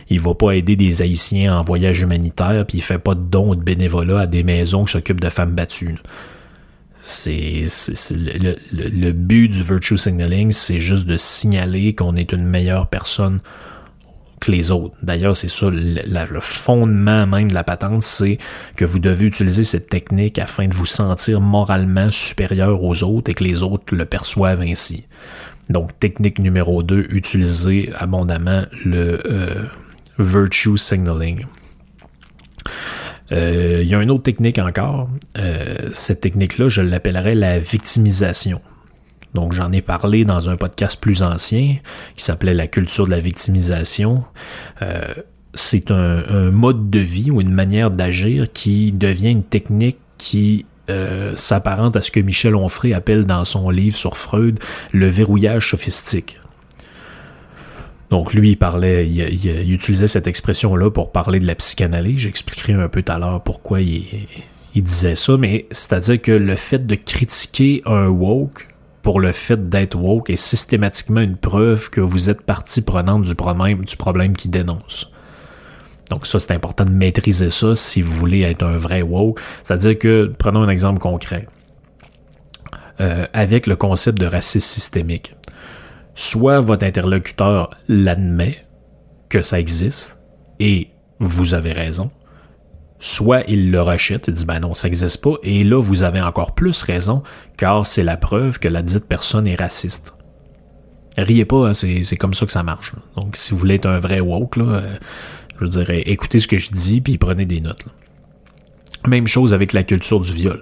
Il 0.10 0.19
va 0.19 0.34
pas 0.34 0.54
aider 0.54 0.75
des 0.75 1.01
Haïtiens 1.01 1.58
en 1.58 1.62
voyage 1.62 2.01
humanitaire, 2.01 2.65
puis 2.65 2.77
il 2.77 2.82
fait 2.82 2.99
pas 2.99 3.15
de 3.15 3.21
dons 3.21 3.56
de 3.56 3.62
bénévolat 3.62 4.21
à 4.21 4.27
des 4.27 4.43
maisons 4.43 4.86
qui 4.86 4.93
s'occupent 4.93 5.21
de 5.21 5.30
femmes 5.30 5.54
battues. 5.54 5.97
C'est 7.04 7.65
le 8.71 9.12
but 9.12 9.47
du 9.49 9.63
virtue 9.63 9.97
signaling, 9.97 10.51
c'est 10.51 10.80
juste 10.80 11.08
de 11.08 11.17
signaler 11.17 11.95
qu'on 11.95 12.15
est 12.15 12.32
une 12.32 12.45
meilleure 12.45 12.88
personne 12.88 13.41
les 14.49 14.71
autres. 14.71 14.95
D'ailleurs, 15.04 15.36
c'est 15.36 15.47
ça 15.47 15.69
le, 15.71 16.39
fondement 16.39 17.27
même 17.27 17.49
de 17.49 17.54
la 17.54 17.63
patente, 17.63 18.01
c'est 18.01 18.38
que 18.75 18.86
vous 18.86 18.99
devez 18.99 19.25
utiliser 19.25 19.63
cette 19.63 19.89
technique 19.89 20.39
afin 20.39 20.67
de 20.67 20.73
vous 20.73 20.86
sentir 20.86 21.41
moralement 21.41 22.10
supérieur 22.10 22.84
aux 22.84 23.04
autres 23.04 23.30
et 23.30 23.34
que 23.34 23.43
les 23.43 23.62
autres 23.62 23.93
le 23.93 24.06
perçoivent 24.06 24.62
ainsi. 24.62 25.06
Donc, 25.69 25.97
technique 25.99 26.39
numéro 26.39 26.84
2, 26.84 27.08
utiliser 27.12 27.91
abondamment 27.95 28.63
le 28.84 29.21
euh, 29.25 29.65
virtue 30.17 30.77
signaling. 30.77 31.45
Euh, 33.32 33.80
il 33.82 33.88
y 33.88 33.95
a 33.95 34.01
une 34.01 34.12
autre 34.12 34.23
technique 34.23 34.60
encore. 34.60 35.10
Euh, 35.38 35.89
cette 35.93 36.21
technique-là, 36.21 36.67
je 36.67 36.82
l'appellerais 36.82 37.36
la 37.36 37.60
victimisation. 37.60 38.62
Donc 39.34 39.54
j'en 39.54 39.72
ai 39.72 39.82
parlé 39.82 40.26
dans 40.26 40.50
un 40.50 40.56
podcast 40.56 41.00
plus 41.00 41.24
ancien 41.24 41.78
qui 42.15 42.24
s'appelait 42.24 42.54
La 42.54 42.67
culture 42.67 43.06
de 43.06 43.12
la 43.12 43.20
victimisation. 43.20 44.24
Euh, 44.82 45.13
c'est 45.54 45.91
un, 45.91 46.52
mode 46.52 46.89
de 46.89 47.00
vie 47.00 47.32
ou 47.32 47.41
une 47.41 47.52
manière 47.52 47.91
d'agir 47.91 48.52
qui 48.52 48.91
devient 48.91 49.32
une 49.32 49.44
technique 49.44 49.98
qui 50.17 50.65
euh, 50.89 51.36
s'apparente 51.36 51.96
à 51.96 52.02
ce 52.02 52.12
que 52.12 52.20
Michel 52.20 52.56
Onfray 52.56 52.94
appelle 52.94 53.26
dans 53.26 53.46
son 53.46 53.70
livre 53.70 53.98
sur 53.98 54.17
Freud 54.17 54.60
le 54.91 55.08
verrouillage 55.08 55.70
sophistique. 55.70 56.39
Donc 58.10 58.34
lui, 58.34 58.52
il 58.52 58.58
parlait, 58.58 59.08
il, 59.10 59.74
utilisait 59.74 60.08
cette 60.08 60.28
expression-là 60.28 60.91
pour 60.91 61.13
parler 61.13 61.39
de 61.39 61.48
la 61.48 61.56
psychanalyse. 61.56 62.20
J'expliquerai 62.20 62.74
un 62.74 62.89
peu 62.89 63.02
tout 63.02 63.12
à 63.12 63.17
l'heure 63.17 63.41
pourquoi 63.41 63.80
il, 63.80 64.04
il 64.76 64.84
disait 64.84 65.15
ça, 65.15 65.38
mais 65.38 65.65
c'est-à-dire 65.72 66.22
que 66.22 66.32
le 66.32 66.56
fait 66.56 66.86
de 66.86 66.96
critiquer 66.96 67.82
un 67.86 68.08
woke 68.08 68.67
pour 69.02 69.20
le 69.20 69.32
fait 69.32 69.70
d'être 69.70 69.96
woke 69.96 70.30
est 70.30 70.36
systématiquement 70.36 71.22
une 71.22 71.38
preuve 71.38 71.90
que 71.90 72.02
vous 72.02 72.30
êtes 72.30 72.42
partie 72.42 72.82
prenante 72.82 73.24
du 73.24 73.36
problème, 73.36 73.84
du 73.86 74.34
qui 74.34 74.50
dénonce. 74.50 75.12
Donc 76.10 76.26
ça, 76.26 76.40
c'est 76.40 76.54
important 76.54 76.86
de 76.86 76.92
maîtriser 76.92 77.50
ça 77.50 77.74
si 77.74 78.02
vous 78.02 78.14
voulez 78.14 78.42
être 78.42 78.64
un 78.64 78.78
vrai 78.78 79.02
woke. 79.02 79.40
C'est-à-dire 79.64 79.98
que, 79.98 80.32
prenons 80.38 80.62
un 80.62 80.70
exemple 80.70 81.00
concret. 81.00 81.48
Euh, 83.00 83.26
avec 83.34 83.66
le 83.66 83.76
concept 83.76 84.20
de 84.20 84.28
racisme 84.28 84.68
systémique. 84.68 85.36
Soit 86.14 86.60
votre 86.60 86.86
interlocuteur 86.86 87.72
l'admet 87.88 88.64
que 89.30 89.42
ça 89.42 89.60
existe 89.60 90.20
et 90.60 90.90
vous 91.20 91.56
avez 91.56 91.72
raison, 91.72 92.12
soit 93.02 93.44
il 93.48 93.72
le 93.72 93.82
rachète 93.82 94.30
et 94.30 94.32
dit 94.32 94.46
ben 94.46 94.60
non, 94.60 94.74
ça 94.74 94.88
n'existe 94.88 95.22
pas, 95.22 95.34
et 95.44 95.66
là 95.66 95.82
vous 95.82 96.04
avez 96.04 96.22
encore 96.22 96.54
plus 96.54 96.82
raison, 96.84 97.24
car 97.58 97.86
c'est 97.86 98.04
la 98.04 98.16
preuve 98.16 98.60
que 98.60 98.70
la 98.70 98.84
dite 98.84 99.06
personne 99.06 99.48
est 99.48 99.56
raciste. 99.56 100.14
Riez 101.18 101.44
pas, 101.44 101.68
hein, 101.68 101.74
c'est 101.74 102.16
comme 102.16 102.34
ça 102.34 102.46
que 102.46 102.54
ça 102.54 102.64
marche. 102.64 102.94
Donc 103.18 103.36
si 103.36 103.52
vous 103.52 103.58
voulez 103.58 103.76
être 103.76 103.88
un 103.88 104.00
vrai 104.00 104.22
woke, 104.22 104.56
là, 104.56 104.66
euh, 104.66 104.96
je 105.60 105.66
dirais 105.66 106.04
écoutez 106.06 106.40
ce 106.40 106.48
que 106.48 106.58
je 106.58 106.72
dis, 106.72 107.02
puis 107.02 107.18
prenez 107.18 107.46
des 107.46 107.60
notes. 107.60 107.84
Même 109.08 109.28
chose 109.28 109.52
avec 109.54 109.74
la 109.74 109.84
culture 109.84 110.20
du 110.20 110.32
viol. 110.32 110.62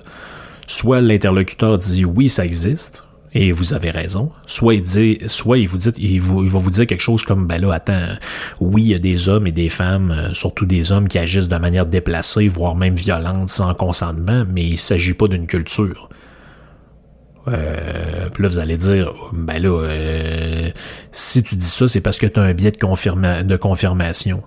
Soit 0.65 1.01
l'interlocuteur 1.01 1.77
dit 1.77 2.05
oui, 2.05 2.29
ça 2.29 2.45
existe, 2.45 3.05
et 3.33 3.51
vous 3.51 3.73
avez 3.73 3.91
raison. 3.91 4.31
Soit 4.47 4.75
il 4.75 4.81
dit, 4.81 5.17
soit 5.27 5.57
il 5.57 5.67
vous 5.67 5.77
dit, 5.77 5.91
il, 5.97 6.19
vous, 6.19 6.43
il 6.43 6.49
va 6.49 6.59
vous 6.59 6.69
dire 6.69 6.87
quelque 6.87 7.01
chose 7.01 7.23
comme, 7.23 7.45
ben 7.45 7.61
là, 7.61 7.73
attends, 7.73 8.13
oui, 8.59 8.83
il 8.83 8.87
y 8.89 8.95
a 8.95 8.99
des 8.99 9.29
hommes 9.29 9.47
et 9.47 9.51
des 9.51 9.69
femmes, 9.69 10.11
euh, 10.11 10.33
surtout 10.33 10.65
des 10.65 10.91
hommes 10.91 11.07
qui 11.07 11.19
agissent 11.19 11.49
de 11.49 11.57
manière 11.57 11.85
déplacée, 11.85 12.47
voire 12.47 12.75
même 12.75 12.95
violente, 12.95 13.49
sans 13.49 13.73
consentement, 13.73 14.45
mais 14.49 14.65
il 14.65 14.77
s'agit 14.77 15.13
pas 15.13 15.27
d'une 15.27 15.47
culture. 15.47 16.09
Euh, 17.47 18.29
puis 18.29 18.43
là, 18.43 18.49
vous 18.49 18.59
allez 18.59 18.77
dire, 18.77 19.13
ben 19.31 19.61
là, 19.61 19.83
euh, 19.83 20.69
si 21.11 21.43
tu 21.43 21.55
dis 21.55 21.65
ça, 21.65 21.87
c'est 21.87 22.01
parce 22.01 22.17
que 22.17 22.27
tu 22.27 22.39
as 22.39 22.43
un 22.43 22.53
biais 22.53 22.71
de 22.71 23.57
confirmation. 23.57 24.43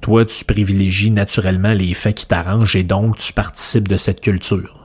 Toi, 0.00 0.24
tu 0.24 0.44
privilégies 0.44 1.10
naturellement 1.10 1.72
les 1.72 1.94
faits 1.94 2.16
qui 2.16 2.26
t'arrangent 2.26 2.74
et 2.74 2.82
donc 2.82 3.18
tu 3.18 3.32
participes 3.32 3.86
de 3.86 3.96
cette 3.96 4.20
culture. 4.20 4.81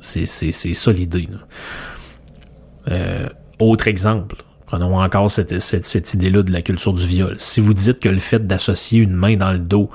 C'est 0.00 0.26
ça 0.26 0.92
l'idée. 0.92 1.28
Euh, 2.88 3.28
autre 3.58 3.88
exemple. 3.88 4.36
Prenons 4.66 5.00
encore 5.00 5.30
cette, 5.30 5.58
cette, 5.60 5.84
cette 5.84 6.14
idée-là 6.14 6.42
de 6.42 6.52
la 6.52 6.62
culture 6.62 6.92
du 6.92 7.04
viol. 7.04 7.34
Si 7.38 7.60
vous 7.60 7.74
dites 7.74 7.98
que 7.98 8.08
le 8.08 8.20
fait 8.20 8.46
d'associer 8.46 9.00
une 9.00 9.14
main 9.14 9.36
dans 9.36 9.52
le 9.52 9.58
dos 9.58 9.90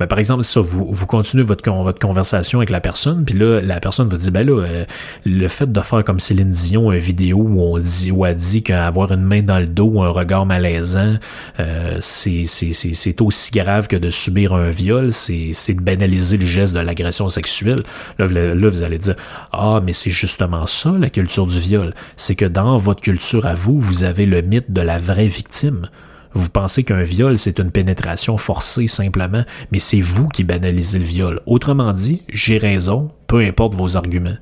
ben, 0.00 0.06
par 0.06 0.18
exemple, 0.18 0.42
ça, 0.44 0.60
vous, 0.60 0.88
vous 0.90 1.06
continuez 1.06 1.42
votre, 1.42 1.70
votre 1.70 1.98
conversation 1.98 2.58
avec 2.58 2.70
la 2.70 2.80
personne, 2.80 3.22
puis 3.26 3.38
là, 3.38 3.60
la 3.60 3.80
personne 3.80 4.08
vous 4.08 4.16
dit, 4.16 4.30
ben 4.30 4.46
là, 4.46 4.62
euh, 4.62 4.84
le 5.26 5.48
fait 5.48 5.70
de 5.70 5.80
faire 5.80 6.02
comme 6.04 6.18
Céline 6.18 6.48
Dion, 6.48 6.90
une 6.90 6.98
vidéo 6.98 7.36
où 7.36 7.60
on 7.60 7.78
dit, 7.78 8.10
où 8.10 8.24
elle 8.24 8.34
dit 8.34 8.62
qu'avoir 8.62 9.12
une 9.12 9.20
main 9.20 9.42
dans 9.42 9.58
le 9.58 9.66
dos 9.66 9.90
ou 9.92 10.02
un 10.02 10.08
regard 10.08 10.46
malaisant, 10.46 11.16
euh, 11.58 11.98
c'est, 12.00 12.46
c'est, 12.46 13.20
aussi 13.20 13.50
grave 13.52 13.88
que 13.88 13.96
de 13.96 14.08
subir 14.08 14.54
un 14.54 14.70
viol, 14.70 15.12
c'est, 15.12 15.50
c'est 15.52 15.74
de 15.74 15.82
banaliser 15.82 16.38
le 16.38 16.46
geste 16.46 16.72
de 16.72 16.80
l'agression 16.80 17.28
sexuelle. 17.28 17.82
Là, 18.18 18.26
là, 18.26 18.68
vous 18.70 18.82
allez 18.82 18.98
dire, 18.98 19.16
ah, 19.52 19.82
mais 19.84 19.92
c'est 19.92 20.10
justement 20.10 20.64
ça, 20.64 20.94
la 20.98 21.10
culture 21.10 21.46
du 21.46 21.58
viol. 21.58 21.92
C'est 22.16 22.36
que 22.36 22.46
dans 22.46 22.78
votre 22.78 23.02
culture 23.02 23.44
à 23.44 23.52
vous, 23.52 23.78
vous 23.78 24.04
avez 24.04 24.24
le 24.24 24.40
mythe 24.40 24.72
de 24.72 24.80
la 24.80 24.98
vraie 24.98 25.26
victime. 25.26 25.88
Vous 26.32 26.48
pensez 26.48 26.84
qu'un 26.84 27.02
viol, 27.02 27.36
c'est 27.36 27.58
une 27.58 27.70
pénétration 27.70 28.36
forcée 28.36 28.86
simplement, 28.86 29.44
mais 29.72 29.78
c'est 29.78 30.00
vous 30.00 30.28
qui 30.28 30.44
banalisez 30.44 30.98
le 30.98 31.04
viol. 31.04 31.40
Autrement 31.46 31.92
dit, 31.92 32.22
j'ai 32.28 32.58
raison, 32.58 33.10
peu 33.26 33.40
importe 33.40 33.74
vos 33.74 33.96
arguments. 33.96 34.36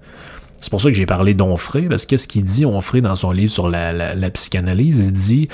C'est 0.60 0.70
pour 0.70 0.80
ça 0.80 0.88
que 0.90 0.96
j'ai 0.96 1.06
parlé 1.06 1.34
d'Onfray, 1.34 1.88
parce 1.88 2.04
qu'est-ce 2.04 2.28
qu'il 2.28 2.42
dit 2.42 2.66
Onfray 2.66 3.00
dans 3.00 3.14
son 3.14 3.30
livre 3.30 3.52
sur 3.52 3.68
la, 3.68 4.30
psychanalyse? 4.30 5.08
Il 5.08 5.12
dit 5.12 5.48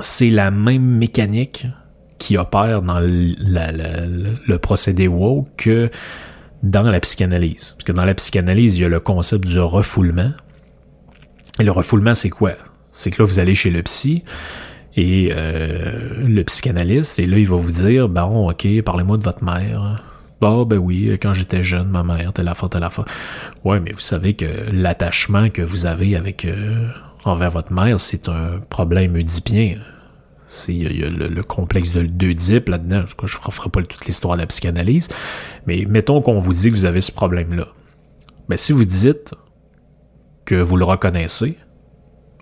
c'est 0.00 0.28
la 0.28 0.50
même 0.50 0.84
mécanique 0.84 1.66
qui 2.18 2.36
opère 2.36 2.82
dans 2.82 3.00
le 3.00 4.56
procédé 4.56 5.08
woke 5.08 5.48
que 5.56 5.90
dans 6.62 6.82
la 6.82 7.00
psychanalyse. 7.00 7.72
Parce 7.72 7.84
que 7.84 7.92
dans 7.92 8.04
la 8.04 8.14
psychanalyse, 8.14 8.76
il 8.76 8.82
y 8.82 8.84
a 8.84 8.88
le 8.88 9.00
concept 9.00 9.46
du 9.46 9.60
refoulement. 9.60 10.32
Et 11.60 11.64
le 11.64 11.72
refoulement, 11.72 12.14
c'est 12.14 12.30
quoi? 12.30 12.52
C'est 12.92 13.10
que 13.10 13.22
là, 13.22 13.26
vous 13.26 13.38
allez 13.38 13.54
chez 13.54 13.70
le 13.70 13.82
psy, 13.82 14.24
et 14.98 15.30
euh, 15.30 16.26
le 16.26 16.42
psychanalyste, 16.42 17.20
et 17.20 17.26
là, 17.26 17.38
il 17.38 17.46
va 17.46 17.56
vous 17.56 17.70
dire, 17.70 18.08
bon, 18.08 18.50
ok, 18.50 18.66
parlez-moi 18.82 19.16
de 19.16 19.22
votre 19.22 19.44
mère. 19.44 19.94
Bah 20.40 20.64
ben 20.66 20.78
oui, 20.78 21.16
quand 21.22 21.32
j'étais 21.34 21.62
jeune, 21.62 21.88
ma 21.88 22.02
mère, 22.02 22.32
telle 22.32 22.48
affaire, 22.48 22.68
telle 22.68 22.82
affaire. 22.82 23.04
Ouais, 23.64 23.78
mais 23.78 23.92
vous 23.92 24.00
savez 24.00 24.34
que 24.34 24.46
l'attachement 24.72 25.50
que 25.50 25.62
vous 25.62 25.86
avez 25.86 26.16
avec 26.16 26.44
euh, 26.44 26.88
envers 27.24 27.50
votre 27.50 27.72
mère, 27.72 28.00
c'est 28.00 28.28
un 28.28 28.58
problème 28.70 29.14
oedipien. 29.14 29.78
Il 30.66 30.98
y 30.98 31.04
a, 31.04 31.08
le, 31.10 31.42
complexe 31.42 31.92
de 31.92 32.02
d'Oedipe 32.02 32.68
là-dedans. 32.68 33.04
Je 33.06 33.36
ne 33.36 33.52
ferai 33.52 33.70
pas 33.70 33.82
toute 33.82 34.04
l'histoire 34.06 34.34
de 34.34 34.40
la 34.40 34.46
psychanalyse. 34.46 35.10
Mais 35.66 35.84
mettons 35.88 36.20
qu'on 36.22 36.40
vous 36.40 36.54
dit 36.54 36.70
que 36.70 36.74
vous 36.74 36.86
avez 36.86 37.00
ce 37.00 37.12
problème-là. 37.12 37.68
Ben, 38.48 38.56
si 38.56 38.72
vous 38.72 38.84
dites 38.84 39.34
que 40.44 40.56
vous 40.56 40.76
le 40.76 40.84
reconnaissez, 40.84 41.56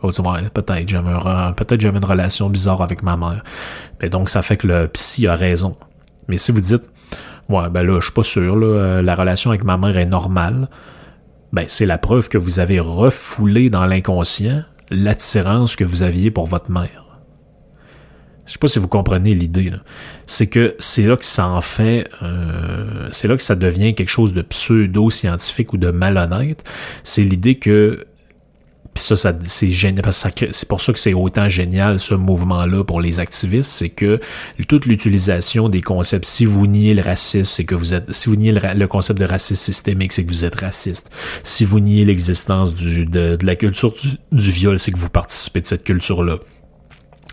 Oh, 0.02 0.10
peut-être 0.10 0.88
j'avais 0.88 1.54
peut-être 1.56 1.80
j'avais 1.80 1.98
une 1.98 2.04
relation 2.04 2.48
bizarre 2.50 2.82
avec 2.82 3.02
ma 3.02 3.16
mère. 3.16 3.42
Mais 4.00 4.08
donc 4.08 4.28
ça 4.28 4.42
fait 4.42 4.56
que 4.56 4.66
le 4.66 4.88
psy 4.88 5.26
a 5.26 5.34
raison. 5.34 5.76
Mais 6.28 6.36
si 6.36 6.52
vous 6.52 6.60
dites 6.60 6.90
Ouais, 7.48 7.70
ben 7.70 7.84
là, 7.84 8.00
je 8.00 8.06
suis 8.06 8.12
pas 8.12 8.24
sûr, 8.24 8.56
là, 8.56 8.66
euh, 8.66 9.02
la 9.02 9.14
relation 9.14 9.50
avec 9.50 9.62
ma 9.62 9.76
mère 9.76 9.96
est 9.96 10.06
normale, 10.06 10.68
ben 11.52 11.64
c'est 11.68 11.86
la 11.86 11.96
preuve 11.96 12.28
que 12.28 12.38
vous 12.38 12.58
avez 12.58 12.80
refoulé 12.80 13.70
dans 13.70 13.86
l'inconscient 13.86 14.64
l'attirance 14.90 15.76
que 15.76 15.84
vous 15.84 16.02
aviez 16.02 16.30
pour 16.30 16.46
votre 16.46 16.70
mère. 16.70 17.04
Je 18.46 18.52
sais 18.52 18.58
pas 18.58 18.68
si 18.68 18.78
vous 18.78 18.86
comprenez 18.86 19.34
l'idée. 19.34 19.72
C'est 20.26 20.46
que 20.46 20.76
c'est 20.78 21.02
là 21.02 21.16
que 21.16 21.24
ça 21.24 21.48
en 21.48 21.60
fait, 21.60 22.08
euh, 22.22 23.08
c'est 23.10 23.26
là 23.26 23.36
que 23.36 23.42
ça 23.42 23.56
devient 23.56 23.94
quelque 23.94 24.08
chose 24.08 24.34
de 24.34 24.42
pseudo-scientifique 24.42 25.72
ou 25.72 25.78
de 25.78 25.90
malhonnête. 25.90 26.62
C'est 27.02 27.24
l'idée 27.24 27.58
que 27.58 28.06
puis 28.96 29.04
ça, 29.04 29.34
c'est 29.44 29.70
génial. 29.70 30.02
C'est 30.12 30.68
pour 30.68 30.80
ça 30.80 30.92
que 30.94 30.98
c'est 30.98 31.12
autant 31.12 31.50
génial 31.50 32.00
ce 32.00 32.14
mouvement-là 32.14 32.82
pour 32.82 33.02
les 33.02 33.20
activistes, 33.20 33.70
c'est 33.70 33.90
que 33.90 34.20
toute 34.68 34.86
l'utilisation 34.86 35.68
des 35.68 35.82
concepts. 35.82 36.24
Si 36.24 36.46
vous 36.46 36.66
niez 36.66 36.94
le 36.94 37.02
racisme, 37.02 37.52
c'est 37.52 37.64
que 37.64 37.74
vous 37.74 37.92
êtes. 37.92 38.10
Si 38.10 38.30
vous 38.30 38.36
niez 38.36 38.52
le, 38.52 38.86
concept 38.86 39.20
de 39.20 39.26
racisme 39.26 39.62
systémique, 39.62 40.12
c'est 40.12 40.24
que 40.24 40.30
vous 40.30 40.46
êtes 40.46 40.58
raciste. 40.58 41.10
Si 41.42 41.66
vous 41.66 41.78
niez 41.78 42.06
l'existence 42.06 42.72
du 42.72 43.04
de, 43.04 43.36
la 43.42 43.54
culture 43.54 43.94
du 44.32 44.50
viol, 44.50 44.78
c'est 44.78 44.92
que 44.92 44.98
vous 44.98 45.10
participez 45.10 45.60
de 45.60 45.66
cette 45.66 45.84
culture-là. 45.84 46.38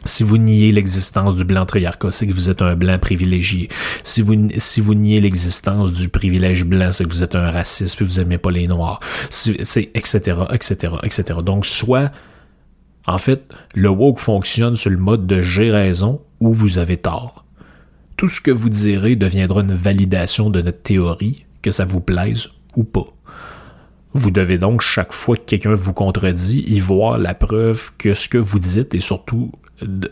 Si 0.06 0.24
vous 0.24 0.38
niez 0.38 0.72
l'existence 0.74 1.36
du 1.36 1.46
blanc 1.46 1.66
triarcat, 1.66 2.12
c'est 2.12 2.28
que 2.28 2.34
vous 2.34 2.50
êtes 2.50 2.62
un 2.62 2.76
blanc 2.76 2.98
privilégié. 3.00 3.70
Si 4.04 4.22
vous, 4.22 4.50
si 4.58 4.82
vous 4.82 4.96
niez 4.96 5.22
l'existence 5.22 5.94
du 5.94 6.10
privilège 6.10 6.66
blanc, 6.66 6.92
c'est 6.92 7.06
que 7.06 7.10
vous 7.10 7.24
êtes 7.24 7.36
un 7.36 7.50
raciste 7.50 8.02
et 8.02 8.04
vous 8.04 8.20
aimez 8.20 8.38
pas 8.38 8.52
les 8.52 8.68
noirs. 8.68 9.00
C'est, 9.30 9.92
etc., 9.94 10.42
etc., 10.52 10.94
etc. 11.04 11.40
Donc, 11.44 11.66
soit, 11.66 12.12
en 13.08 13.18
fait, 13.18 13.54
le 13.76 13.90
woke 13.90 14.20
fonctionne 14.20 14.76
sur 14.76 14.90
le 14.90 14.98
mode 14.98 15.26
de 15.26 15.42
j'ai 15.42 15.72
raison 15.72 16.22
ou 16.42 16.54
vous 16.54 16.78
avez 16.80 16.98
tort. 16.98 17.46
Tout 18.18 18.28
ce 18.28 18.42
que 18.42 18.52
vous 18.52 18.70
direz 18.70 19.16
deviendra 19.16 19.62
une 19.62 19.74
validation 19.74 20.50
de 20.50 20.62
notre 20.62 20.82
théorie, 20.82 21.46
que 21.62 21.72
ça 21.72 21.86
vous 21.86 22.02
plaise 22.02 22.50
ou 22.76 22.84
pas. 22.84 23.06
Vous 24.14 24.32
devez 24.32 24.58
donc, 24.58 24.82
chaque 24.82 25.14
fois 25.14 25.38
que 25.38 25.44
quelqu'un 25.44 25.74
vous 25.74 25.94
contredit, 25.94 26.64
y 26.68 26.80
voir 26.80 27.18
la 27.18 27.34
preuve 27.34 27.92
que 27.98 28.14
ce 28.14 28.28
que 28.28 28.38
vous 28.38 28.60
dites 28.60 28.94
et 28.94 29.00
surtout 29.00 29.52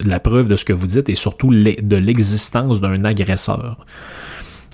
la 0.05 0.19
preuve 0.19 0.47
de 0.47 0.55
ce 0.55 0.65
que 0.65 0.73
vous 0.73 0.87
dites 0.87 1.09
et 1.09 1.15
surtout 1.15 1.49
de 1.51 1.95
l'existence 1.95 2.81
d'un 2.81 3.03
agresseur. 3.03 3.85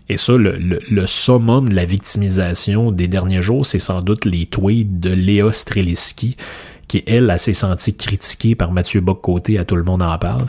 Et 0.10 0.18
ça, 0.18 0.34
le, 0.38 1.06
summum 1.06 1.70
de 1.70 1.76
la 1.76 1.86
victimisation 1.86 2.92
des 2.92 3.08
derniers 3.08 3.42
jours, 3.42 3.66
c'est 3.66 3.80
sans 3.80 4.02
doute 4.02 4.26
les 4.26 4.46
tweets 4.46 5.00
de 5.00 5.10
Léa 5.10 5.52
Streliski, 5.52 6.38
qui, 6.88 7.04
elle, 7.06 7.30
a 7.30 7.38
s'est 7.38 7.54
sentie 7.54 7.98
critiquée 7.98 8.56
par 8.56 8.72
Mathieu 8.72 9.02
Bock-Côté, 9.02 9.58
à 9.58 9.66
tout 9.66 9.76
le 9.76 9.84
monde 9.84 10.02
en 10.02 10.18
parle. 10.18 10.46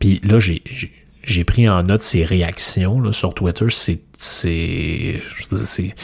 Puis 0.00 0.20
là, 0.24 0.38
j'ai 0.40 1.44
pris 1.44 1.68
en 1.68 1.84
note 1.84 2.02
ses 2.02 2.24
réactions 2.24 3.12
sur 3.12 3.34
Twitter. 3.34 3.66
C'est. 3.70 4.00
C'est. 4.18 5.22
C'est 5.56 5.94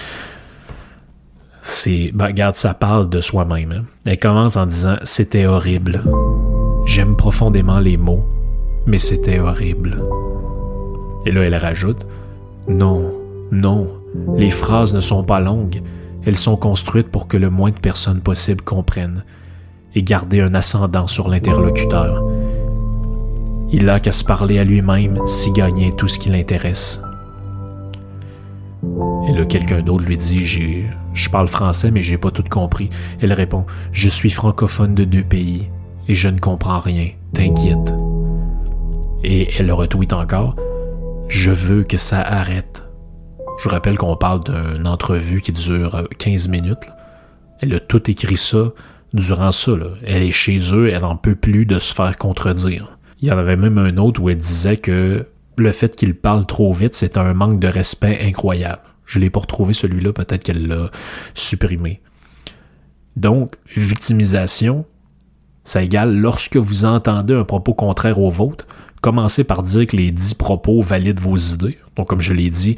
c'est, 1.63 2.11
ben, 2.13 2.27
regarde, 2.27 2.57
ça 2.57 2.75
parle 2.75 3.09
de 3.09 3.21
soi-même. 3.21 3.73
Hein. 3.73 3.85
Elle 4.05 4.19
commence 4.19 4.57
en 4.57 4.67
disant 4.67 4.97
C'était 5.05 5.47
horrible. 5.47 6.03
J'aime 6.95 7.17
profondément 7.17 7.81
les 7.81 7.97
mots, 7.97 8.23
mais 8.85 8.99
c'était 8.99 9.39
horrible. 9.39 10.05
Et 11.25 11.33
là, 11.33 11.41
elle 11.41 11.55
rajoute 11.55 12.07
Non, 12.69 13.15
non, 13.51 13.87
les 14.37 14.51
phrases 14.51 14.93
ne 14.93 15.01
sont 15.01 15.25
pas 15.25 15.41
longues. 15.41 15.81
Elles 16.27 16.37
sont 16.37 16.59
construites 16.59 17.09
pour 17.09 17.29
que 17.29 17.39
le 17.39 17.49
moins 17.49 17.71
de 17.71 17.79
personnes 17.79 18.21
possible 18.21 18.61
comprennent 18.61 19.25
et 19.95 20.03
garder 20.03 20.43
un 20.43 20.55
ascendant 20.55 21.07
sur 21.07 21.31
l'interlocuteur. 21.31 22.23
Il 23.71 23.87
n'a 23.87 23.99
qu'à 23.99 24.13
se 24.13 24.23
parler 24.23 24.59
à 24.59 24.65
lui-même 24.65 25.19
s'y 25.27 25.51
gagner 25.51 25.97
tout 25.97 26.09
ce 26.09 26.19
qui 26.19 26.29
l'intéresse. 26.29 27.01
Et 29.31 29.33
là, 29.33 29.47
quelqu'un 29.47 29.81
d'autre 29.81 30.05
lui 30.05 30.19
dit 30.19 30.45
je 31.15 31.31
parle 31.31 31.49
français, 31.49 31.91
mais 31.91 32.03
j'ai 32.03 32.19
pas 32.19 32.31
tout 32.31 32.45
compris. 32.51 32.91
Elle 33.23 33.33
répond 33.33 33.65
Je 33.93 34.11
suis 34.11 34.29
francophone 34.29 34.95
de 34.95 35.05
deux 35.05 35.25
pays 35.25 35.71
et 36.09 36.15
je 36.15 36.29
ne 36.29 36.39
comprends 36.39 36.79
rien. 36.79 37.11
T'inquiète. 37.35 37.95
Et 39.25 39.49
elle 39.59 39.67
le 39.67 39.75
retweet 39.75 40.13
encore 40.13 40.57
Je 41.29 41.51
veux 41.51 41.85
que 41.85 41.97
ça 41.97 42.21
arrête. 42.21 42.85
Je 43.63 43.69
rappelle 43.69 43.97
qu'on 43.97 44.17
parle 44.17 44.43
d'une 44.45 44.87
entrevue 44.87 45.41
qui 45.41 45.53
dure 45.53 46.09
15 46.19 46.49
minutes. 46.49 46.87
Elle 47.61 47.75
a 47.75 47.81
tout 47.81 48.11
écrit 48.11 48.37
ça 48.37 48.73
durant 49.15 49.53
ça. 49.53 49.73
Elle 50.05 50.23
est 50.23 50.33
chez 50.33 50.59
eux, 50.75 50.91
elle 50.91 51.03
n'en 51.03 51.17
peut 51.17 51.37
plus 51.37 51.67
de 51.67 51.79
se 51.79 51.95
faire 51.95 52.17
contredire. 52.17 52.99
Il 53.21 53.29
y 53.29 53.33
en 53.33 53.39
avait 53.39 53.57
même 53.57 53.79
un 53.79 53.97
autre 53.99 54.21
où 54.21 54.31
elle 54.31 54.39
disait 54.39 54.79
que 54.79 55.27
le 55.57 55.73
fait 55.73 55.95
qu'il 55.95 56.15
parle 56.17 56.47
trop 56.47 56.73
vite, 56.73 56.95
c'est 56.95 57.17
un 57.17 57.35
manque 57.35 57.61
de 57.61 57.69
respect 57.69 58.19
incroyable. 58.23 58.83
Je 59.07 59.19
l'ai 59.19 59.31
pas 59.31 59.41
retrouvé 59.41 59.75
celui-là, 59.75 60.13
peut-être 60.13 60.43
qu'elle 60.43 60.67
l'a 60.67 60.91
supprimé. 61.35 62.01
Donc, 63.17 63.57
victimisation, 63.77 64.87
ça 65.65 65.83
égale 65.83 66.17
lorsque 66.17 66.57
vous 66.57 66.85
entendez 66.85 67.35
un 67.35 67.45
propos 67.45 67.75
contraire 67.75 68.19
au 68.19 68.31
vôtre, 68.31 68.67
commencez 69.01 69.45
par 69.45 69.63
dire 69.63 69.87
que 69.87 69.97
les 69.97 70.11
dix 70.11 70.35
propos 70.35 70.83
valident 70.83 71.21
vos 71.21 71.37
idées. 71.37 71.79
Donc, 71.97 72.09
comme 72.09 72.21
je 72.21 72.33
l'ai 72.33 72.51
dit, 72.51 72.77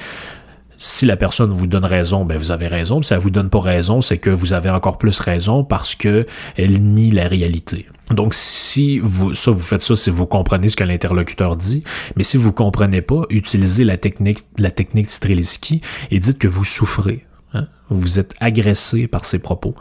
si 0.76 1.06
la 1.06 1.16
personne 1.16 1.50
vous 1.50 1.66
donne 1.66 1.84
raison, 1.84 2.24
ben 2.24 2.36
vous 2.36 2.50
avez 2.50 2.66
raison. 2.66 3.00
Si 3.02 3.14
elle 3.14 3.20
vous 3.20 3.30
donne 3.30 3.48
pas 3.48 3.60
raison, 3.60 4.00
c'est 4.00 4.18
que 4.18 4.30
vous 4.30 4.52
avez 4.52 4.70
encore 4.70 4.98
plus 4.98 5.18
raison 5.20 5.64
parce 5.64 5.94
que 5.94 6.26
elle 6.56 6.82
nie 6.82 7.10
la 7.10 7.28
réalité. 7.28 7.86
Donc 8.10 8.34
si 8.34 8.98
vous 8.98 9.34
ça 9.34 9.50
vous 9.50 9.62
faites 9.62 9.82
ça 9.82 9.96
si 9.96 10.10
vous 10.10 10.26
comprenez 10.26 10.68
ce 10.68 10.76
que 10.76 10.84
l'interlocuteur 10.84 11.56
dit, 11.56 11.82
mais 12.16 12.22
si 12.22 12.36
vous 12.36 12.52
comprenez 12.52 13.02
pas, 13.02 13.22
utilisez 13.30 13.84
la 13.84 13.96
technique 13.96 14.40
la 14.58 14.70
technique 14.70 15.08
et 16.10 16.18
dites 16.18 16.38
que 16.38 16.48
vous 16.48 16.64
souffrez. 16.64 17.24
Hein. 17.54 17.66
Vous 17.88 18.18
êtes 18.18 18.34
agressé 18.40 19.06
par 19.06 19.24
ses 19.24 19.38
propos. 19.38 19.74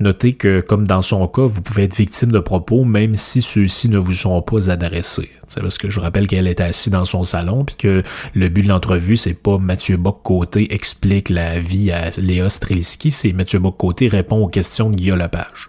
Notez 0.00 0.32
que, 0.32 0.62
comme 0.62 0.86
dans 0.86 1.02
son 1.02 1.28
cas, 1.28 1.42
vous 1.42 1.60
pouvez 1.60 1.84
être 1.84 1.94
victime 1.94 2.32
de 2.32 2.38
propos 2.38 2.84
même 2.84 3.14
si 3.14 3.42
ceux-ci 3.42 3.90
ne 3.90 3.98
vous 3.98 4.12
sont 4.12 4.40
pas 4.40 4.70
adressés. 4.70 5.30
C'est 5.46 5.60
parce 5.60 5.76
que 5.76 5.90
je 5.90 6.00
rappelle 6.00 6.26
qu'elle 6.26 6.46
était 6.46 6.62
assise 6.62 6.90
dans 6.90 7.04
son 7.04 7.22
salon, 7.22 7.66
puis 7.66 7.76
que 7.76 8.02
le 8.34 8.48
but 8.48 8.62
de 8.62 8.68
l'entrevue, 8.68 9.18
c'est 9.18 9.42
pas 9.42 9.58
Mathieu 9.58 9.98
Bock-Côté 9.98 10.72
explique 10.72 11.28
la 11.28 11.60
vie 11.60 11.90
à 11.90 12.08
Léa 12.18 12.48
Streliski, 12.48 13.10
c'est 13.10 13.34
Mathieu 13.34 13.58
Bock-Côté 13.58 14.08
répond 14.08 14.42
aux 14.42 14.48
questions 14.48 14.88
de 14.88 14.96
Guillaume 14.96 15.18
Lepage. 15.18 15.68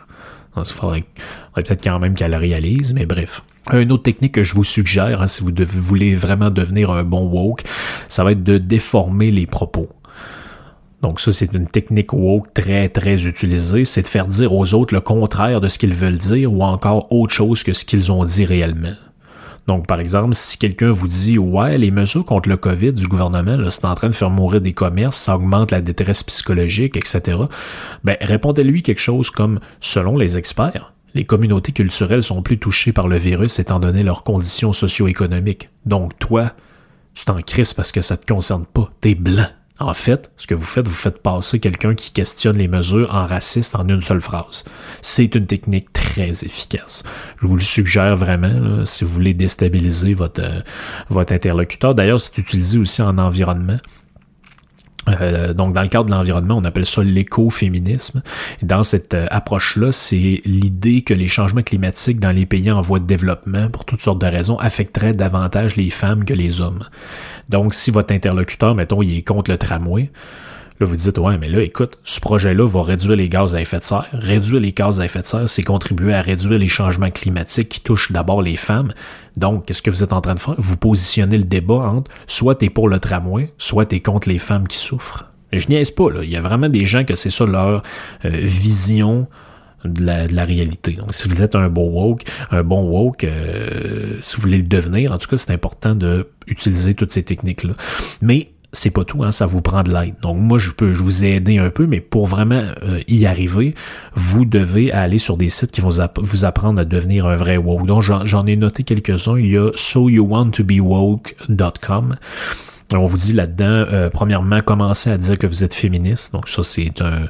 Donc, 0.56 0.66
il 0.70 0.74
faudrait, 0.74 1.04
peut-être 1.54 1.84
quand 1.84 2.00
même 2.00 2.14
qu'elle 2.14 2.36
réalise, 2.36 2.94
mais 2.94 3.06
bref. 3.06 3.44
Une 3.72 3.92
autre 3.92 4.04
technique 4.04 4.34
que 4.34 4.44
je 4.44 4.56
vous 4.56 4.64
suggère, 4.64 5.22
hein, 5.22 5.28
si 5.28 5.44
vous 5.44 5.52
voulez 5.66 6.16
vraiment 6.16 6.50
devenir 6.50 6.92
un 6.92 7.04
bon 7.04 7.28
woke, 7.28 7.64
ça 8.08 8.24
va 8.24 8.32
être 8.32 8.44
de 8.44 8.58
déformer 8.58 9.30
les 9.30 9.46
propos. 9.46 9.90
Donc 11.02 11.20
ça, 11.20 11.32
c'est 11.32 11.52
une 11.54 11.68
technique 11.68 12.14
woke 12.14 12.54
très, 12.54 12.88
très 12.89 13.26
utilisée, 13.26 13.86
c'est 13.86 14.04
de 14.04 14.08
faire 14.08 14.28
dire 14.28 14.54
aux 14.54 14.74
autres 14.74 14.93
le 14.93 15.02
contraire 15.02 15.60
de 15.60 15.68
ce 15.68 15.80
qu'ils 15.80 15.93
veulent 15.93 16.18
dire 16.18 16.54
ou 16.54 16.64
encore 16.64 17.12
autre 17.12 17.34
chose 17.34 17.64
que 17.64 17.74
ce 17.74 17.86
qu'ils 17.86 18.12
ont 18.12 18.24
dit 18.24 18.45
réellement. 18.45 18.93
Donc, 19.68 19.88
par 19.88 19.99
exemple, 19.99 20.34
si 20.34 20.58
quelqu'un 20.58 20.91
vous 20.91 21.08
dit 21.08 21.38
Ouais, 21.38 21.78
les 21.78 21.91
mesures 21.91 22.26
contre 22.26 22.49
le 22.49 22.58
COVID 22.58 22.93
du 22.93 23.08
gouvernement, 23.08 23.58
c'est 23.70 23.86
en 23.86 23.95
train 23.95 24.10
de 24.10 24.16
faire 24.16 24.30
mourir 24.30 24.62
des 24.62 24.74
commerces, 24.74 25.18
ça 25.18 25.36
augmente 25.36 25.72
la 25.72 25.82
détresse 25.82 26.24
psychologique, 26.24 26.97
etc. 26.97 27.38
Ben, 28.04 28.18
répondez-lui 28.22 28.82
quelque 28.84 28.99
chose 28.99 29.30
comme 29.30 29.60
Selon 29.80 30.18
les 30.18 30.38
experts, 30.38 30.93
les 31.14 31.24
communautés 31.24 31.72
culturelles 31.72 32.24
sont 32.24 32.41
plus 32.41 32.58
touchées 32.58 32.91
par 32.91 33.08
le 33.08 33.18
virus 33.18 33.60
étant 33.60 33.80
donné 33.80 34.04
leurs 34.04 34.24
conditions 34.24 34.74
socio-économiques. 34.74 35.70
Donc, 35.86 36.18
toi, 36.18 36.52
tu 37.14 37.26
t'en 37.26 37.41
crises 37.41 37.74
parce 37.74 37.91
que 37.91 38.02
ça 38.02 38.18
te 38.18 38.26
concerne 38.26 38.66
pas. 38.66 38.91
T'es 38.99 39.16
blanc. 39.16 39.47
En 39.82 39.94
fait, 39.94 40.32
ce 40.38 40.48
que 40.48 40.56
vous 40.56 40.66
faites, 40.66 40.88
vous 40.88 40.94
faites 40.94 41.22
passer 41.22 41.60
quelqu'un 41.60 41.96
qui 41.96 42.12
questionne 42.12 42.58
les 42.58 42.68
mesures 42.68 43.14
en 43.14 43.26
raciste 43.26 43.76
en 43.76 43.88
une 43.88 44.02
seule 44.02 44.22
phrase. 44.22 44.64
C'est 45.02 45.34
une 45.36 45.48
technique 45.48 45.92
très 45.92 46.30
efficace. 46.30 47.04
Je 47.42 47.48
vous 47.48 47.56
le 47.56 47.62
suggère 47.62 48.16
vraiment 48.16 48.86
si 48.86 49.04
vous 49.04 49.12
voulez 49.12 49.34
déstabiliser 49.34 50.14
votre, 50.14 50.42
euh, 50.42 50.62
votre 51.10 51.34
interlocuteur. 51.34 51.96
D'ailleurs, 51.96 52.22
c'est 52.22 52.38
utilisé 52.38 52.78
aussi 52.78 53.02
en 53.02 53.18
environnement. 53.18 53.80
Euh, 55.08 55.54
donc, 55.54 55.74
dans 55.74 55.82
le 55.82 55.88
cadre 55.88 56.06
de 56.06 56.12
l'environnement, 56.12 56.58
on 56.58 56.64
appelle 56.64 56.86
ça 56.86 57.04
l'écoféminisme. 57.04 58.22
Dans 58.62 58.84
cette 58.84 59.14
euh, 59.14 59.26
approche-là, 59.32 59.92
c'est 59.92 60.42
l'idée 60.46 61.02
que 61.02 61.14
les 61.14 61.28
changements 61.28 61.64
climatiques 61.64 62.20
dans 62.20 62.32
les 62.32 62.46
pays 62.46 62.72
en 62.72 62.82
voie 62.82 63.00
de 63.00 63.06
développement, 63.06 63.70
pour 63.70 63.86
toutes 63.86 64.02
sortes 64.02 64.22
de 64.22 64.28
raisons, 64.28 64.60
affecteraient 64.60 65.14
davantage 65.14 65.76
les 65.76 65.90
femmes 65.90 66.24
que 66.24 66.34
les 66.34 66.62
hommes. 66.62 66.84
Donc, 67.52 67.74
si 67.74 67.91
votre 67.91 68.14
interlocuteur, 68.14 68.74
mettons, 68.74 69.02
il 69.02 69.18
est 69.18 69.22
contre 69.22 69.52
le 69.52 69.58
tramway, 69.58 70.10
Là, 70.80 70.88
vous 70.88 70.95
dites, 70.95 71.20
ouais, 71.20 71.38
mais 71.38 71.47
là, 71.47 71.62
écoute, 71.62 71.99
ce 72.04 72.20
projet-là 72.20 72.68
va 72.68 72.82
réduire 72.82 73.16
les 73.16 73.30
gaz 73.30 73.54
à 73.54 73.62
effet 73.62 73.78
de 73.78 73.84
serre. 73.84 74.08
Réduire 74.14 74.60
les 74.60 74.72
gaz 74.72 74.99
à 74.99 75.06
effet 75.06 75.22
de 75.22 75.28
serre, 75.28 75.47
c'est 75.47 75.62
contribuer 75.62 76.12
à 76.12 76.24
réduire 76.24 76.58
les 76.58 76.68
changements 76.68 77.12
climatiques 77.12 77.70
qui 77.70 77.82
touchent 77.82 78.12
d'abord 78.12 78.41
les 78.41 78.56
femmes. 78.56 78.91
Donc, 79.38 79.66
qu'est-ce 79.66 79.84
que 79.84 79.91
vous 79.91 80.04
êtes 80.04 80.12
en 80.12 80.22
train 80.22 80.34
de 80.34 80.39
faire? 80.39 80.56
Vous 80.58 80.78
positionnez 80.78 81.38
le 81.38 81.43
débat 81.43 81.76
entre 81.76 82.10
soit 82.26 82.56
t'es 82.56 82.72
pour 82.72 82.89
le 82.89 82.97
tramway, 82.97 83.54
soit 83.60 83.86
t'es 83.86 83.99
contre 83.99 84.28
les 84.28 84.39
femmes 84.39 84.68
qui 84.68 84.80
souffrent. 84.80 85.32
Je 85.54 85.68
niaise 85.68 85.91
pas, 85.91 86.10
là. 86.10 86.24
Il 86.24 86.32
y 86.32 86.36
a 86.36 86.41
vraiment 86.41 86.68
des 86.68 86.86
gens 86.86 87.04
que 87.04 87.14
c'est 87.14 87.30
ça 87.30 87.45
leur 87.45 87.84
euh, 88.26 88.30
vision 88.32 89.28
de 89.86 90.04
la, 90.04 90.46
réalité. 90.46 90.94
Donc, 90.94 91.14
si 91.14 91.28
vous 91.28 91.42
êtes 91.42 91.56
un 91.56 91.70
bon 91.70 91.90
woke, 91.90 92.24
un 92.52 92.64
bon 92.64 92.84
woke, 92.84 93.24
euh, 93.24 94.18
si 94.22 94.36
vous 94.36 94.44
voulez 94.44 94.58
le 94.58 94.64
devenir, 94.64 95.12
en 95.12 95.18
tout 95.18 95.28
cas, 95.28 95.38
c'est 95.38 95.52
important 95.52 95.96
de 95.96 96.28
utiliser 96.48 96.94
toutes 96.94 97.12
ces 97.12 97.24
techniques-là. 97.24 97.74
Mais 98.22 98.52
c'est 98.74 98.92
pas 98.92 99.04
tout, 99.04 99.22
hein, 99.24 99.32
ça 99.32 99.46
vous 99.46 99.62
prend 99.62 99.84
de 99.84 99.92
l'aide. 99.92 100.16
Donc 100.22 100.38
moi, 100.38 100.58
je 100.58 100.72
peux, 100.72 100.94
je 100.94 101.04
vous 101.04 101.26
ai 101.26 101.36
aidé 101.36 101.58
un 101.58 101.70
peu, 101.70 101.88
mais 101.88 102.00
pour 102.00 102.26
vraiment 102.26 102.64
euh, 102.84 103.02
y 103.08 103.26
arriver, 103.26 103.76
vous 104.16 104.46
devez 104.46 104.94
aller 104.94 105.20
sur 105.20 105.36
des 105.38 105.50
sites 105.50 105.72
qui 105.72 105.82
vont 105.82 105.90
vous 106.18 106.46
apprendre 106.46 106.80
à 106.80 106.86
devenir 106.86 107.26
un 107.26 107.36
vrai 107.36 107.58
woke. 107.58 107.86
Donc 107.86 108.02
j'en 108.02 108.46
ai 108.46 108.56
noté 108.56 108.84
quelques-uns. 108.84 109.38
Il 109.38 109.52
y 109.52 109.58
a 109.58 109.72
soyouwanttobewoke.com. 109.76 112.16
On 112.94 113.06
vous 113.06 113.18
dit 113.18 113.34
là-dedans, 113.34 113.66
euh, 113.66 114.10
premièrement, 114.10 114.62
commencez 114.62 115.10
à 115.10 115.18
dire 115.18 115.38
que 115.38 115.48
vous 115.48 115.64
êtes 115.64 115.74
féministe. 115.74 116.34
Donc 116.34 116.50
ça, 116.50 116.62
c'est 116.64 117.02
un 117.02 117.30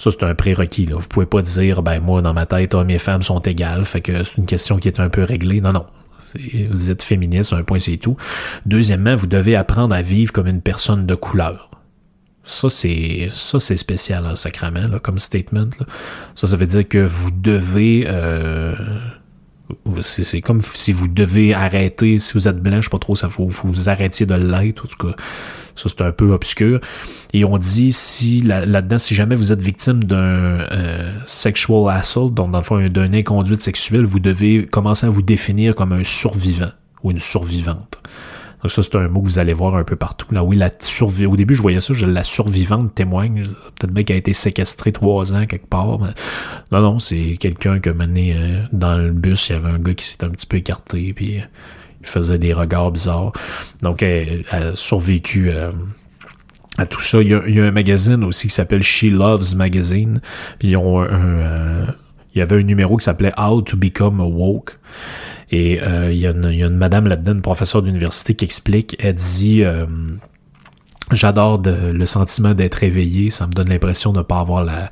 ça, 0.00 0.10
c'est 0.10 0.22
un 0.24 0.34
prérequis. 0.34 0.86
Là. 0.86 0.96
Vous 0.96 1.08
pouvez 1.08 1.26
pas 1.26 1.42
dire, 1.42 1.82
ben 1.82 2.00
moi, 2.00 2.22
dans 2.22 2.32
ma 2.32 2.46
tête, 2.46 2.72
hommes 2.72 2.88
et 2.88 2.98
femmes 2.98 3.20
sont 3.20 3.40
égales, 3.40 3.84
fait 3.84 4.00
que 4.00 4.24
c'est 4.24 4.38
une 4.38 4.46
question 4.46 4.78
qui 4.78 4.88
est 4.88 4.98
un 4.98 5.10
peu 5.10 5.22
réglée. 5.22 5.60
Non, 5.60 5.74
non. 5.74 5.84
Vous 6.70 6.90
êtes 6.90 7.02
féministe, 7.02 7.52
un 7.52 7.64
point, 7.64 7.78
c'est 7.78 7.98
tout. 7.98 8.16
Deuxièmement, 8.64 9.14
vous 9.14 9.26
devez 9.26 9.56
apprendre 9.56 9.94
à 9.94 10.00
vivre 10.00 10.32
comme 10.32 10.46
une 10.46 10.62
personne 10.62 11.04
de 11.04 11.14
couleur. 11.14 11.70
Ça, 12.44 12.70
c'est 12.70 13.28
ça, 13.30 13.60
c'est 13.60 13.76
spécial 13.76 14.26
en 14.26 14.36
sacrament, 14.36 14.88
là, 14.90 15.00
comme 15.00 15.18
statement. 15.18 15.68
Là. 15.78 15.86
Ça, 16.34 16.46
ça 16.46 16.56
veut 16.56 16.66
dire 16.66 16.88
que 16.88 17.04
vous 17.04 17.30
devez 17.30 18.04
euh, 18.06 18.74
c'est 20.00 20.40
comme 20.40 20.62
si 20.62 20.92
vous 20.92 21.08
devez 21.08 21.54
arrêter, 21.54 22.18
si 22.18 22.34
vous 22.34 22.48
êtes 22.48 22.60
blanc, 22.60 22.80
je 22.80 22.86
sais 22.86 22.90
pas 22.90 22.98
trop, 22.98 23.14
ça 23.14 23.28
faut, 23.28 23.48
vous 23.48 23.88
arrêtiez 23.88 24.26
de 24.26 24.34
l'être, 24.34 24.84
en 24.84 24.88
tout 24.88 25.06
cas. 25.08 25.16
Ça, 25.76 25.88
c'est 25.88 26.02
un 26.02 26.12
peu 26.12 26.32
obscur. 26.32 26.80
Et 27.32 27.44
on 27.44 27.56
dit 27.56 27.92
si 27.92 28.42
là-dedans, 28.42 28.98
si 28.98 29.14
jamais 29.14 29.34
vous 29.34 29.52
êtes 29.52 29.60
victime 29.62 30.04
d'un 30.04 30.16
euh, 30.18 31.18
sexual 31.26 31.88
assault, 31.88 32.30
donc 32.30 32.50
dans 32.50 32.58
le 32.58 32.64
fond 32.64 32.86
d'un 32.88 33.12
inconduite 33.12 33.60
sexuelle, 33.60 34.04
vous 34.04 34.20
devez 34.20 34.66
commencer 34.66 35.06
à 35.06 35.10
vous 35.10 35.22
définir 35.22 35.74
comme 35.74 35.92
un 35.92 36.04
survivant 36.04 36.72
ou 37.02 37.10
une 37.12 37.18
survivante. 37.18 38.02
Donc 38.62 38.70
ça, 38.70 38.82
c'est 38.82 38.96
un 38.96 39.08
mot 39.08 39.22
que 39.22 39.26
vous 39.26 39.38
allez 39.38 39.52
voir 39.52 39.74
un 39.74 39.84
peu 39.84 39.96
partout. 39.96 40.26
Là, 40.32 40.44
oui, 40.44 40.56
la 40.56 40.70
survie. 40.80 41.26
Au 41.26 41.36
début, 41.36 41.54
je 41.54 41.62
voyais 41.62 41.80
ça, 41.80 41.94
je, 41.94 42.04
la 42.04 42.24
survivante 42.24 42.94
témoigne. 42.94 43.44
Peut-être 43.78 43.92
bien 43.92 44.04
qu'elle 44.04 44.16
a 44.16 44.18
été 44.18 44.32
séquestrée 44.32 44.92
trois 44.92 45.34
ans 45.34 45.46
quelque 45.46 45.66
part. 45.66 45.98
Non, 46.70 46.80
non, 46.80 46.98
c'est 46.98 47.36
quelqu'un 47.38 47.80
qui 47.80 47.88
a 47.88 47.94
mené 47.94 48.34
euh, 48.36 48.62
dans 48.72 48.96
le 48.96 49.12
bus, 49.12 49.48
il 49.48 49.52
y 49.52 49.56
avait 49.56 49.70
un 49.70 49.78
gars 49.78 49.94
qui 49.94 50.04
s'est 50.04 50.22
un 50.24 50.30
petit 50.30 50.46
peu 50.46 50.58
écarté, 50.58 51.12
puis 51.14 51.38
euh, 51.38 51.44
il 52.00 52.06
faisait 52.06 52.38
des 52.38 52.52
regards 52.52 52.90
bizarres. 52.90 53.32
Donc, 53.82 54.02
elle, 54.02 54.44
a 54.50 54.74
survécu 54.74 55.50
euh, 55.50 55.70
à 56.76 56.86
tout 56.86 57.00
ça. 57.00 57.22
Il 57.22 57.28
y, 57.28 57.60
a, 57.60 57.64
un 57.64 57.70
magazine 57.70 58.24
aussi 58.24 58.48
qui 58.48 58.54
s'appelle 58.54 58.82
She 58.82 59.04
Loves 59.04 59.56
Magazine. 59.56 60.20
Ils 60.62 60.76
ont 60.76 61.00
un, 61.02 61.86
il 62.34 62.38
y 62.38 62.42
avait 62.42 62.56
un 62.56 62.62
numéro 62.62 62.96
qui 62.96 63.04
s'appelait 63.04 63.32
How 63.38 63.62
to 63.62 63.76
Become 63.76 64.20
a 64.20 64.24
Woke. 64.24 64.76
Et 65.50 65.82
euh, 65.82 66.12
il, 66.12 66.18
y 66.18 66.26
a 66.26 66.30
une, 66.30 66.76
madame 66.76 67.08
là-dedans, 67.08 67.32
une 67.32 67.42
professeure 67.42 67.82
d'université 67.82 68.34
qui 68.34 68.44
explique, 68.44 68.96
elle 69.00 69.14
dit 69.14 69.64
euh, 69.64 69.86
J'adore 71.12 71.60
le 71.64 72.06
sentiment 72.06 72.54
d'être 72.54 72.82
éveillé, 72.82 73.30
ça 73.30 73.46
me 73.46 73.52
donne 73.52 73.68
l'impression 73.68 74.12
de 74.12 74.18
ne 74.18 74.22
pas 74.22 74.40
avoir 74.40 74.62
la, 74.62 74.90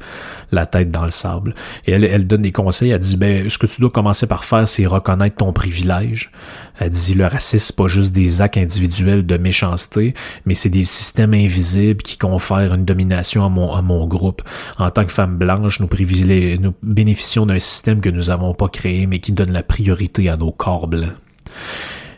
la 0.52 0.66
tête 0.66 0.90
dans 0.90 1.04
le 1.04 1.10
sable. 1.10 1.54
Et 1.86 1.92
elle, 1.92 2.04
elle 2.04 2.26
donne 2.26 2.42
des 2.42 2.52
conseils, 2.52 2.90
elle 2.90 2.98
dit, 2.98 3.16
ben, 3.16 3.48
ce 3.48 3.58
que 3.58 3.66
tu 3.66 3.80
dois 3.80 3.90
commencer 3.90 4.26
par 4.26 4.44
faire, 4.44 4.66
c'est 4.66 4.86
reconnaître 4.86 5.36
ton 5.36 5.52
privilège. 5.52 6.30
Elle 6.78 6.90
dit, 6.90 7.14
le 7.14 7.26
racisme, 7.26 7.66
c'est 7.66 7.76
pas 7.76 7.88
juste 7.88 8.12
des 8.12 8.40
actes 8.40 8.56
individuels 8.56 9.26
de 9.26 9.36
méchanceté, 9.36 10.14
mais 10.46 10.54
c'est 10.54 10.70
des 10.70 10.82
systèmes 10.82 11.34
invisibles 11.34 12.02
qui 12.02 12.18
confèrent 12.18 12.74
une 12.74 12.84
domination 12.84 13.44
à 13.44 13.48
mon, 13.48 13.72
à 13.72 13.82
mon 13.82 14.06
groupe. 14.06 14.42
En 14.78 14.90
tant 14.90 15.04
que 15.04 15.12
femme 15.12 15.36
blanche, 15.36 15.80
nous, 15.80 15.88
nous 15.88 16.74
bénéficions 16.82 17.46
d'un 17.46 17.58
système 17.58 18.00
que 18.00 18.08
nous 18.08 18.24
n'avons 18.24 18.54
pas 18.54 18.68
créé, 18.68 19.06
mais 19.06 19.18
qui 19.18 19.32
donne 19.32 19.52
la 19.52 19.62
priorité 19.62 20.28
à 20.28 20.36
nos 20.36 20.52
corps 20.52 20.86
blancs. 20.86 21.14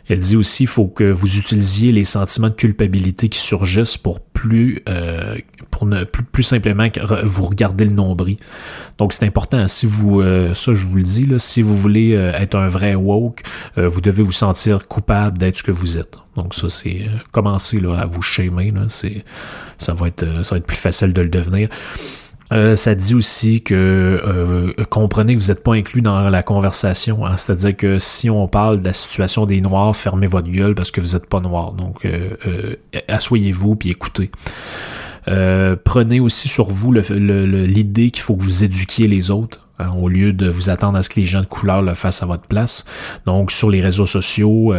Elle 0.07 0.19
dit 0.19 0.35
aussi 0.35 0.59
qu'il 0.59 0.67
faut 0.67 0.87
que 0.87 1.11
vous 1.11 1.37
utilisiez 1.37 1.91
les 1.91 2.03
sentiments 2.03 2.49
de 2.49 2.53
culpabilité 2.53 3.29
qui 3.29 3.39
surgissent 3.39 3.97
pour 3.97 4.19
plus, 4.19 4.81
euh, 4.89 5.37
pour 5.69 5.85
ne 5.85 6.03
plus, 6.03 6.23
plus 6.23 6.43
simplement 6.43 6.87
vous 7.23 7.45
regarder 7.45 7.85
le 7.85 7.91
nombril. 7.91 8.37
Donc 8.97 9.13
c'est 9.13 9.25
important. 9.25 9.67
Si 9.67 9.85
vous, 9.85 10.21
euh, 10.21 10.53
ça 10.53 10.73
je 10.73 10.85
vous 10.85 10.97
le 10.97 11.03
dis 11.03 11.25
là, 11.25 11.39
si 11.39 11.61
vous 11.61 11.77
voulez 11.77 12.13
euh, 12.13 12.31
être 12.33 12.55
un 12.55 12.67
vrai 12.67 12.95
woke, 12.95 13.41
vous 13.77 14.01
devez 14.01 14.23
vous 14.23 14.31
sentir 14.31 14.87
coupable 14.87 15.37
d'être 15.37 15.57
ce 15.57 15.63
que 15.63 15.71
vous 15.71 15.97
êtes. 15.97 16.17
Donc 16.35 16.53
ça 16.53 16.69
c'est 16.69 17.05
commencer 17.31 17.79
là 17.79 17.99
à 17.99 18.05
vous 18.05 18.21
shamer 18.21 18.71
là, 18.71 18.85
c'est 18.89 19.23
ça 19.77 19.93
va 19.93 20.07
être 20.07 20.43
ça 20.43 20.55
va 20.55 20.57
être 20.57 20.65
plus 20.65 20.77
facile 20.77 21.13
de 21.13 21.21
le 21.21 21.29
devenir. 21.29 21.69
Euh, 22.51 22.75
ça 22.75 22.95
dit 22.95 23.13
aussi 23.13 23.61
que 23.61 23.73
euh, 23.75 24.83
comprenez 24.89 25.35
que 25.35 25.39
vous 25.39 25.47
n'êtes 25.47 25.63
pas 25.63 25.73
inclus 25.73 26.01
dans 26.01 26.29
la 26.29 26.43
conversation. 26.43 27.25
Hein. 27.25 27.37
C'est-à-dire 27.37 27.75
que 27.75 27.97
si 27.97 28.29
on 28.29 28.47
parle 28.47 28.81
de 28.81 28.85
la 28.85 28.93
situation 28.93 29.45
des 29.45 29.61
Noirs, 29.61 29.95
fermez 29.95 30.27
votre 30.27 30.49
gueule 30.49 30.75
parce 30.75 30.91
que 30.91 30.99
vous 30.99 31.13
n'êtes 31.13 31.27
pas 31.27 31.39
noir. 31.39 31.73
Donc, 31.73 32.05
euh, 32.05 32.35
euh 32.45 32.75
asseyez-vous 33.07 33.75
puis 33.75 33.89
écoutez. 33.89 34.31
prenez 35.25 36.19
aussi 36.19 36.49
sur 36.49 36.69
vous 36.69 36.91
l'idée 36.91 38.11
qu'il 38.11 38.21
faut 38.21 38.35
que 38.35 38.43
vous 38.43 38.63
éduquiez 38.63 39.07
les 39.07 39.31
autres. 39.31 39.67
Hein, 39.79 39.93
au 39.99 40.09
lieu 40.09 40.31
de 40.31 40.47
vous 40.47 40.69
attendre 40.69 40.95
à 40.95 41.01
ce 41.01 41.09
que 41.09 41.19
les 41.19 41.25
gens 41.25 41.41
de 41.41 41.47
couleur 41.47 41.81
le 41.81 41.95
fassent 41.95 42.21
à 42.21 42.27
votre 42.27 42.45
place. 42.45 42.85
Donc, 43.25 43.51
sur 43.51 43.69
les 43.69 43.81
réseaux 43.81 44.05
sociaux, 44.05 44.73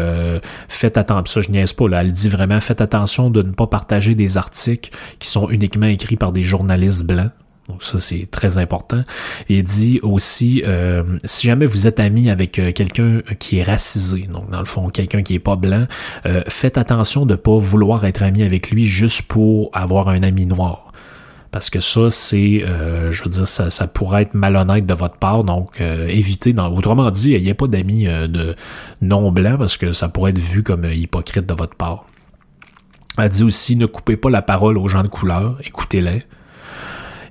faites 0.68 0.97
attention. 0.99 1.25
Ça, 1.25 1.41
je 1.41 1.51
niaise 1.51 1.73
pas. 1.73 1.89
Là, 1.89 2.03
elle 2.03 2.12
dit 2.12 2.29
vraiment, 2.29 2.61
faites 2.61 2.81
attention 2.81 3.31
de 3.31 3.43
ne 3.43 3.53
pas 3.53 3.66
partager 3.66 4.14
des 4.14 4.37
articles 4.37 4.91
qui 5.18 5.29
sont 5.29 5.49
uniquement 5.49 5.87
écrits 5.87 6.16
par 6.16 6.31
des 6.33 6.43
journalistes 6.43 7.03
blancs. 7.03 7.33
Ça, 7.81 7.99
c'est 7.99 8.29
très 8.31 8.59
important. 8.59 9.03
Il 9.49 9.64
dit 9.64 10.01
aussi, 10.03 10.62
euh, 10.66 11.03
si 11.25 11.47
jamais 11.47 11.66
vous 11.66 11.87
êtes 11.87 12.01
ami 12.01 12.31
avec 12.31 12.59
euh, 12.59 12.73
quelqu'un 12.73 13.20
qui 13.39 13.59
est 13.59 13.62
racisé, 13.62 14.29
donc 14.33 14.51
dans 14.51 14.59
le 14.59 14.64
fond, 14.64 14.89
quelqu'un 14.89 15.23
qui 15.23 15.35
est 15.35 15.41
pas 15.41 15.57
blanc, 15.57 15.87
euh, 16.27 16.43
faites 16.49 16.79
attention 16.79 17.27
de 17.27 17.35
pas 17.35 17.59
vouloir 17.59 18.05
être 18.05 18.23
ami 18.23 18.43
avec 18.43 18.70
lui 18.70 18.87
juste 18.87 19.23
pour 19.23 19.70
avoir 19.73 20.09
un 20.09 20.23
ami 20.23 20.47
noir. 20.47 20.93
Parce 21.51 21.68
que 21.68 21.81
ça, 21.81 22.09
c'est, 22.09 22.64
je 22.64 23.23
veux 23.25 23.29
dire, 23.29 23.47
ça, 23.47 23.68
ça, 23.68 23.87
pourrait 23.87 24.23
être 24.23 24.33
malhonnête 24.33 24.87
de 24.87 24.95
votre 24.95 25.16
part. 25.16 25.45
Donc, 25.45 25.83
évitez. 25.83 26.55
Autrement 26.59 27.11
dit, 27.11 27.33
il 27.33 27.43
n'y 27.43 27.51
a 27.51 27.55
pas 27.55 27.66
d'amis 27.66 28.07
de 28.07 28.57
non 29.03 29.31
blancs 29.31 29.59
parce 29.59 29.77
que 29.77 29.93
ça 29.93 30.09
pourrait 30.09 30.31
être 30.31 30.39
vu 30.39 30.62
comme 30.62 30.87
hypocrite 30.87 31.45
de 31.45 31.53
votre 31.53 31.75
part. 31.75 32.07
Elle 33.18 33.29
dit 33.29 33.43
aussi, 33.43 33.77
ne 33.77 33.85
coupez 33.85 34.16
pas 34.16 34.31
la 34.31 34.41
parole 34.41 34.79
aux 34.79 34.89
gens 34.89 35.03
de 35.03 35.09
couleur, 35.09 35.59
écoutez-les. 35.66 36.25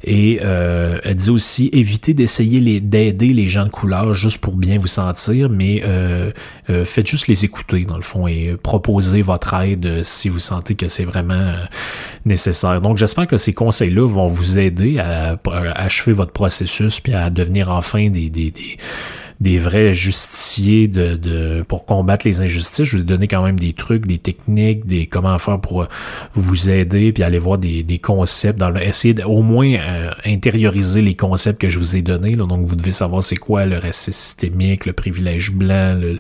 Et 0.04 0.40
euh, 0.42 1.00
elle 1.04 1.16
dit 1.16 1.30
aussi 1.30 1.70
évitez 1.74 2.14
d'essayer 2.14 2.80
d'aider 2.80 3.34
les 3.34 3.48
gens 3.48 3.66
de 3.66 3.72
couleur 3.72 4.14
juste 4.14 4.40
pour 4.40 4.56
bien 4.56 4.80
vous 4.80 4.88
sentir, 4.88 5.50
mais 5.50 5.82
euh, 5.86 6.32
euh, 6.70 6.86
faites 6.86 7.08
juste 7.08 7.28
les 7.28 7.46
écouter 7.46 7.86
dans 7.86 7.98
le 7.98 8.02
fond 8.02 8.28
et 8.28 8.56
proposez 8.62 9.22
votre 9.22 9.54
aide 9.54 10.04
si 10.04 10.30
vous 10.30 10.40
sentez 10.40 10.76
que 10.76 10.88
c'est 10.88 11.06
vraiment 11.06 11.54
nécessaire. 12.26 12.82
Donc 12.82 12.98
j'espère 12.98 13.28
que 13.28 13.38
ces 13.38 13.54
conseils-là 13.54 14.08
vont 14.08 14.28
vous 14.28 14.58
aider 14.58 14.98
à, 15.00 15.38
achever 15.76 16.14
votre 16.14 16.32
processus 16.32 17.00
puis 17.00 17.14
à 17.14 17.30
devenir 17.30 17.72
enfin 17.72 18.10
des, 18.10 18.30
des, 18.30 18.52
des 18.52 18.78
des 19.42 19.58
vrais 19.58 19.96
justiciers 19.96 20.88
de, 20.88 21.16
de, 21.16 21.66
pour 21.68 21.86
combattre 21.86 22.28
les 22.28 22.44
injustices. 22.44 22.86
Je 22.86 22.98
vous 22.98 23.04
ai 23.04 23.06
donné 23.06 23.28
quand 23.28 23.44
même 23.44 23.60
des 23.60 23.74
trucs, 23.74 24.06
des 24.06 24.20
techniques, 24.20 24.86
des 24.86 25.08
comment 25.08 25.38
faire 25.40 25.60
pour 25.60 25.88
vous 26.36 26.70
aider, 26.70 27.12
puis 27.12 27.24
aller 27.24 27.40
voir 27.40 27.58
des, 27.58 27.82
des 27.82 27.98
concepts, 27.98 28.60
dans 28.60 28.70
le, 28.70 28.82
essayer 28.84 29.16
au 29.24 29.42
moins 29.42 29.74
euh, 29.74 30.12
intérioriser 30.26 31.02
les 31.02 31.16
concepts 31.16 31.60
que 31.60 31.70
je 31.70 31.80
vous 31.80 31.96
ai 31.96 32.04
donnés. 32.04 32.36
Donc 32.36 32.68
vous 32.68 32.76
devez 32.76 32.92
savoir 32.92 33.24
c'est 33.24 33.36
quoi 33.36 33.66
le 33.66 33.80
racisme 33.80 34.12
systémique, 34.12 34.86
le 34.86 34.94
privilège 34.94 35.52
blanc, 35.52 35.98
le 36.00 36.20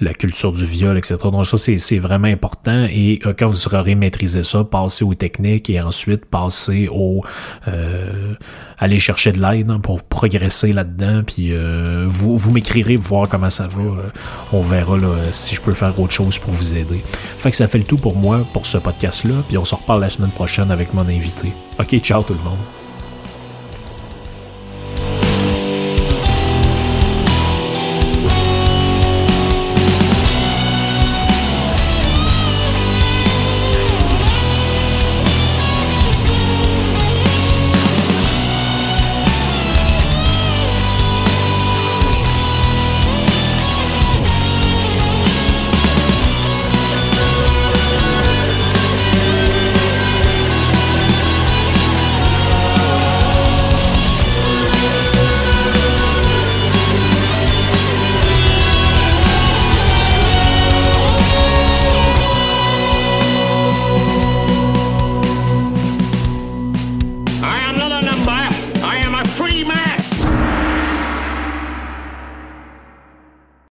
la 0.00 0.14
culture 0.14 0.52
du 0.52 0.64
viol, 0.64 0.96
etc. 0.96 1.16
Donc 1.24 1.46
ça, 1.46 1.56
c'est 1.56 1.98
vraiment 1.98 2.28
important. 2.28 2.86
Et 2.90 3.20
euh, 3.26 3.34
quand 3.36 3.46
vous 3.46 3.66
aurez 3.74 3.94
maîtrisé 3.94 4.42
ça, 4.42 4.64
passez 4.64 5.04
aux 5.04 5.14
techniques 5.14 5.70
et 5.70 5.80
ensuite 5.80 6.24
passez 6.26 6.88
au... 6.90 7.22
Euh, 7.68 8.34
aller 8.78 8.98
chercher 8.98 9.32
de 9.32 9.40
l'aide 9.40 9.70
hein, 9.70 9.78
pour 9.80 10.02
progresser 10.02 10.72
là-dedans. 10.72 11.22
Puis 11.26 11.52
euh, 11.52 12.04
vous, 12.08 12.36
vous 12.36 12.50
m'écrirez, 12.50 12.96
voir 12.96 13.28
comment 13.28 13.50
ça 13.50 13.68
va. 13.68 13.82
on 14.52 14.62
verra 14.62 14.98
là, 14.98 15.14
si 15.30 15.54
je 15.54 15.60
peux 15.60 15.72
faire 15.72 15.98
autre 15.98 16.12
chose 16.12 16.38
pour 16.38 16.52
vous 16.52 16.74
aider. 16.74 16.98
Fait 17.38 17.50
que 17.50 17.56
ça 17.56 17.68
fait 17.68 17.78
le 17.78 17.84
tout 17.84 17.98
pour 17.98 18.16
moi 18.16 18.46
pour 18.52 18.66
ce 18.66 18.78
podcast-là. 18.78 19.34
Puis 19.48 19.58
on 19.58 19.64
se 19.64 19.74
reparle 19.74 20.00
la 20.00 20.10
semaine 20.10 20.30
prochaine 20.30 20.70
avec 20.70 20.92
mon 20.92 21.08
invité. 21.08 21.52
Ok, 21.78 21.96
ciao 21.98 22.22
tout 22.22 22.34
le 22.34 22.40
monde. 22.40 22.83